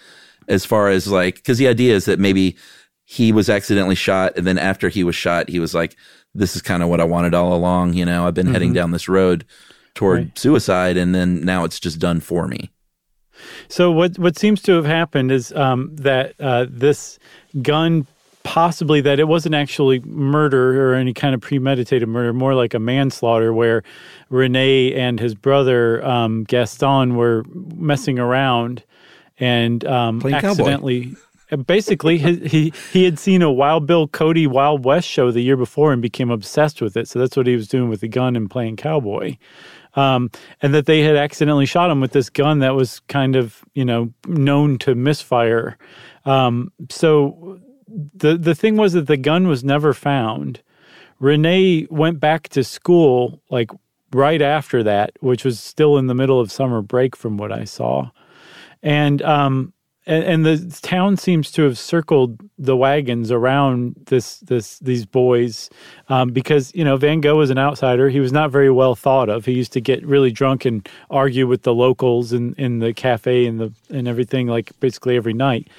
as 0.48 0.66
far 0.66 0.90
as 0.90 1.08
like, 1.08 1.36
because 1.36 1.60
the 1.60 1.68
idea 1.68 1.96
is 1.96 2.06
that 2.06 2.20
maybe 2.20 2.58
he 3.06 3.32
was 3.32 3.50
accidentally 3.50 3.96
shot, 3.96 4.38
and 4.38 4.46
then 4.46 4.58
after 4.58 4.90
he 4.90 5.04
was 5.04 5.16
shot, 5.16 5.50
he 5.50 5.60
was 5.60 5.74
like, 5.74 5.96
"This 6.36 6.56
is 6.56 6.62
kind 6.62 6.84
of 6.84 6.90
what 6.90 7.02
I 7.02 7.06
wanted 7.06 7.34
all 7.34 7.54
along." 7.54 7.94
You 7.94 8.06
know, 8.06 8.28
I've 8.28 8.34
been 8.34 8.46
mm-hmm. 8.46 8.54
heading 8.54 8.74
down 8.74 8.92
this 8.92 9.10
road 9.10 9.46
toward 9.96 10.18
right. 10.18 10.38
suicide, 10.38 10.96
and 10.96 11.14
then 11.14 11.44
now 11.44 11.64
it's 11.64 11.80
just 11.80 12.00
done 12.00 12.20
for 12.20 12.48
me. 12.48 12.70
So 13.68 13.92
what 13.92 14.20
what 14.20 14.38
seems 14.38 14.62
to 14.64 14.74
have 14.74 14.86
happened 14.86 15.32
is 15.32 15.52
um, 15.54 15.96
that 15.96 16.36
uh, 16.40 16.68
this 16.70 17.20
gun 17.62 18.06
possibly 18.50 19.00
that 19.00 19.20
it 19.20 19.28
wasn't 19.28 19.54
actually 19.54 20.00
murder 20.00 20.92
or 20.92 20.96
any 20.96 21.14
kind 21.14 21.36
of 21.36 21.42
premeditated 21.42 22.10
murder, 22.10 22.34
more 22.34 22.56
like 22.56 22.74
a 22.74 22.80
manslaughter 22.80 23.54
where 23.54 23.84
Rene 24.30 24.92
and 24.96 25.20
his 25.20 25.36
brother 25.36 26.04
um, 26.04 26.46
Gaston 26.46 27.16
were 27.16 27.44
messing 27.54 28.18
around 28.18 28.84
and 29.38 29.86
um, 29.86 30.26
accidentally. 30.26 31.16
Cowboy. 31.52 31.64
Basically, 31.66 32.18
he, 32.18 32.36
he 32.48 32.74
he 32.92 33.04
had 33.04 33.20
seen 33.20 33.44
a 33.44 33.52
Wild 33.52 33.86
Bill 33.86 34.08
Cody 34.08 34.48
Wild 34.48 34.84
West 34.84 35.08
show 35.08 35.30
the 35.32 35.42
year 35.42 35.58
before 35.58 35.94
and 35.94 36.02
became 36.02 36.32
obsessed 36.32 36.82
with 36.82 36.98
it. 36.98 37.08
So 37.08 37.20
that's 37.20 37.38
what 37.38 37.46
he 37.46 37.56
was 37.56 37.68
doing 37.68 37.88
with 37.88 38.02
the 38.02 38.08
gun 38.08 38.36
and 38.36 38.50
playing 38.50 38.78
cowboy. 38.78 39.38
Um, 39.96 40.32
and 40.62 40.74
that 40.74 40.88
they 40.88 41.02
had 41.02 41.16
accidentally 41.16 41.66
shot 41.66 41.90
him 41.92 42.02
with 42.02 42.14
this 42.14 42.30
gun 42.30 42.60
that 42.60 42.76
was 42.76 43.00
kind 43.02 43.36
of 43.36 43.64
you 43.74 43.86
know 43.86 44.12
known 44.28 44.80
to 44.80 44.96
misfire. 44.96 45.78
Um, 46.26 46.72
so 46.90 47.60
the 48.14 48.38
the 48.38 48.56
thing 48.56 48.78
was 48.78 48.94
that 48.94 49.08
the 49.08 49.18
gun 49.18 49.48
was 49.48 49.64
never 49.64 49.94
found. 49.94 50.62
Rene 51.20 51.88
went 51.90 52.20
back 52.20 52.50
to 52.50 52.64
school 52.64 53.42
like 53.50 53.72
right 54.12 54.42
after 54.42 54.84
that, 54.84 55.12
which 55.20 55.44
was 55.44 55.60
still 55.60 55.98
in 55.98 56.08
the 56.08 56.16
middle 56.16 56.40
of 56.40 56.52
summer 56.52 56.82
break, 56.82 57.16
from 57.16 57.38
what 57.38 57.52
I 57.52 57.66
saw, 57.66 58.10
and 58.82 59.22
um, 59.22 59.74
and, 60.10 60.24
and 60.24 60.46
the 60.46 60.80
town 60.82 61.18
seems 61.18 61.52
to 61.52 61.62
have 61.64 61.78
circled 61.78 62.42
the 62.58 62.76
wagons 62.76 63.32
around 63.32 63.96
this 64.08 64.40
this 64.40 64.80
these 64.80 65.06
boys 65.06 65.70
um, 66.10 66.32
because 66.32 66.74
you 66.74 66.84
know 66.84 66.98
Van 66.98 67.22
Gogh 67.22 67.38
was 67.38 67.52
an 67.52 67.60
outsider. 67.60 68.10
He 68.10 68.20
was 68.20 68.32
not 68.32 68.50
very 68.50 68.72
well 68.72 68.96
thought 68.96 69.30
of. 69.30 69.46
He 69.46 69.54
used 69.54 69.72
to 69.74 69.82
get 69.82 70.06
really 70.06 70.32
drunk 70.32 70.66
and 70.66 70.88
argue 71.12 71.48
with 71.48 71.62
the 71.62 71.74
locals 71.74 72.34
in, 72.34 72.56
in 72.56 72.80
the 72.80 72.94
cafe 72.94 73.46
and 73.46 73.60
the 73.60 73.72
and 73.90 74.08
everything 74.08 74.48
like 74.48 74.78
basically 74.80 75.16
every 75.16 75.34
night 75.34 75.70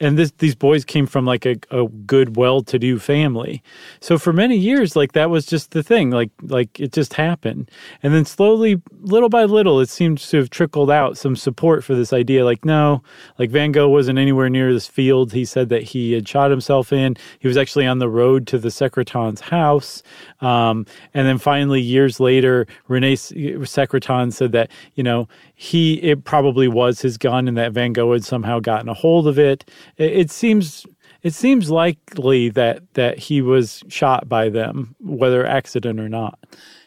and 0.00 0.18
this 0.18 0.32
these 0.38 0.54
boys 0.54 0.84
came 0.84 1.06
from 1.06 1.24
like 1.24 1.46
a, 1.46 1.56
a 1.70 1.86
good 1.88 2.36
well-to-do 2.36 2.98
family. 2.98 3.62
So 4.00 4.18
for 4.18 4.32
many 4.32 4.56
years 4.56 4.96
like 4.96 5.12
that 5.12 5.30
was 5.30 5.46
just 5.46 5.72
the 5.72 5.82
thing 5.82 6.10
like 6.10 6.30
like 6.42 6.78
it 6.80 6.92
just 6.92 7.14
happened. 7.14 7.70
And 8.02 8.14
then 8.14 8.24
slowly 8.24 8.80
little 9.00 9.28
by 9.28 9.44
little 9.44 9.80
it 9.80 9.88
seems 9.88 10.28
to 10.30 10.38
have 10.38 10.50
trickled 10.50 10.90
out 10.90 11.18
some 11.18 11.36
support 11.36 11.84
for 11.84 11.94
this 11.94 12.12
idea 12.12 12.44
like 12.44 12.64
no 12.64 13.02
like 13.38 13.50
van 13.50 13.72
gogh 13.72 13.88
wasn't 13.88 14.18
anywhere 14.18 14.48
near 14.48 14.72
this 14.72 14.86
field 14.86 15.32
he 15.32 15.44
said 15.44 15.68
that 15.68 15.82
he 15.82 16.12
had 16.12 16.28
shot 16.28 16.50
himself 16.50 16.92
in. 16.92 17.16
He 17.38 17.48
was 17.48 17.56
actually 17.56 17.86
on 17.86 17.98
the 17.98 18.08
road 18.08 18.46
to 18.48 18.58
the 18.58 18.70
secretan's 18.70 19.40
house. 19.40 20.02
Um, 20.40 20.86
and 21.14 21.26
then 21.26 21.38
finally 21.38 21.80
years 21.80 22.20
later 22.20 22.66
rene 22.88 23.14
secretan 23.14 24.32
said 24.32 24.52
that 24.52 24.70
you 24.94 25.02
know 25.02 25.28
he 25.60 25.94
it 25.94 26.22
probably 26.22 26.68
was 26.68 27.02
his 27.02 27.18
gun 27.18 27.48
and 27.48 27.56
that 27.56 27.72
Van 27.72 27.92
Gogh 27.92 28.12
had 28.12 28.24
somehow 28.24 28.60
gotten 28.60 28.88
a 28.88 28.94
hold 28.94 29.26
of 29.26 29.40
it. 29.40 29.68
It, 29.96 30.12
it 30.12 30.30
seems 30.30 30.86
it 31.24 31.34
seems 31.34 31.68
likely 31.68 32.48
that 32.50 32.94
that 32.94 33.18
he 33.18 33.42
was 33.42 33.82
shot 33.88 34.28
by 34.28 34.50
them, 34.50 34.94
whether 35.00 35.44
accident 35.44 35.98
or 35.98 36.08
not. 36.08 36.38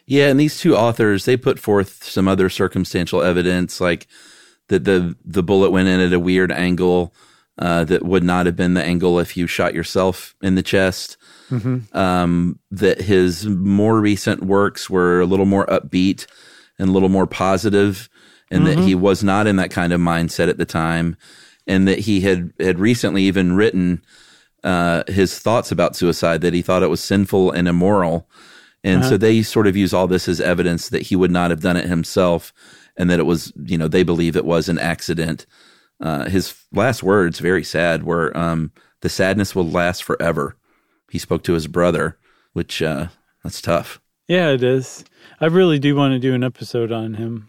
Yeah, 0.06 0.28
and 0.28 0.40
these 0.40 0.58
two 0.58 0.74
authors 0.74 1.26
they 1.26 1.36
put 1.36 1.58
forth 1.58 2.02
some 2.02 2.26
other 2.26 2.48
circumstantial 2.48 3.22
evidence, 3.22 3.78
like 3.78 4.06
that 4.68 4.84
the 4.84 5.14
the 5.22 5.42
bullet 5.42 5.70
went 5.70 5.88
in 5.88 6.00
at 6.00 6.14
a 6.14 6.18
weird 6.18 6.50
angle 6.50 7.14
uh, 7.58 7.84
that 7.84 8.06
would 8.06 8.24
not 8.24 8.46
have 8.46 8.56
been 8.56 8.72
the 8.72 8.82
angle 8.82 9.20
if 9.20 9.36
you 9.36 9.46
shot 9.46 9.74
yourself 9.74 10.34
in 10.40 10.54
the 10.54 10.62
chest. 10.62 11.18
Mm-hmm. 11.50 11.94
Um, 11.94 12.58
that 12.70 13.02
his 13.02 13.46
more 13.46 14.00
recent 14.00 14.42
works 14.42 14.88
were 14.88 15.20
a 15.20 15.26
little 15.26 15.44
more 15.44 15.66
upbeat 15.66 16.26
and 16.78 16.88
a 16.88 16.92
little 16.92 17.10
more 17.10 17.26
positive 17.26 18.08
and 18.52 18.64
mm-hmm. 18.64 18.76
that 18.80 18.86
he 18.86 18.94
was 18.94 19.24
not 19.24 19.46
in 19.46 19.56
that 19.56 19.70
kind 19.70 19.92
of 19.92 20.00
mindset 20.00 20.48
at 20.48 20.58
the 20.58 20.66
time, 20.66 21.16
and 21.66 21.88
that 21.88 22.00
he 22.00 22.20
had 22.20 22.52
had 22.60 22.78
recently 22.78 23.22
even 23.22 23.56
written 23.56 24.02
uh, 24.62 25.02
his 25.08 25.38
thoughts 25.38 25.72
about 25.72 25.96
suicide 25.96 26.42
that 26.42 26.52
he 26.52 26.60
thought 26.60 26.82
it 26.82 26.90
was 26.90 27.02
sinful 27.02 27.50
and 27.50 27.66
immoral, 27.66 28.28
and 28.84 29.00
uh-huh. 29.00 29.10
so 29.10 29.16
they 29.16 29.42
sort 29.42 29.66
of 29.66 29.76
use 29.76 29.94
all 29.94 30.06
this 30.06 30.28
as 30.28 30.40
evidence 30.40 30.90
that 30.90 31.02
he 31.02 31.16
would 31.16 31.30
not 31.30 31.50
have 31.50 31.62
done 31.62 31.78
it 31.78 31.86
himself, 31.86 32.52
and 32.96 33.08
that 33.10 33.18
it 33.18 33.24
was 33.24 33.52
you 33.64 33.78
know 33.78 33.88
they 33.88 34.02
believe 34.02 34.36
it 34.36 34.44
was 34.44 34.68
an 34.68 34.78
accident. 34.78 35.46
Uh, 35.98 36.28
his 36.28 36.54
last 36.72 37.02
words, 37.02 37.38
very 37.38 37.64
sad, 37.64 38.04
were 38.04 38.36
um, 38.36 38.70
"the 39.00 39.08
sadness 39.08 39.54
will 39.54 39.68
last 39.68 40.04
forever." 40.04 40.56
He 41.10 41.18
spoke 41.18 41.42
to 41.44 41.54
his 41.54 41.66
brother, 41.66 42.18
which 42.52 42.82
uh, 42.82 43.08
that's 43.42 43.62
tough. 43.62 43.98
Yeah, 44.28 44.50
it 44.50 44.62
is. 44.62 45.04
I 45.40 45.46
really 45.46 45.78
do 45.78 45.96
want 45.96 46.12
to 46.12 46.18
do 46.18 46.34
an 46.34 46.44
episode 46.44 46.92
on 46.92 47.14
him. 47.14 47.48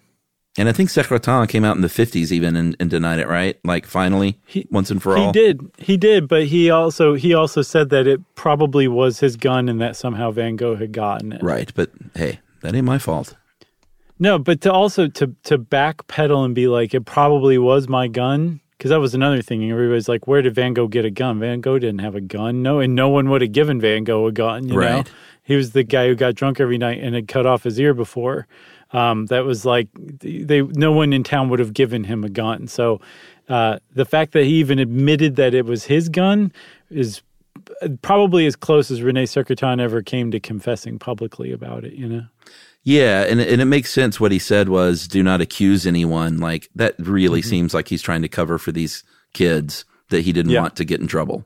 And 0.57 0.69
I 0.69 0.71
think 0.71 0.89
Secretan 0.89 1.47
came 1.49 1.63
out 1.63 1.75
in 1.75 1.81
the 1.81 1.87
50s 1.87 2.31
even 2.31 2.55
and, 2.55 2.75
and 2.79 2.89
denied 2.89 3.19
it, 3.19 3.27
right? 3.27 3.57
Like 3.63 3.87
finally, 3.87 4.39
he, 4.45 4.67
once 4.69 4.91
and 4.91 5.01
for 5.01 5.15
he 5.15 5.21
all. 5.21 5.27
He 5.27 5.31
did. 5.31 5.71
He 5.77 5.97
did, 5.97 6.27
but 6.27 6.45
he 6.45 6.69
also 6.69 7.15
he 7.15 7.33
also 7.33 7.63
said 7.63 7.89
that 7.89 8.05
it 8.05 8.21
probably 8.35 8.87
was 8.87 9.19
his 9.19 9.35
gun 9.35 9.67
and 9.67 9.81
that 9.81 9.95
somehow 9.95 10.29
Van 10.29 10.55
Gogh 10.55 10.75
had 10.75 10.91
gotten 10.91 11.33
it. 11.33 11.41
Right, 11.41 11.71
but 11.73 11.89
hey, 12.15 12.39
that 12.61 12.75
ain't 12.75 12.85
my 12.85 12.99
fault. 12.99 13.35
No, 14.19 14.37
but 14.37 14.61
to 14.61 14.71
also 14.71 15.07
to 15.07 15.35
to 15.43 15.57
backpedal 15.57 16.45
and 16.45 16.53
be 16.53 16.67
like 16.67 16.93
it 16.93 17.01
probably 17.01 17.57
was 17.57 17.89
my 17.89 18.07
gun 18.07 18.61
because 18.77 18.89
that 18.89 18.99
was 18.99 19.15
another 19.15 19.41
thing. 19.41 19.69
Everybody's 19.71 20.07
like, 20.07 20.27
"Where 20.27 20.43
did 20.43 20.53
Van 20.53 20.75
Gogh 20.75 20.87
get 20.87 21.03
a 21.03 21.09
gun? 21.09 21.39
Van 21.39 21.61
Gogh 21.61 21.79
didn't 21.79 22.01
have 22.01 22.15
a 22.15 22.21
gun. 22.21 22.61
No, 22.61 22.79
and 22.79 22.93
no 22.93 23.09
one 23.09 23.29
would 23.31 23.41
have 23.41 23.53
given 23.53 23.81
Van 23.81 24.03
Gogh 24.03 24.27
a 24.27 24.31
gun. 24.31 24.69
You 24.69 24.77
right. 24.77 25.05
know, 25.05 25.11
he 25.41 25.55
was 25.55 25.71
the 25.71 25.83
guy 25.83 26.07
who 26.07 26.15
got 26.15 26.35
drunk 26.35 26.59
every 26.59 26.77
night 26.77 26.99
and 27.01 27.15
had 27.15 27.27
cut 27.27 27.47
off 27.47 27.63
his 27.63 27.79
ear 27.79 27.93
before. 27.93 28.47
Um, 28.93 29.25
that 29.27 29.43
was 29.43 29.65
like 29.65 29.87
they 29.95 30.61
no 30.61 30.91
one 30.91 31.13
in 31.13 31.23
town 31.23 31.49
would 31.49 31.59
have 31.59 31.73
given 31.73 32.03
him 32.03 32.23
a 32.23 32.29
gun. 32.29 32.67
So 32.67 33.01
uh, 33.49 33.79
the 33.93 34.05
fact 34.05 34.33
that 34.33 34.45
he 34.45 34.53
even 34.55 34.79
admitted 34.79 35.35
that 35.35 35.53
it 35.53 35.65
was 35.65 35.85
his 35.85 36.09
gun 36.09 36.53
is 36.89 37.21
probably 38.01 38.45
as 38.45 38.55
close 38.55 38.91
as 38.91 39.01
Rene 39.01 39.23
Secretan 39.25 39.81
ever 39.81 40.01
came 40.01 40.31
to 40.31 40.39
confessing 40.39 40.99
publicly 40.99 41.51
about 41.51 41.83
it. 41.83 41.93
You 41.93 42.07
know. 42.07 42.23
Yeah, 42.83 43.23
and 43.23 43.39
and 43.39 43.61
it 43.61 43.65
makes 43.65 43.91
sense. 43.91 44.19
What 44.19 44.31
he 44.31 44.39
said 44.39 44.69
was, 44.69 45.07
"Do 45.07 45.23
not 45.23 45.41
accuse 45.41 45.87
anyone." 45.87 46.37
Like 46.37 46.69
that 46.75 46.95
really 46.99 47.41
mm-hmm. 47.41 47.49
seems 47.49 47.73
like 47.73 47.87
he's 47.87 48.01
trying 48.01 48.21
to 48.21 48.29
cover 48.29 48.57
for 48.57 48.71
these 48.71 49.03
kids 49.33 49.85
that 50.09 50.21
he 50.21 50.33
didn't 50.33 50.51
yeah. 50.51 50.61
want 50.61 50.75
to 50.75 50.85
get 50.85 50.99
in 50.99 51.07
trouble. 51.07 51.45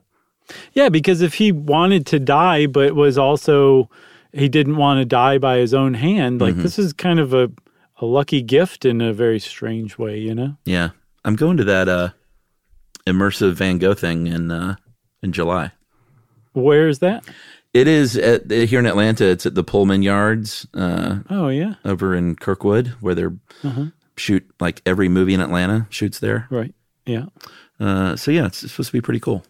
Yeah, 0.72 0.88
because 0.88 1.20
if 1.20 1.34
he 1.34 1.52
wanted 1.52 2.06
to 2.06 2.18
die, 2.18 2.66
but 2.66 2.94
was 2.94 3.18
also 3.18 3.88
he 4.32 4.48
didn't 4.48 4.76
want 4.76 5.00
to 5.00 5.04
die 5.04 5.38
by 5.38 5.58
his 5.58 5.74
own 5.74 5.94
hand, 5.94 6.40
like 6.40 6.56
this 6.56 6.78
is 6.78 6.92
kind 6.92 7.18
of 7.20 7.32
a 7.34 7.50
a 8.00 8.06
lucky 8.06 8.42
gift 8.42 8.84
in 8.84 9.00
a 9.00 9.12
very 9.12 9.40
strange 9.40 9.98
way, 9.98 10.18
you 10.18 10.34
know. 10.34 10.56
Yeah, 10.64 10.90
I'm 11.24 11.36
going 11.36 11.56
to 11.56 11.64
that 11.64 11.88
uh, 11.88 12.10
immersive 13.06 13.54
Van 13.54 13.78
Gogh 13.78 13.94
thing 13.94 14.26
in 14.26 14.50
uh, 14.50 14.76
in 15.22 15.32
July. 15.32 15.72
Where 16.52 16.88
is 16.88 17.00
that? 17.00 17.24
It 17.74 17.86
is 17.86 18.16
at, 18.16 18.50
here 18.50 18.80
in 18.80 18.86
Atlanta. 18.86 19.24
It's 19.26 19.46
at 19.46 19.54
the 19.54 19.62
Pullman 19.62 20.02
Yards 20.02 20.66
uh, 20.74 21.18
Oh 21.28 21.48
yeah, 21.48 21.74
over 21.84 22.14
in 22.14 22.34
Kirkwood, 22.36 22.88
where 23.00 23.14
they're 23.14 23.36
shoot 24.16 24.48
like 24.58 24.82
every 24.84 25.08
movie 25.08 25.34
in 25.34 25.40
Atlanta 25.40 25.86
shoots 25.90 26.18
there. 26.18 26.46
right. 26.50 26.74
Yeah, 27.06 27.26
Uh, 27.80 28.16
so 28.16 28.30
yeah, 28.30 28.46
it's 28.46 28.58
supposed 28.58 28.88
to 28.88 28.92
be 28.92 29.00
pretty 29.00 29.20
cool. 29.20 29.42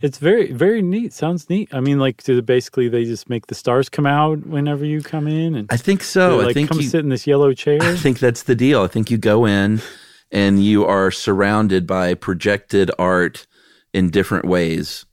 It's 0.00 0.18
very 0.18 0.52
very 0.52 0.82
neat. 0.82 1.12
Sounds 1.12 1.48
neat. 1.50 1.68
I 1.72 1.80
mean, 1.80 1.98
like 1.98 2.22
do 2.22 2.40
basically 2.42 2.88
they 2.88 3.04
just 3.04 3.28
make 3.28 3.46
the 3.46 3.54
stars 3.54 3.88
come 3.88 4.06
out 4.06 4.46
whenever 4.46 4.84
you 4.84 5.02
come 5.02 5.26
in, 5.26 5.54
and 5.54 5.68
I 5.70 5.76
think 5.76 6.02
so. 6.02 6.38
like 6.38 6.48
I 6.48 6.52
think 6.52 6.68
come 6.68 6.80
you, 6.80 6.88
sit 6.88 7.00
in 7.00 7.08
this 7.08 7.26
yellow 7.26 7.52
chair. 7.52 7.78
I 7.82 7.96
think 7.96 8.18
that's 8.18 8.44
the 8.44 8.54
deal. 8.54 8.82
I 8.82 8.86
think 8.88 9.10
you 9.10 9.18
go 9.18 9.46
in 9.46 9.80
and 10.30 10.62
you 10.62 10.84
are 10.84 11.10
surrounded 11.10 11.86
by 11.86 12.14
projected 12.14 12.90
art 12.98 13.46
in 13.92 14.10
different 14.10 14.44
ways. 14.44 15.04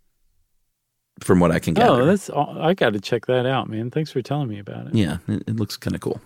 From 1.21 1.39
what 1.39 1.49
I 1.49 1.59
can 1.59 1.73
gather. 1.73 2.01
Oh, 2.01 2.05
that's 2.05 2.29
all, 2.29 2.57
I 2.59 2.73
got 2.73 2.91
to 2.91 2.99
check 2.99 3.27
that 3.27 3.45
out, 3.45 3.69
man. 3.69 3.89
Thanks 3.89 4.11
for 4.11 4.21
telling 4.21 4.49
me 4.49 4.59
about 4.59 4.87
it. 4.87 4.95
yeah, 4.95 5.19
it, 5.29 5.43
it 5.47 5.55
looks 5.55 5.77
kind 5.77 5.95
of 5.95 6.01
cool. 6.01 6.19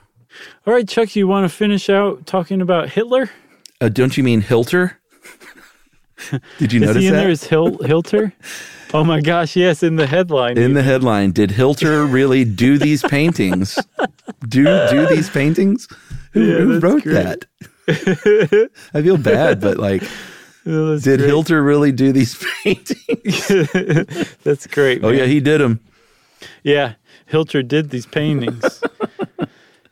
All 0.65 0.73
right, 0.73 0.87
Chuck, 0.87 1.15
you 1.15 1.27
want 1.27 1.45
to 1.45 1.55
finish 1.55 1.91
out 1.91 2.25
talking 2.25 2.59
about 2.59 2.89
Hitler? 2.89 3.29
Uh, 3.79 3.89
don't 3.89 4.17
you 4.17 4.23
mean 4.23 4.41
Hilter? 4.41 4.93
Did 6.59 6.73
you 6.73 6.81
Is 6.81 6.87
notice 6.87 7.01
he 7.01 7.07
in 7.07 7.13
that? 7.13 7.21
there 7.21 7.29
as 7.29 7.43
Hil- 7.43 7.77
Hilter? 7.79 8.33
oh 8.93 9.03
my 9.03 9.21
gosh, 9.21 9.55
yes, 9.55 9.83
in 9.83 9.95
the 9.95 10.07
headline. 10.07 10.57
in 10.57 10.73
the 10.73 10.83
headline, 10.83 11.31
did 11.31 11.51
Hilter 11.51 12.05
really 12.05 12.43
do 12.45 12.77
these 12.77 13.01
paintings? 13.03 13.77
do 14.47 14.63
do 14.89 15.05
these 15.07 15.29
paintings? 15.29 15.87
Who, 16.33 16.43
Yeah, 16.45 16.57
who 16.59 16.79
wrote 16.79 17.03
great. 17.03 17.45
that? 17.87 18.69
I 18.93 19.01
feel 19.01 19.17
bad, 19.17 19.59
but 19.61 19.77
like, 19.77 20.03
Oh, 20.65 20.99
did 20.99 21.19
great. 21.19 21.27
Hilter 21.29 21.63
really 21.63 21.91
do 21.91 22.11
these 22.11 22.35
paintings? 22.63 23.47
That's 24.43 24.67
great. 24.67 25.03
Oh 25.03 25.09
yeah, 25.09 25.25
he 25.25 25.39
did 25.39 25.61
them. 25.61 25.79
Yeah, 26.63 26.93
Hilter 27.25 27.63
did 27.63 27.89
these 27.89 28.05
paintings. 28.05 28.81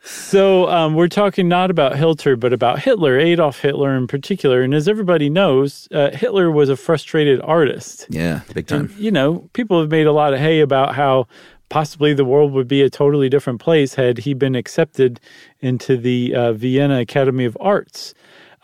So 0.08 0.68
um, 0.68 0.94
we're 0.94 1.08
talking 1.08 1.48
not 1.48 1.70
about 1.70 1.92
Hilter, 1.96 2.34
but 2.38 2.52
about 2.52 2.80
Hitler, 2.80 3.18
Adolf 3.18 3.60
Hitler 3.60 3.96
in 3.96 4.06
particular. 4.06 4.62
And 4.62 4.74
as 4.74 4.88
everybody 4.88 5.28
knows, 5.30 5.86
uh, 5.92 6.10
Hitler 6.12 6.50
was 6.50 6.68
a 6.68 6.76
frustrated 6.76 7.40
artist. 7.42 8.06
Yeah, 8.08 8.40
big 8.54 8.66
time. 8.66 8.92
you 8.98 9.10
know, 9.10 9.48
people 9.52 9.80
have 9.80 9.90
made 9.90 10.06
a 10.06 10.12
lot 10.12 10.32
of 10.32 10.40
hay 10.40 10.60
about 10.60 10.94
how 10.94 11.26
possibly 11.68 12.14
the 12.14 12.24
world 12.24 12.52
would 12.52 12.66
be 12.68 12.80
a 12.82 12.88
totally 12.88 13.28
different 13.28 13.60
place 13.60 13.94
had 13.94 14.18
he 14.18 14.32
been 14.34 14.54
accepted 14.54 15.20
into 15.60 15.96
the 15.96 16.34
uh, 16.34 16.52
Vienna 16.54 17.00
Academy 17.00 17.44
of 17.44 17.56
Arts. 17.60 18.14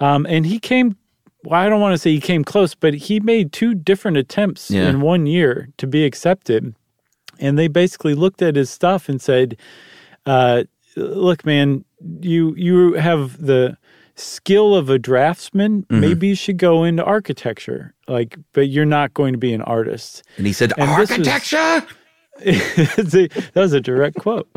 Um, 0.01 0.25
and 0.27 0.47
he 0.47 0.59
came, 0.59 0.97
well, 1.45 1.61
I 1.61 1.69
don't 1.69 1.81
want 1.83 1.93
to 1.93 1.99
say 1.99 2.11
he 2.13 2.21
came 2.21 2.45
close, 2.45 2.75
but 2.75 2.95
he 2.95 3.21
made 3.21 3.53
two 3.53 3.75
different 3.75 4.17
attempts 4.17 4.71
Yeah. 4.71 4.89
in 4.89 5.03
one 5.03 5.27
year 5.27 5.69
to 5.77 5.87
be 5.87 6.05
accepted. 6.07 6.75
And 7.39 7.59
they 7.59 7.69
basically 7.69 8.15
looked 8.15 8.41
at 8.41 8.57
his 8.57 8.71
stuff 8.71 9.09
and 9.09 9.21
said, 9.21 9.57
uh, 10.25 10.65
look, 10.97 11.45
man, 11.45 11.85
you 12.21 12.55
you 12.57 12.95
have 12.95 13.41
the 13.41 13.77
skill 14.17 14.75
of 14.75 14.89
a 14.91 14.99
draftsman. 14.99 15.83
Mm-hmm. 15.83 16.01
Maybe 16.01 16.29
you 16.29 16.35
should 16.35 16.59
go 16.59 16.85
into 16.85 17.05
architecture. 17.05 17.95
Like, 18.07 18.37
but 18.53 18.69
you're 18.69 18.85
not 18.85 19.15
going 19.15 19.33
to 19.33 19.39
be 19.39 19.53
an 19.53 19.63
artist. 19.63 20.23
And 20.37 20.47
he 20.47 20.53
said, 20.53 20.73
And 20.77 20.91
architecture. 20.91 21.85
That 22.37 23.53
was 23.55 23.73
a 23.73 23.81
direct 23.81 24.17
quote. 24.17 24.49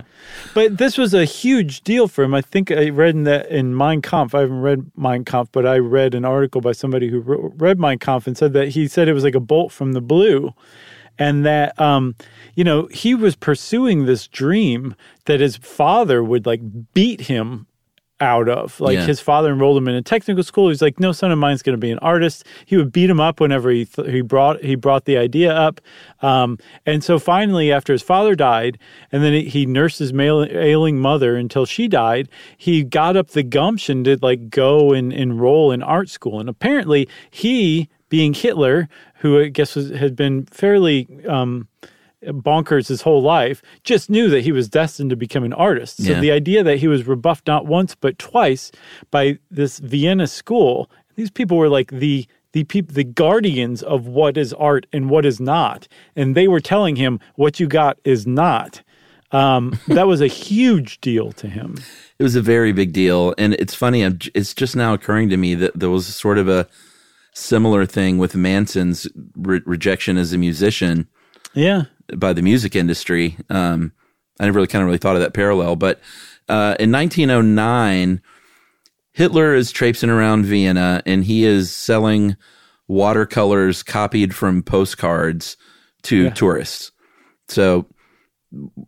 But 0.55 0.79
this 0.79 0.97
was 0.97 1.13
a 1.13 1.25
huge 1.25 1.81
deal 1.81 2.07
for 2.07 2.23
him. 2.23 2.33
I 2.33 2.41
think 2.41 2.71
I 2.71 2.89
read 2.89 3.13
in 3.13 3.23
that 3.25 3.51
in 3.51 3.75
Mein 3.75 4.01
Kampf. 4.01 4.33
I 4.33 4.41
haven't 4.41 4.61
read 4.61 4.91
Mein 4.95 5.23
Kampf, 5.23 5.51
but 5.51 5.67
I 5.67 5.77
read 5.77 6.15
an 6.15 6.25
article 6.25 6.59
by 6.59 6.71
somebody 6.71 7.07
who 7.07 7.19
read 7.19 7.79
Mein 7.79 7.99
Kampf 7.99 8.25
and 8.25 8.35
said 8.35 8.53
that 8.53 8.69
he 8.69 8.87
said 8.87 9.07
it 9.07 9.13
was 9.13 9.23
like 9.23 9.35
a 9.35 9.39
bolt 9.39 9.71
from 9.71 9.93
the 9.93 10.01
blue, 10.01 10.55
and 11.19 11.45
that 11.45 11.79
um, 11.79 12.15
you 12.55 12.63
know 12.63 12.87
he 12.87 13.15
was 13.15 13.35
pursuing 13.35 14.05
this 14.05 14.27
dream 14.27 14.95
that 15.25 15.39
his 15.39 15.57
father 15.57 16.23
would 16.23 16.45
like 16.45 16.61
beat 16.93 17.21
him 17.21 17.67
out 18.19 18.49
of. 18.49 18.79
Like 18.79 18.95
Yeah. 18.95 19.05
his 19.05 19.19
father 19.19 19.51
enrolled 19.51 19.77
him 19.77 19.87
in 19.87 19.93
a 19.93 20.01
technical 20.01 20.43
school. 20.43 20.69
He's 20.69 20.81
like, 20.81 20.99
no 20.99 21.11
son 21.11 21.31
of 21.31 21.37
mine's 21.37 21.61
going 21.61 21.75
to 21.75 21.79
be 21.79 21.91
an 21.91 21.99
artist. 21.99 22.45
He 22.65 22.75
would 22.75 22.91
beat 22.91 23.11
him 23.11 23.19
up 23.19 23.39
whenever 23.39 23.69
he 23.69 23.85
th- 23.85 24.09
he 24.09 24.21
brought 24.21 24.63
he 24.63 24.73
brought 24.73 25.05
the 25.05 25.17
idea 25.17 25.53
up. 25.53 25.79
Um, 26.23 26.57
and 26.85 27.03
so 27.03 27.19
finally, 27.19 27.71
after 27.71 27.93
his 27.93 28.01
father 28.01 28.33
died, 28.33 28.79
and 29.11 29.23
then 29.23 29.33
he, 29.33 29.67
nursed 29.67 29.99
his 29.99 30.11
ailing 30.11 30.97
mother 30.97 31.35
until 31.35 31.67
she 31.67 31.87
died, 31.87 32.27
he 32.57 32.83
got 32.83 33.15
up 33.15 33.29
the 33.29 33.43
gumption 33.43 34.03
to 34.05 34.17
like 34.19 34.49
go 34.49 34.93
and 34.93 35.13
enroll 35.13 35.71
in 35.71 35.83
art 35.83 36.09
school. 36.09 36.39
And 36.39 36.49
apparently, 36.49 37.07
he 37.29 37.87
being 38.09 38.33
Hitler, 38.33 38.87
who 39.15 39.39
I 39.39 39.47
guess 39.49 39.75
was, 39.75 39.89
had 39.89 40.15
been 40.15 40.45
fairly 40.45 41.07
um, 41.27 41.67
bonkers 42.23 42.87
his 42.87 43.01
whole 43.01 43.21
life, 43.21 43.61
just 43.83 44.09
knew 44.09 44.29
that 44.29 44.41
he 44.41 44.51
was 44.51 44.67
destined 44.69 45.09
to 45.11 45.15
become 45.15 45.43
an 45.43 45.53
artist. 45.53 46.03
So 46.03 46.13
Yeah. 46.13 46.19
the 46.19 46.31
idea 46.31 46.63
that 46.63 46.77
he 46.77 46.87
was 46.87 47.05
rebuffed 47.07 47.47
not 47.47 47.65
once 47.65 47.95
but 47.95 48.17
twice 48.17 48.71
by 49.11 49.39
this 49.51 49.79
Vienna 49.79 50.27
school, 50.27 50.89
these 51.15 51.31
people 51.31 51.57
were 51.57 51.69
like 51.69 51.91
the 51.91 52.25
the 52.53 52.63
people 52.63 52.93
the 52.93 53.03
guardians 53.03 53.83
of 53.83 54.07
what 54.07 54.37
is 54.37 54.53
art 54.53 54.87
and 54.93 55.09
what 55.09 55.25
is 55.25 55.39
not, 55.39 55.87
and 56.15 56.33
they 56.33 56.47
were 56.47 56.61
telling 56.61 56.95
him 56.95 57.19
what 57.35 57.59
you 57.59 57.67
got 57.67 57.99
is 58.03 58.25
not. 58.25 58.81
Um, 59.31 59.77
that 59.89 60.07
was 60.07 60.21
a 60.21 60.27
huge 60.27 61.01
deal 61.01 61.33
to 61.33 61.47
him. 61.49 61.75
It 62.17 62.23
was 62.23 62.35
a 62.35 62.41
very 62.41 62.71
big 62.71 62.93
deal, 62.93 63.35
and 63.37 63.53
it's 63.55 63.75
funny. 63.75 64.01
I'm, 64.03 64.17
it's 64.33 64.53
just 64.53 64.75
now 64.75 64.93
occurring 64.93 65.29
to 65.29 65.37
me 65.37 65.53
that 65.55 65.77
there 65.77 65.89
was 65.89 66.07
sort 66.07 66.37
of 66.37 66.47
a 66.47 66.67
similar 67.37 67.85
thing 67.85 68.17
with 68.17 68.35
Manson's 68.35 69.07
re- 69.35 69.61
rejection 69.65 70.17
as 70.17 70.33
a 70.33 70.37
musician 70.37 71.07
Yeah, 71.53 71.83
by 72.15 72.33
the 72.33 72.41
music 72.41 72.75
industry. 72.75 73.37
Um, 73.49 73.93
I 74.39 74.45
never 74.45 74.57
really 74.57 74.67
kind 74.67 74.81
of 74.81 74.87
really 74.87 74.97
thought 74.97 75.15
of 75.15 75.21
that 75.21 75.33
parallel, 75.33 75.75
but 75.75 75.99
uh, 76.49 76.75
in 76.79 76.91
1909, 76.91 78.21
Hitler 79.11 79.55
is 79.55 79.71
traipsing 79.71 80.09
around 80.09 80.45
Vienna 80.45 81.01
and 81.05 81.25
he 81.25 81.43
is 81.43 81.75
selling 81.75 82.37
watercolors 82.87 83.83
copied 83.83 84.33
from 84.33 84.63
postcards 84.63 85.57
to 86.03 86.29
tourists. 86.31 86.91
So, 87.49 87.87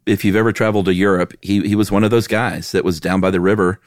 if 0.05 0.23
you've 0.23 0.37
ever 0.37 0.53
traveled 0.53 0.85
to 0.85 0.93
Europe, 0.93 1.33
he 1.41 1.67
he 1.67 1.75
was 1.75 1.91
one 1.91 2.03
of 2.03 2.11
those 2.11 2.27
guys 2.27 2.71
that 2.71 2.85
was 2.85 2.99
down 2.99 3.19
by 3.19 3.31
the 3.31 3.41
river, 3.41 3.81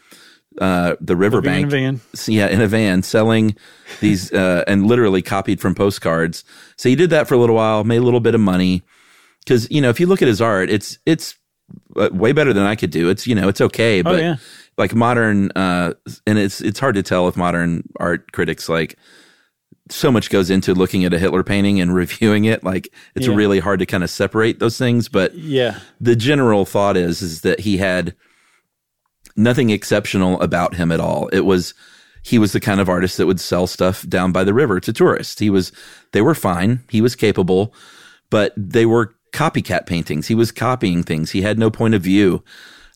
uh, 0.60 0.96
the 1.00 1.14
Being 1.16 1.16
in 1.16 1.16
a 1.16 1.16
riverbank, 1.16 1.70
van. 1.70 2.00
yeah, 2.26 2.48
in 2.48 2.60
a 2.60 2.66
van 2.68 3.02
selling 3.02 3.56
these 4.00 4.32
uh, 4.34 4.64
and 4.66 4.86
literally 4.86 5.22
copied 5.22 5.60
from 5.60 5.74
postcards. 5.74 6.44
So 6.76 6.88
he 6.88 6.94
did 6.96 7.10
that 7.10 7.26
for 7.28 7.34
a 7.34 7.38
little 7.38 7.56
while, 7.56 7.84
made 7.84 7.98
a 7.98 8.02
little 8.02 8.20
bit 8.20 8.34
of 8.34 8.40
money. 8.40 8.82
Because 9.40 9.70
you 9.70 9.80
know, 9.80 9.88
if 9.90 9.98
you 9.98 10.06
look 10.06 10.22
at 10.22 10.28
his 10.28 10.40
art, 10.40 10.70
it's 10.70 10.98
it's 11.06 11.34
uh, 11.96 12.10
way 12.12 12.32
better 12.32 12.52
than 12.52 12.64
I 12.64 12.76
could 12.76 12.90
do. 12.90 13.08
It's 13.08 13.26
you 13.26 13.34
know, 13.34 13.48
it's 13.48 13.60
okay, 13.60 14.02
but 14.02 14.20
yeah. 14.20 14.36
like 14.78 14.94
modern, 14.94 15.50
uh, 15.56 15.94
and 16.26 16.38
it's 16.38 16.60
it's 16.60 16.78
hard 16.78 16.94
to 16.94 17.02
tell 17.02 17.26
if 17.28 17.36
modern 17.36 17.82
art 17.98 18.30
critics 18.32 18.68
like 18.68 18.96
so 19.88 20.12
much 20.12 20.30
goes 20.30 20.48
into 20.48 20.74
looking 20.74 21.04
at 21.04 21.12
a 21.12 21.18
Hitler 21.18 21.42
painting 21.42 21.80
and 21.80 21.92
reviewing 22.02 22.44
it. 22.44 22.62
Like 22.62 22.88
it's 23.16 23.26
Yeah. 23.26 23.34
really 23.34 23.58
hard 23.58 23.80
to 23.80 23.86
kind 23.86 24.04
of 24.04 24.10
separate 24.10 24.58
those 24.60 24.78
things. 24.78 25.08
But 25.08 25.34
Yeah, 25.34 25.80
the 26.00 26.14
general 26.14 26.64
thought 26.64 26.96
is 26.96 27.20
is 27.20 27.40
that 27.40 27.60
he 27.60 27.78
had 27.78 28.14
nothing 29.36 29.70
exceptional 29.70 30.40
about 30.40 30.74
him 30.74 30.92
at 30.92 31.00
all. 31.00 31.28
It 31.28 31.40
was 31.40 31.74
he 32.24 32.38
was 32.38 32.52
the 32.52 32.60
kind 32.60 32.80
of 32.80 32.88
artist 32.88 33.16
that 33.16 33.26
would 33.26 33.40
sell 33.40 33.66
stuff 33.66 34.06
down 34.08 34.30
by 34.32 34.44
the 34.44 34.54
river 34.54 34.78
to 34.80 34.92
tourists. 34.92 35.38
He 35.38 35.50
was 35.50 35.72
they 36.12 36.22
were 36.22 36.34
fine. 36.34 36.84
He 36.88 37.00
was 37.00 37.16
capable, 37.16 37.74
but 38.30 38.52
they 38.56 38.86
were 38.86 39.14
copycat 39.32 39.86
paintings. 39.86 40.28
He 40.28 40.34
was 40.34 40.52
copying 40.52 41.02
things. 41.02 41.30
He 41.30 41.42
had 41.42 41.58
no 41.58 41.70
point 41.70 41.94
of 41.94 42.02
view. 42.02 42.44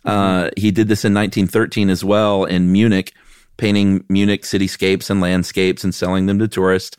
Uh, 0.04 0.50
he 0.56 0.70
did 0.70 0.88
this 0.88 1.04
in 1.04 1.12
1913 1.12 1.90
as 1.90 2.04
well 2.04 2.44
in 2.44 2.70
Munich, 2.70 3.12
painting 3.56 4.04
Munich 4.08 4.42
cityscapes 4.42 5.10
and 5.10 5.20
landscapes 5.20 5.82
and 5.82 5.94
selling 5.94 6.26
them 6.26 6.38
to 6.38 6.46
tourists. 6.46 6.96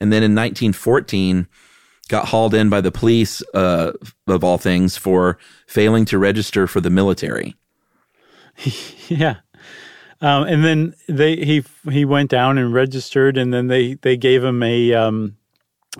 And 0.00 0.12
then 0.12 0.22
in 0.22 0.34
1914, 0.34 1.46
got 2.08 2.28
hauled 2.28 2.54
in 2.54 2.68
by 2.68 2.80
the 2.80 2.90
police, 2.90 3.42
uh, 3.54 3.92
of 4.26 4.42
all 4.42 4.58
things, 4.58 4.96
for 4.96 5.38
failing 5.66 6.04
to 6.06 6.18
register 6.18 6.66
for 6.66 6.80
the 6.80 6.90
military. 6.90 7.54
Yeah. 9.08 9.36
Um, 10.20 10.44
and 10.44 10.62
then 10.62 10.94
they 11.08 11.36
he 11.36 11.64
he 11.90 12.04
went 12.04 12.28
down 12.28 12.58
and 12.58 12.74
registered, 12.74 13.38
and 13.38 13.54
then 13.54 13.68
they 13.68 13.94
they 13.94 14.18
gave 14.18 14.44
him 14.44 14.62
a 14.62 14.92
um, 14.92 15.37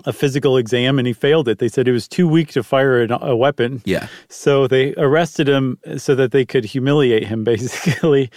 a 0.05 0.13
physical 0.13 0.57
exam 0.57 0.97
and 0.99 1.07
he 1.07 1.13
failed 1.13 1.47
it. 1.47 1.59
They 1.59 1.67
said 1.69 1.87
he 1.87 1.91
was 1.93 2.07
too 2.07 2.27
weak 2.27 2.49
to 2.53 2.63
fire 2.63 3.03
a, 3.03 3.17
a 3.21 3.35
weapon. 3.35 3.81
Yeah. 3.85 4.07
So 4.29 4.67
they 4.67 4.93
arrested 4.95 5.47
him 5.47 5.77
so 5.97 6.15
that 6.15 6.31
they 6.31 6.45
could 6.45 6.65
humiliate 6.65 7.27
him, 7.27 7.43
basically. 7.53 8.29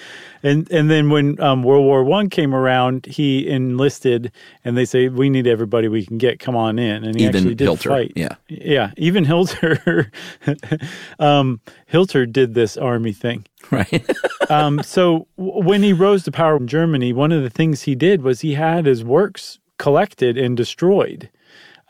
And 0.45 0.69
and 0.73 0.91
then 0.91 1.09
when 1.11 1.41
um, 1.41 1.63
World 1.63 1.85
War 1.85 2.03
One 2.03 2.29
came 2.29 2.53
around, 2.55 3.07
he 3.07 3.49
enlisted, 3.49 4.33
and 4.65 4.77
they 4.77 4.85
say 4.85 5.09
we 5.09 5.31
need 5.31 5.47
everybody 5.47 5.87
we 5.87 6.05
can 6.05 6.19
get. 6.19 6.41
Come 6.41 6.57
on 6.57 6.79
in, 6.81 7.05
and 7.05 7.15
he 7.17 7.23
Even 7.25 7.37
actually 7.37 7.55
did 7.55 7.65
Hilter, 7.67 7.89
fight. 7.91 8.13
yeah. 8.17 8.35
yeah. 8.49 8.91
Even 8.97 9.25
Hilter, 9.25 10.11
um, 11.19 11.61
Hilter 11.87 12.27
did 12.27 12.55
this 12.55 12.77
army 12.77 13.13
thing. 13.13 13.45
Right. 13.71 14.05
Um, 14.51 14.83
so 14.83 15.29
w- 15.39 15.65
when 15.67 15.83
he 15.83 15.93
rose 15.95 16.25
to 16.25 16.33
power 16.33 16.57
in 16.57 16.67
Germany, 16.67 17.13
one 17.15 17.33
of 17.33 17.43
the 17.43 17.49
things 17.49 17.83
he 17.83 17.95
did 17.95 18.21
was 18.21 18.41
he 18.41 18.53
had 18.55 18.85
his 18.85 19.03
works 19.03 19.61
collected 19.79 20.37
and 20.37 20.57
destroyed. 20.57 21.31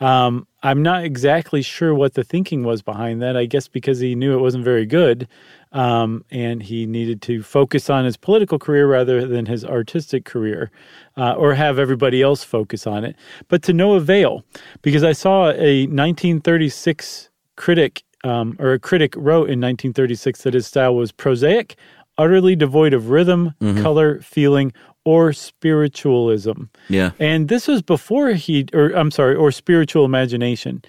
Um, 0.03 0.49
I'm 0.65 0.83
not 0.83 1.05
exactly 1.05 1.63
sure 1.63 1.95
what 1.95 2.15
the 2.15 2.25
thinking 2.25 2.65
was 2.65 2.83
behind 2.83 3.23
that. 3.23 3.37
I 3.37 3.47
guess 3.47 3.69
because 3.69 4.01
he 4.01 4.15
knew 4.15 4.37
it 4.37 4.41
wasn't 4.41 4.65
very 4.65 4.85
good, 4.85 5.29
um, 5.71 6.25
and 6.31 6.63
he 6.63 6.87
needed 6.87 7.23
to 7.23 7.43
focus 7.43 7.89
on 7.89 8.05
his 8.05 8.17
political 8.17 8.59
career 8.59 8.89
rather 8.89 9.27
than 9.27 9.47
his 9.47 9.65
artistic 9.65 10.25
career, 10.25 10.71
uh, 11.17 11.35
or 11.35 11.55
have 11.55 11.79
everybody 11.79 12.21
else 12.21 12.43
focus 12.43 12.87
on 12.87 13.05
it. 13.05 13.15
But 13.49 13.63
to 13.63 13.73
no 13.73 13.95
avail, 13.95 14.45
because 14.83 15.05
I 15.05 15.13
saw 15.13 15.51
a 15.51 15.87
1936 15.87 17.31
critic, 17.57 18.03
um, 18.25 18.57
or 18.59 18.73
a 18.73 18.79
critic 18.79 19.15
wrote 19.17 19.51
in 19.51 19.61
1936 19.61 20.43
that 20.43 20.55
his 20.55 20.67
style 20.67 20.95
was 20.97 21.13
prosaic, 21.13 21.77
utterly 22.19 22.57
devoid 22.57 22.93
of 22.93 23.11
rhythm, 23.11 23.55
color, 23.83 24.21
feeling, 24.21 24.73
or 25.05 25.33
spiritualism. 25.33 26.65
Yeah. 26.89 27.11
And 27.19 27.49
this 27.49 27.67
was 27.67 27.83
before 27.83 28.31
he, 28.31 28.67
or 28.73 28.91
I'm 28.91 29.11
sorry, 29.11 29.35
or 29.35 29.51
spiritual 29.51 30.05
imagination. 30.05 30.83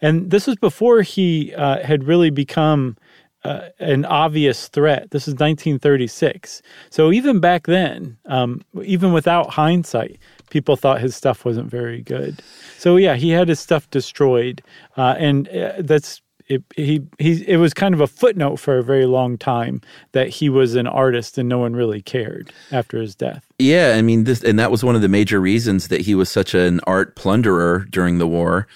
And 0.00 0.30
this 0.30 0.46
was 0.46 0.56
before 0.56 1.02
he 1.02 1.54
uh, 1.54 1.84
had 1.84 2.04
really 2.04 2.30
become 2.30 2.96
uh, 3.44 3.68
an 3.78 4.04
obvious 4.06 4.68
threat. 4.68 5.10
This 5.10 5.28
is 5.28 5.34
1936. 5.34 6.62
So 6.90 7.12
even 7.12 7.40
back 7.40 7.66
then, 7.66 8.16
um, 8.26 8.62
even 8.82 9.12
without 9.12 9.50
hindsight, 9.50 10.18
people 10.50 10.76
thought 10.76 11.00
his 11.00 11.14
stuff 11.14 11.44
wasn't 11.44 11.70
very 11.70 12.00
good. 12.00 12.40
So 12.78 12.96
yeah, 12.96 13.16
he 13.16 13.30
had 13.30 13.48
his 13.48 13.60
stuff 13.60 13.88
destroyed. 13.90 14.62
Uh, 14.96 15.14
and 15.18 15.48
uh, 15.48 15.72
that's, 15.78 16.22
it, 16.46 16.62
he 16.76 17.02
he 17.18 17.42
it 17.46 17.56
was 17.56 17.72
kind 17.72 17.94
of 17.94 18.00
a 18.00 18.06
footnote 18.06 18.56
for 18.56 18.76
a 18.76 18.82
very 18.82 19.06
long 19.06 19.38
time 19.38 19.80
that 20.12 20.28
he 20.28 20.48
was 20.48 20.74
an 20.74 20.86
artist 20.86 21.38
and 21.38 21.48
no 21.48 21.58
one 21.58 21.74
really 21.74 22.02
cared 22.02 22.52
after 22.70 23.00
his 23.00 23.14
death. 23.14 23.44
Yeah, 23.58 23.94
I 23.96 24.02
mean 24.02 24.24
this 24.24 24.42
and 24.42 24.58
that 24.58 24.70
was 24.70 24.84
one 24.84 24.94
of 24.94 25.02
the 25.02 25.08
major 25.08 25.40
reasons 25.40 25.88
that 25.88 26.02
he 26.02 26.14
was 26.14 26.28
such 26.28 26.54
an 26.54 26.80
art 26.86 27.16
plunderer 27.16 27.86
during 27.90 28.18
the 28.18 28.26
war 28.26 28.66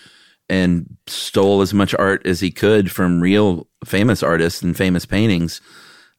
and 0.49 0.97
stole 1.07 1.61
as 1.61 1.75
much 1.75 1.95
art 1.97 2.27
as 2.27 2.41
he 2.41 2.51
could 2.51 2.91
from 2.91 3.21
real 3.21 3.67
famous 3.85 4.23
artists 4.23 4.63
and 4.63 4.77
famous 4.77 5.05
paintings 5.05 5.61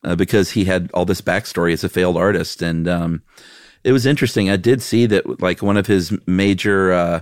uh, 0.04 0.16
because 0.16 0.52
he 0.52 0.66
had 0.66 0.92
all 0.94 1.06
this 1.06 1.22
backstory 1.22 1.74
as 1.74 1.84
a 1.84 1.90
failed 1.90 2.16
artist 2.16 2.62
and 2.62 2.88
um, 2.88 3.24
it 3.84 3.92
was 3.92 4.06
interesting. 4.06 4.50
I 4.50 4.58
did 4.58 4.82
see 4.82 5.06
that 5.08 5.42
like 5.42 5.62
one 5.62 5.78
of 5.78 5.88
his 5.88 6.16
major 6.28 6.92
uh, 6.92 7.22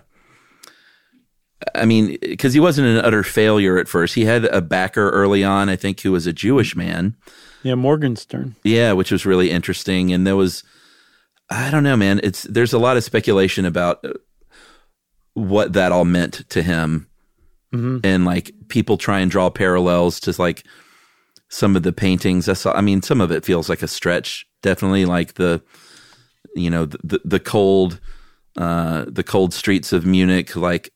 I 1.74 1.86
mean, 1.86 2.18
because 2.22 2.54
he 2.54 2.60
wasn't 2.60 2.88
an 2.88 3.04
utter 3.04 3.24
failure 3.24 3.78
at 3.78 3.88
first. 3.88 4.14
He 4.14 4.26
had 4.26 4.46
a 4.46 4.62
backer 4.62 5.10
early 5.10 5.44
on, 5.44 5.70
I 5.70 5.76
think, 5.76 6.02
who 6.02 6.12
was 6.12 6.28
a 6.28 6.34
Jewish 6.34 6.76
man. 6.76 7.16
Yeah, 7.64 7.76
Morgenstern. 7.76 8.56
Yeah, 8.64 8.94
which 8.94 9.12
was 9.12 9.26
really 9.26 9.50
interesting. 9.50 10.14
And 10.14 10.26
there 10.26 10.36
was, 10.36 10.64
I 11.50 11.72
don't 11.72 11.84
know, 11.84 11.98
man. 11.98 12.20
It's 12.24 12.44
there's 12.44 12.74
a 12.74 12.80
lot 12.80 12.98
of 12.98 13.04
speculation 13.04 13.66
about 13.66 14.06
uh, 14.06 14.14
what 15.34 15.74
that 15.74 15.92
all 15.92 16.06
meant 16.06 16.48
to 16.50 16.62
him, 16.62 17.08
and 18.04 18.26
like 18.26 18.52
people 18.68 18.98
try 18.98 19.20
and 19.20 19.32
draw 19.32 19.50
parallels 19.50 20.20
to 20.22 20.36
like 20.40 20.64
some 21.50 21.76
of 21.76 21.84
the 21.84 21.94
paintings. 21.94 22.48
I 22.48 22.54
saw. 22.54 22.74
I 22.74 22.82
mean, 22.82 23.02
some 23.02 23.20
of 23.20 23.32
it 23.32 23.46
feels 23.46 23.68
like 23.68 23.82
a 23.82 23.88
stretch. 23.88 24.46
Definitely, 24.62 25.06
like 25.06 25.34
the, 25.34 25.62
you 26.56 26.70
know, 26.70 26.86
the 26.86 27.00
the, 27.04 27.22
the 27.26 27.40
cold, 27.40 28.00
uh, 28.58 29.06
the 29.08 29.24
cold 29.24 29.54
streets 29.54 29.92
of 29.92 30.06
Munich, 30.06 30.56
like 30.56 30.92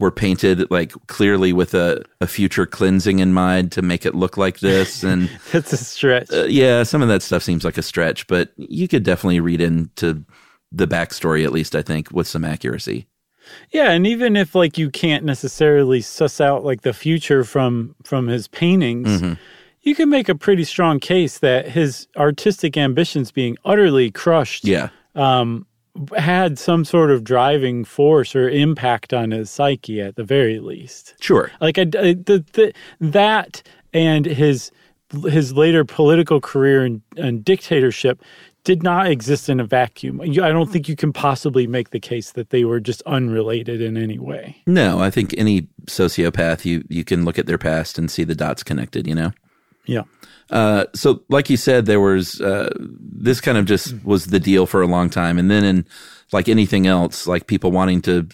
were 0.00 0.10
painted 0.10 0.70
like 0.70 0.92
clearly 1.06 1.52
with 1.52 1.74
a, 1.74 2.04
a 2.20 2.26
future 2.26 2.66
cleansing 2.66 3.18
in 3.18 3.32
mind 3.32 3.72
to 3.72 3.82
make 3.82 4.06
it 4.06 4.14
look 4.14 4.36
like 4.36 4.60
this 4.60 5.02
and 5.10 5.28
That's 5.52 5.72
a 5.72 5.76
stretch. 5.76 6.30
uh, 6.32 6.44
yeah, 6.44 6.82
some 6.82 7.02
of 7.02 7.08
that 7.08 7.22
stuff 7.22 7.42
seems 7.42 7.64
like 7.64 7.78
a 7.78 7.82
stretch, 7.82 8.26
but 8.26 8.52
you 8.56 8.86
could 8.88 9.02
definitely 9.02 9.40
read 9.40 9.60
into 9.60 10.24
the 10.72 10.86
backstory 10.86 11.44
at 11.44 11.52
least. 11.52 11.74
I 11.74 11.82
think 11.82 12.10
with 12.12 12.26
some 12.26 12.44
accuracy. 12.44 13.06
Yeah, 13.70 13.90
and 13.92 14.06
even 14.06 14.36
if 14.36 14.54
like 14.54 14.76
you 14.76 14.90
can't 14.90 15.24
necessarily 15.24 16.02
suss 16.02 16.40
out 16.40 16.64
like 16.64 16.82
the 16.82 16.92
future 16.92 17.44
from 17.44 17.94
from 18.04 18.26
his 18.28 18.46
paintings, 18.48 19.08
Mm-hmm. 19.08 19.32
you 19.80 19.94
can 19.94 20.10
make 20.10 20.28
a 20.28 20.34
pretty 20.34 20.64
strong 20.64 21.00
case 21.00 21.38
that 21.38 21.66
his 21.68 22.08
artistic 22.18 22.76
ambitions 22.76 23.32
being 23.32 23.56
utterly 23.64 24.10
crushed 24.10 24.66
Yeah, 24.66 24.90
had 26.16 26.58
some 26.58 26.84
sort 26.84 27.10
of 27.10 27.24
driving 27.24 27.84
force 27.84 28.34
or 28.36 28.48
impact 28.48 29.12
on 29.12 29.30
his 29.30 29.50
psyche 29.50 30.00
at 30.00 30.16
the 30.16 30.24
very 30.24 30.60
least. 30.60 31.14
sure. 31.20 31.50
Like 31.60 31.78
I, 31.78 31.82
I- 31.82 32.14
the, 32.14 32.44
the 32.52 32.72
that 33.00 33.62
and 33.92 34.26
his 34.26 34.70
his 35.28 35.54
later 35.54 35.84
political 35.86 36.38
career 36.40 36.84
and, 36.84 37.00
and 37.16 37.42
dictatorship 37.44 38.20
did 38.64 38.82
not 38.82 39.06
exist 39.06 39.48
in 39.48 39.58
a 39.60 39.64
vacuum. 39.64 40.20
You, 40.22 40.44
I 40.44 40.50
don't 40.50 40.70
think 40.70 40.86
you 40.86 40.96
can 40.96 41.12
possibly 41.14 41.66
make 41.66 41.90
the 41.90 42.00
case 42.00 42.32
that 42.32 42.50
they 42.50 42.64
were 42.64 42.80
just 42.80 43.00
unrelated 43.06 43.80
in 43.80 43.96
any 43.96 44.18
way. 44.18 44.56
No, 44.66 44.98
I 45.00 45.08
think 45.10 45.34
any 45.38 45.62
sociopath 45.86 46.66
you 46.66 46.84
you 46.90 47.04
can 47.04 47.24
look 47.24 47.38
at 47.38 47.46
their 47.46 47.56
past 47.56 47.98
and 47.98 48.10
see 48.10 48.24
the 48.24 48.34
dots 48.34 48.62
connected. 48.62 49.06
You 49.06 49.14
know. 49.14 49.32
Yeah. 49.88 50.02
Uh, 50.50 50.84
so, 50.94 51.22
like 51.28 51.50
you 51.50 51.56
said, 51.56 51.86
there 51.86 52.00
was 52.00 52.40
uh, 52.40 52.72
this 52.78 53.40
kind 53.40 53.58
of 53.58 53.66
just 53.66 54.02
was 54.04 54.26
the 54.26 54.40
deal 54.40 54.66
for 54.66 54.80
a 54.80 54.86
long 54.86 55.10
time, 55.10 55.38
and 55.38 55.50
then 55.50 55.64
in 55.64 55.86
like 56.32 56.48
anything 56.48 56.86
else, 56.86 57.26
like 57.26 57.46
people 57.46 57.72
wanting 57.72 58.00
to 58.02 58.28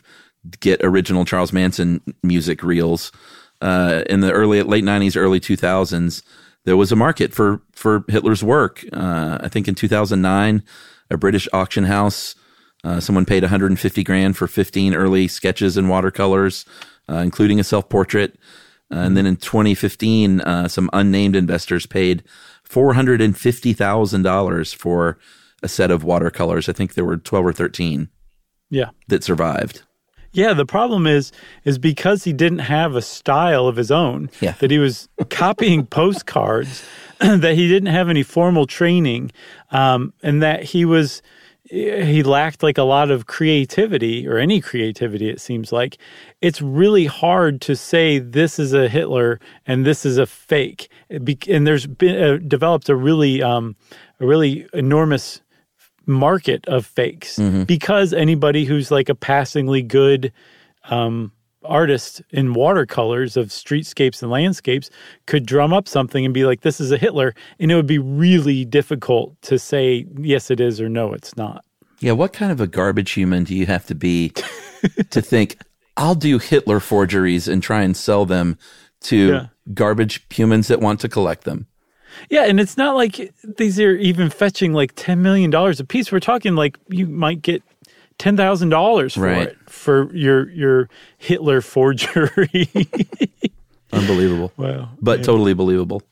get 0.61 0.85
original 0.85 1.25
Charles 1.25 1.53
Manson 1.53 2.01
music 2.23 2.63
reels 2.63 3.11
uh, 3.61 4.03
in 4.09 4.21
the 4.21 4.31
early 4.31 4.63
late 4.63 4.85
'90s, 4.85 5.17
early 5.17 5.41
2000s, 5.41 6.23
there 6.65 6.77
was 6.77 6.93
a 6.93 6.97
market 6.97 7.33
for 7.33 7.63
for 7.73 8.05
Hitler's 8.09 8.45
work. 8.45 8.85
Uh, 8.93 9.39
I 9.41 9.49
think 9.49 9.67
in 9.69 9.75
2009, 9.75 10.63
a 11.11 11.17
British 11.17 11.49
auction 11.53 11.85
house, 11.85 12.35
uh, 12.85 13.01
someone 13.01 13.25
paid 13.25 13.43
150 13.43 14.05
grand 14.05 14.37
for 14.37 14.47
15 14.47 14.95
early 14.95 15.27
sketches 15.29 15.77
and 15.77 15.89
watercolors, 15.89 16.65
uh, 17.09 17.17
including 17.17 17.59
a 17.59 17.65
self 17.65 17.89
portrait. 17.89 18.37
Uh, 18.93 18.99
and 18.99 19.16
then 19.16 19.26
in 19.26 19.37
2015, 19.37 20.41
uh, 20.43 20.68
some 20.68 20.91
unnamed 20.93 21.35
investors 21.37 21.87
paid 21.87 22.22
$450,000 22.68 24.74
for 24.74 25.18
a 25.62 25.68
set 25.68 25.91
of 25.91 26.05
watercolors. 26.05 26.68
I 26.68 26.72
think 26.72 26.95
there 26.95 27.05
were 27.05 27.16
12 27.16 27.47
or 27.47 27.53
13 27.53 28.09
Yeah. 28.70 28.91
that 29.09 29.24
survived. 29.24 29.82
Yeah, 30.32 30.53
the 30.53 30.66
problem 30.66 31.07
is 31.07 31.30
is 31.64 31.78
because 31.78 32.24
he 32.24 32.32
didn't 32.32 32.59
have 32.61 32.97
a 32.97 33.03
style 33.03 33.68
of 33.68 33.76
his 33.76 33.91
own, 33.93 34.30
Yeah. 34.41 34.55
that 34.59 34.70
he 34.70 34.78
was 34.78 35.09
copying 35.30 35.87
postcards, 35.87 36.82
that 37.20 37.55
he 37.55 37.68
didn't 37.68 37.93
have 37.93 38.09
any 38.09 38.22
formal 38.24 38.66
training, 38.66 39.30
um, 39.70 40.12
and 40.22 40.43
that 40.43 40.64
he 40.64 40.85
was 40.85 41.22
he 41.75 42.22
lacked 42.22 42.62
like 42.62 42.79
a 42.79 42.85
lot 42.85 43.11
of 43.11 43.27
creativity 43.27 44.29
or 44.29 44.39
any 44.39 44.61
creativity 44.61 45.29
it 45.29 45.41
seems 45.41 45.72
like. 45.72 45.99
It's 46.41 46.62
really 46.62 47.07
hard 47.07 47.61
to 47.62 47.75
say 47.75 48.18
this 48.18 48.59
is 48.59 48.72
a 48.72 48.89
hitler 48.89 49.41
and 49.66 49.85
this 49.85 50.07
is 50.07 50.16
a 50.16 50.27
fake 50.27 50.89
and 51.11 51.66
there's 51.66 51.87
been 51.87 52.22
uh, 52.22 52.37
developed 52.47 52.89
a 52.89 52.97
really 52.97 53.43
um, 53.43 53.77
a 54.20 54.27
really 54.27 54.66
enormous 54.72 55.41
market 56.07 56.66
of 56.68 56.87
fakes 56.87 57.39
because 57.64 58.12
anybody 58.12 58.64
who's 58.64 58.91
like 58.91 59.09
a 59.09 59.14
passingly 59.14 59.83
good 59.83 60.33
um, 60.91 61.33
artist 61.65 62.23
in 62.31 62.55
watercolors 62.55 63.37
of 63.37 63.49
streetscapes 63.49 64.23
and 64.23 64.31
landscapes 64.31 64.91
could 65.27 65.47
drum 65.47 65.73
up 65.73 65.89
something 65.89 66.25
and 66.25 66.33
be 66.35 66.45
like, 66.45 66.61
this 66.61 66.81
is 66.81 66.93
a 66.93 66.99
Hitler. 66.99 67.35
And 67.59 67.73
it 67.73 67.75
would 67.77 67.87
be 67.87 67.99
really 67.99 68.65
difficult 68.65 69.41
to 69.43 69.59
say, 69.59 70.07
yes, 70.19 70.51
it 70.51 70.61
is, 70.61 70.81
or 70.81 70.89
no, 70.89 71.12
it's 71.12 71.37
not. 71.37 71.65
Yeah, 72.01 72.12
what 72.12 72.33
kind 72.33 72.53
of 72.53 72.61
a 72.61 72.67
garbage 72.67 73.12
human 73.12 73.45
do 73.45 73.55
you 73.55 73.67
have 73.67 73.87
to 73.87 73.95
be 73.95 74.31
to 75.11 75.23
think, 75.23 75.57
I'll 75.97 76.15
do 76.15 76.39
Hitler 76.39 76.81
forgeries 76.81 77.49
and 77.49 77.62
try 77.62 77.83
and 77.83 77.97
sell 77.97 78.27
them 78.27 78.59
to 79.03 79.29
Yeah. 79.29 79.47
garbage 79.73 80.27
humans 80.31 80.69
that 80.69 80.81
want 80.81 81.01
to 81.01 81.09
collect 81.09 81.45
them? 81.45 81.67
Yeah, 82.31 82.45
and 82.45 82.61
it's 82.61 82.77
not 82.77 82.95
like 82.95 83.33
these 83.57 83.81
are 83.81 83.97
even 83.97 84.31
fetching 84.31 84.73
like 84.73 84.95
$10 84.95 85.19
million 85.19 85.53
a 85.53 85.85
piece. 85.85 86.12
We're 86.12 86.21
talking 86.21 86.55
like 86.55 86.79
you 86.89 87.07
might 87.07 87.43
get 87.43 87.62
$10,000 88.19 89.15
for 89.15 89.21
Right. 89.21 89.49
it 89.49 89.57
for 89.69 90.15
your 90.15 90.49
your 90.51 90.89
Hitler 91.19 91.61
forgery. 91.61 92.69
Unbelievable. 93.93 94.53
wow. 94.57 94.89
But 95.01 95.23
totally 95.25 95.55
believable. 95.55 96.03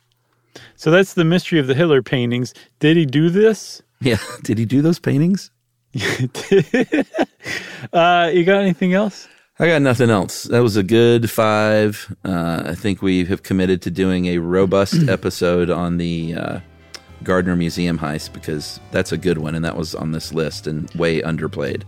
So 0.77 0.91
that's 0.91 1.15
the 1.15 1.25
mystery 1.25 1.59
of 1.59 1.67
the 1.67 1.75
Hitler 1.75 2.03
paintings. 2.03 2.55
Did 2.81 2.97
he 2.97 3.07
do 3.07 3.31
this? 3.31 3.83
Yeah. 4.01 4.19
Did 4.43 4.59
he 4.59 4.65
do 4.65 4.83
those 4.83 4.99
paintings? 4.99 5.51
Uh, 7.93 8.31
you 8.33 8.45
got 8.45 8.61
anything 8.63 8.95
else? 8.95 9.27
I 9.59 9.67
got 9.67 9.83
nothing 9.83 10.09
else. 10.09 10.45
That 10.45 10.61
was 10.63 10.77
a 10.77 10.83
good 10.85 11.29
five. 11.29 12.15
Uh, 12.25 12.63
I 12.67 12.75
think 12.77 13.03
we 13.03 13.25
have 13.25 13.43
committed 13.43 13.83
to 13.83 13.91
doing 13.91 14.27
a 14.27 14.39
robust 14.39 14.95
episode 15.09 15.69
on 15.69 15.97
the 15.99 16.35
uh, 16.35 16.61
Gardner 17.25 17.57
Museum 17.57 17.99
heist 17.99 18.33
because 18.33 18.81
that's 18.91 19.13
a 19.13 19.17
good 19.17 19.39
one, 19.39 19.55
and 19.55 19.65
that 19.65 19.77
was 19.77 19.95
on 19.95 20.13
this 20.13 20.33
list 20.33 20.67
and 20.67 20.91
way 20.95 21.21
underplayed. 21.23 21.85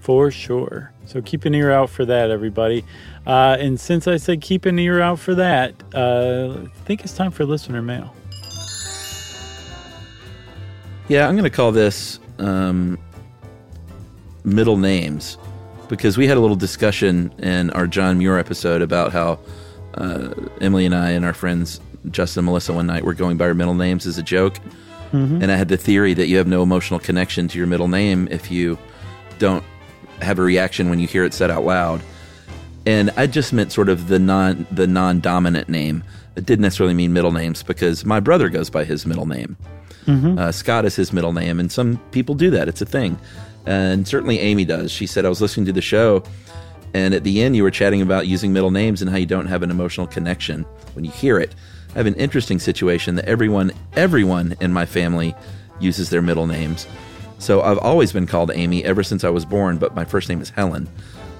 For 0.00 0.30
sure. 0.30 0.92
So 1.06 1.22
keep 1.22 1.44
an 1.46 1.54
ear 1.54 1.70
out 1.70 1.88
for 1.88 2.04
that, 2.04 2.30
everybody. 2.30 2.84
Uh, 3.26 3.56
and 3.58 3.80
since 3.80 4.06
I 4.06 4.18
said 4.18 4.42
keep 4.42 4.66
an 4.66 4.78
ear 4.78 5.00
out 5.00 5.18
for 5.18 5.34
that, 5.34 5.74
uh, 5.94 6.58
I 6.64 6.84
think 6.84 7.04
it's 7.04 7.14
time 7.14 7.30
for 7.30 7.44
listener 7.44 7.80
mail. 7.80 8.14
Yeah, 11.08 11.26
I'm 11.26 11.34
going 11.34 11.44
to 11.44 11.50
call 11.50 11.72
this 11.72 12.18
um, 12.38 12.98
middle 14.44 14.76
names 14.76 15.38
because 15.88 16.16
we 16.16 16.26
had 16.26 16.36
a 16.36 16.40
little 16.40 16.56
discussion 16.56 17.32
in 17.38 17.70
our 17.70 17.86
John 17.86 18.18
Muir 18.18 18.38
episode 18.38 18.82
about 18.82 19.12
how 19.12 19.38
uh, 19.94 20.34
Emily 20.60 20.86
and 20.86 20.94
I 20.94 21.10
and 21.10 21.24
our 21.24 21.34
friends 21.34 21.80
Justin 22.10 22.40
and 22.40 22.46
Melissa 22.46 22.72
one 22.72 22.86
night 22.86 23.04
were 23.04 23.14
going 23.14 23.36
by 23.36 23.46
our 23.46 23.54
middle 23.54 23.74
names 23.74 24.06
as 24.06 24.18
a 24.18 24.22
joke. 24.22 24.58
Mm-hmm. 25.12 25.42
And 25.42 25.52
I 25.52 25.56
had 25.56 25.68
the 25.68 25.76
theory 25.76 26.14
that 26.14 26.26
you 26.26 26.38
have 26.38 26.46
no 26.46 26.62
emotional 26.62 26.98
connection 26.98 27.46
to 27.48 27.58
your 27.58 27.66
middle 27.66 27.88
name 27.88 28.26
if 28.30 28.50
you 28.50 28.78
don't 29.38 29.64
have 30.20 30.38
a 30.38 30.42
reaction 30.42 30.90
when 30.90 30.98
you 30.98 31.06
hear 31.06 31.24
it 31.24 31.34
said 31.34 31.50
out 31.50 31.64
loud. 31.64 32.02
And 32.86 33.10
I 33.16 33.26
just 33.26 33.52
meant 33.52 33.72
sort 33.72 33.88
of 33.88 34.08
the 34.08 34.18
non 34.18 34.66
the 34.70 34.86
non 34.86 35.20
dominant 35.20 35.68
name. 35.68 36.04
It 36.36 36.44
didn't 36.44 36.62
necessarily 36.62 36.94
mean 36.94 37.12
middle 37.12 37.32
names 37.32 37.62
because 37.62 38.04
my 38.04 38.20
brother 38.20 38.48
goes 38.48 38.68
by 38.70 38.84
his 38.84 39.06
middle 39.06 39.26
name. 39.26 39.56
Mm-hmm. 40.06 40.38
Uh, 40.38 40.52
Scott 40.52 40.84
is 40.84 40.96
his 40.96 41.12
middle 41.12 41.32
name, 41.32 41.60
and 41.60 41.70
some 41.70 41.98
people 42.10 42.34
do 42.34 42.50
that. 42.50 42.68
It's 42.68 42.82
a 42.82 42.86
thing. 42.86 43.18
And 43.66 44.06
certainly 44.06 44.40
Amy 44.40 44.64
does. 44.64 44.90
She 44.90 45.06
said, 45.06 45.24
I 45.24 45.28
was 45.28 45.40
listening 45.40 45.64
to 45.66 45.72
the 45.72 45.80
show, 45.80 46.22
and 46.92 47.14
at 47.14 47.24
the 47.24 47.40
end, 47.40 47.56
you 47.56 47.62
were 47.62 47.70
chatting 47.70 48.02
about 48.02 48.26
using 48.26 48.52
middle 48.52 48.70
names 48.70 49.00
and 49.00 49.10
how 49.10 49.16
you 49.16 49.26
don't 49.26 49.46
have 49.46 49.62
an 49.62 49.70
emotional 49.70 50.06
connection 50.06 50.66
when 50.92 51.04
you 51.04 51.10
hear 51.10 51.38
it. 51.38 51.54
I 51.94 51.98
have 51.98 52.06
an 52.06 52.14
interesting 52.14 52.58
situation 52.58 53.14
that 53.14 53.26
everyone, 53.26 53.70
everyone 53.94 54.56
in 54.60 54.72
my 54.72 54.84
family 54.84 55.34
uses 55.78 56.10
their 56.10 56.22
middle 56.22 56.46
names. 56.46 56.88
So 57.38 57.62
I've 57.62 57.78
always 57.78 58.12
been 58.12 58.26
called 58.26 58.50
Amy 58.52 58.84
ever 58.84 59.02
since 59.02 59.22
I 59.22 59.30
was 59.30 59.44
born, 59.44 59.78
but 59.78 59.94
my 59.94 60.04
first 60.04 60.28
name 60.28 60.40
is 60.40 60.50
Helen. 60.50 60.88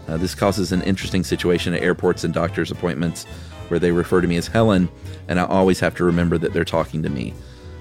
Uh, 0.06 0.16
this 0.16 0.34
causes 0.34 0.70
an 0.70 0.82
interesting 0.82 1.24
situation 1.24 1.74
at 1.74 1.82
airports 1.82 2.24
and 2.24 2.32
doctor's 2.32 2.70
appointments 2.70 3.24
where 3.68 3.80
they 3.80 3.90
refer 3.90 4.20
to 4.20 4.28
me 4.28 4.36
as 4.36 4.46
Helen, 4.46 4.88
and 5.28 5.40
I 5.40 5.44
always 5.44 5.80
have 5.80 5.94
to 5.96 6.04
remember 6.04 6.38
that 6.38 6.52
they're 6.52 6.64
talking 6.64 7.02
to 7.02 7.08
me. 7.08 7.34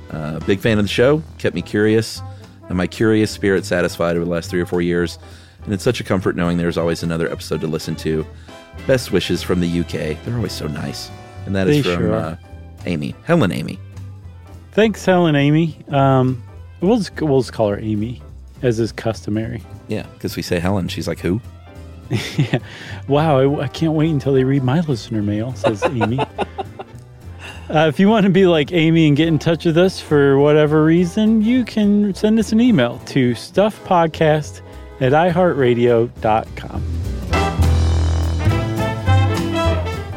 Uh, 0.10 0.40
big 0.40 0.60
fan 0.60 0.80
of 0.80 0.86
the 0.86 0.90
show, 0.90 1.22
kept 1.38 1.54
me 1.54 1.62
curious, 1.62 2.22
and 2.70 2.78
my 2.78 2.88
curious 2.88 3.30
spirit 3.30 3.66
satisfied 3.66 4.16
over 4.16 4.26
the 4.26 4.32
last 4.32 4.50
three 4.50 4.62
or 4.62 4.66
four 4.66 4.82
years. 4.82 5.20
And 5.66 5.74
it's 5.74 5.84
such 5.84 6.00
a 6.00 6.04
comfort 6.04 6.36
knowing 6.36 6.58
there's 6.58 6.78
always 6.78 7.04
another 7.04 7.32
episode 7.32 7.62
to 7.62 7.68
listen 7.68 7.96
to. 7.98 8.26
Best 8.88 9.12
wishes 9.12 9.44
from 9.44 9.60
the 9.60 9.80
UK. 9.82 10.24
They're 10.24 10.36
always 10.36 10.54
so 10.54 10.68
nice. 10.68 11.10
And 11.46 11.56
that 11.56 11.68
is 11.68 11.84
They 11.84 11.94
from 11.94 12.04
sure 12.04 12.14
uh, 12.16 12.36
Amy, 12.86 13.16
Helen 13.24 13.52
Amy. 13.52 13.80
Thanks, 14.72 15.06
Helen 15.06 15.36
Amy. 15.36 15.78
Um, 15.90 16.42
we'll, 16.82 16.98
just, 16.98 17.20
we'll 17.22 17.42
just 17.42 17.54
call 17.54 17.70
her 17.70 17.80
Amy, 17.80 18.22
as 18.62 18.80
is 18.80 18.92
customary. 18.92 19.62
Yeah, 19.88 20.06
because 20.14 20.36
we 20.36 20.42
say 20.42 20.60
Helen. 20.60 20.88
She's 20.88 21.08
like, 21.08 21.20
who? 21.20 21.42
yeah. 22.10 22.60
Wow, 23.08 23.40
I, 23.40 23.64
I 23.64 23.68
can't 23.68 23.94
wait 23.94 24.10
until 24.12 24.34
they 24.34 24.44
read 24.46 24.64
my 24.64 24.80
listener 24.82 25.22
mail, 25.22 25.54
says 25.56 25.84
Amy. 25.92 26.20
Uh, 26.20 27.88
if 27.88 28.00
you 28.00 28.08
want 28.08 28.26
to 28.26 28.32
be 28.32 28.46
like 28.46 28.72
Amy 28.72 29.08
and 29.08 29.18
get 29.18 29.28
in 29.28 29.38
touch 29.40 29.66
with 29.66 29.78
us 29.78 30.00
for 30.00 30.38
whatever 30.40 30.84
reason, 30.86 31.42
you 31.42 31.66
can 31.66 32.14
send 32.14 32.40
us 32.40 32.52
an 32.52 32.62
email 32.62 33.00
to 33.08 33.32
stuffpodcast 33.34 34.62
at 35.02 35.12
iheartradio.com. 35.12 36.84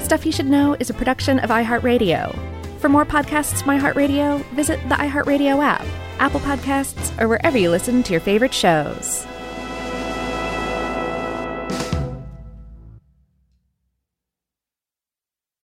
Stuff 0.00 0.24
You 0.24 0.32
Should 0.32 0.46
Know 0.46 0.76
is 0.78 0.90
a 0.90 0.94
production 0.94 1.38
of 1.40 1.50
iHeartRadio. 1.50 2.55
For 2.78 2.88
more 2.88 3.06
podcasts 3.06 3.62
from 3.62 3.78
iHeartRadio, 3.78 4.44
visit 4.50 4.80
the 4.88 4.96
iHeartRadio 4.96 5.62
app, 5.64 5.84
Apple 6.18 6.40
Podcasts, 6.40 7.18
or 7.20 7.26
wherever 7.26 7.56
you 7.56 7.70
listen 7.70 8.02
to 8.02 8.12
your 8.12 8.20
favorite 8.20 8.54
shows. 8.54 9.26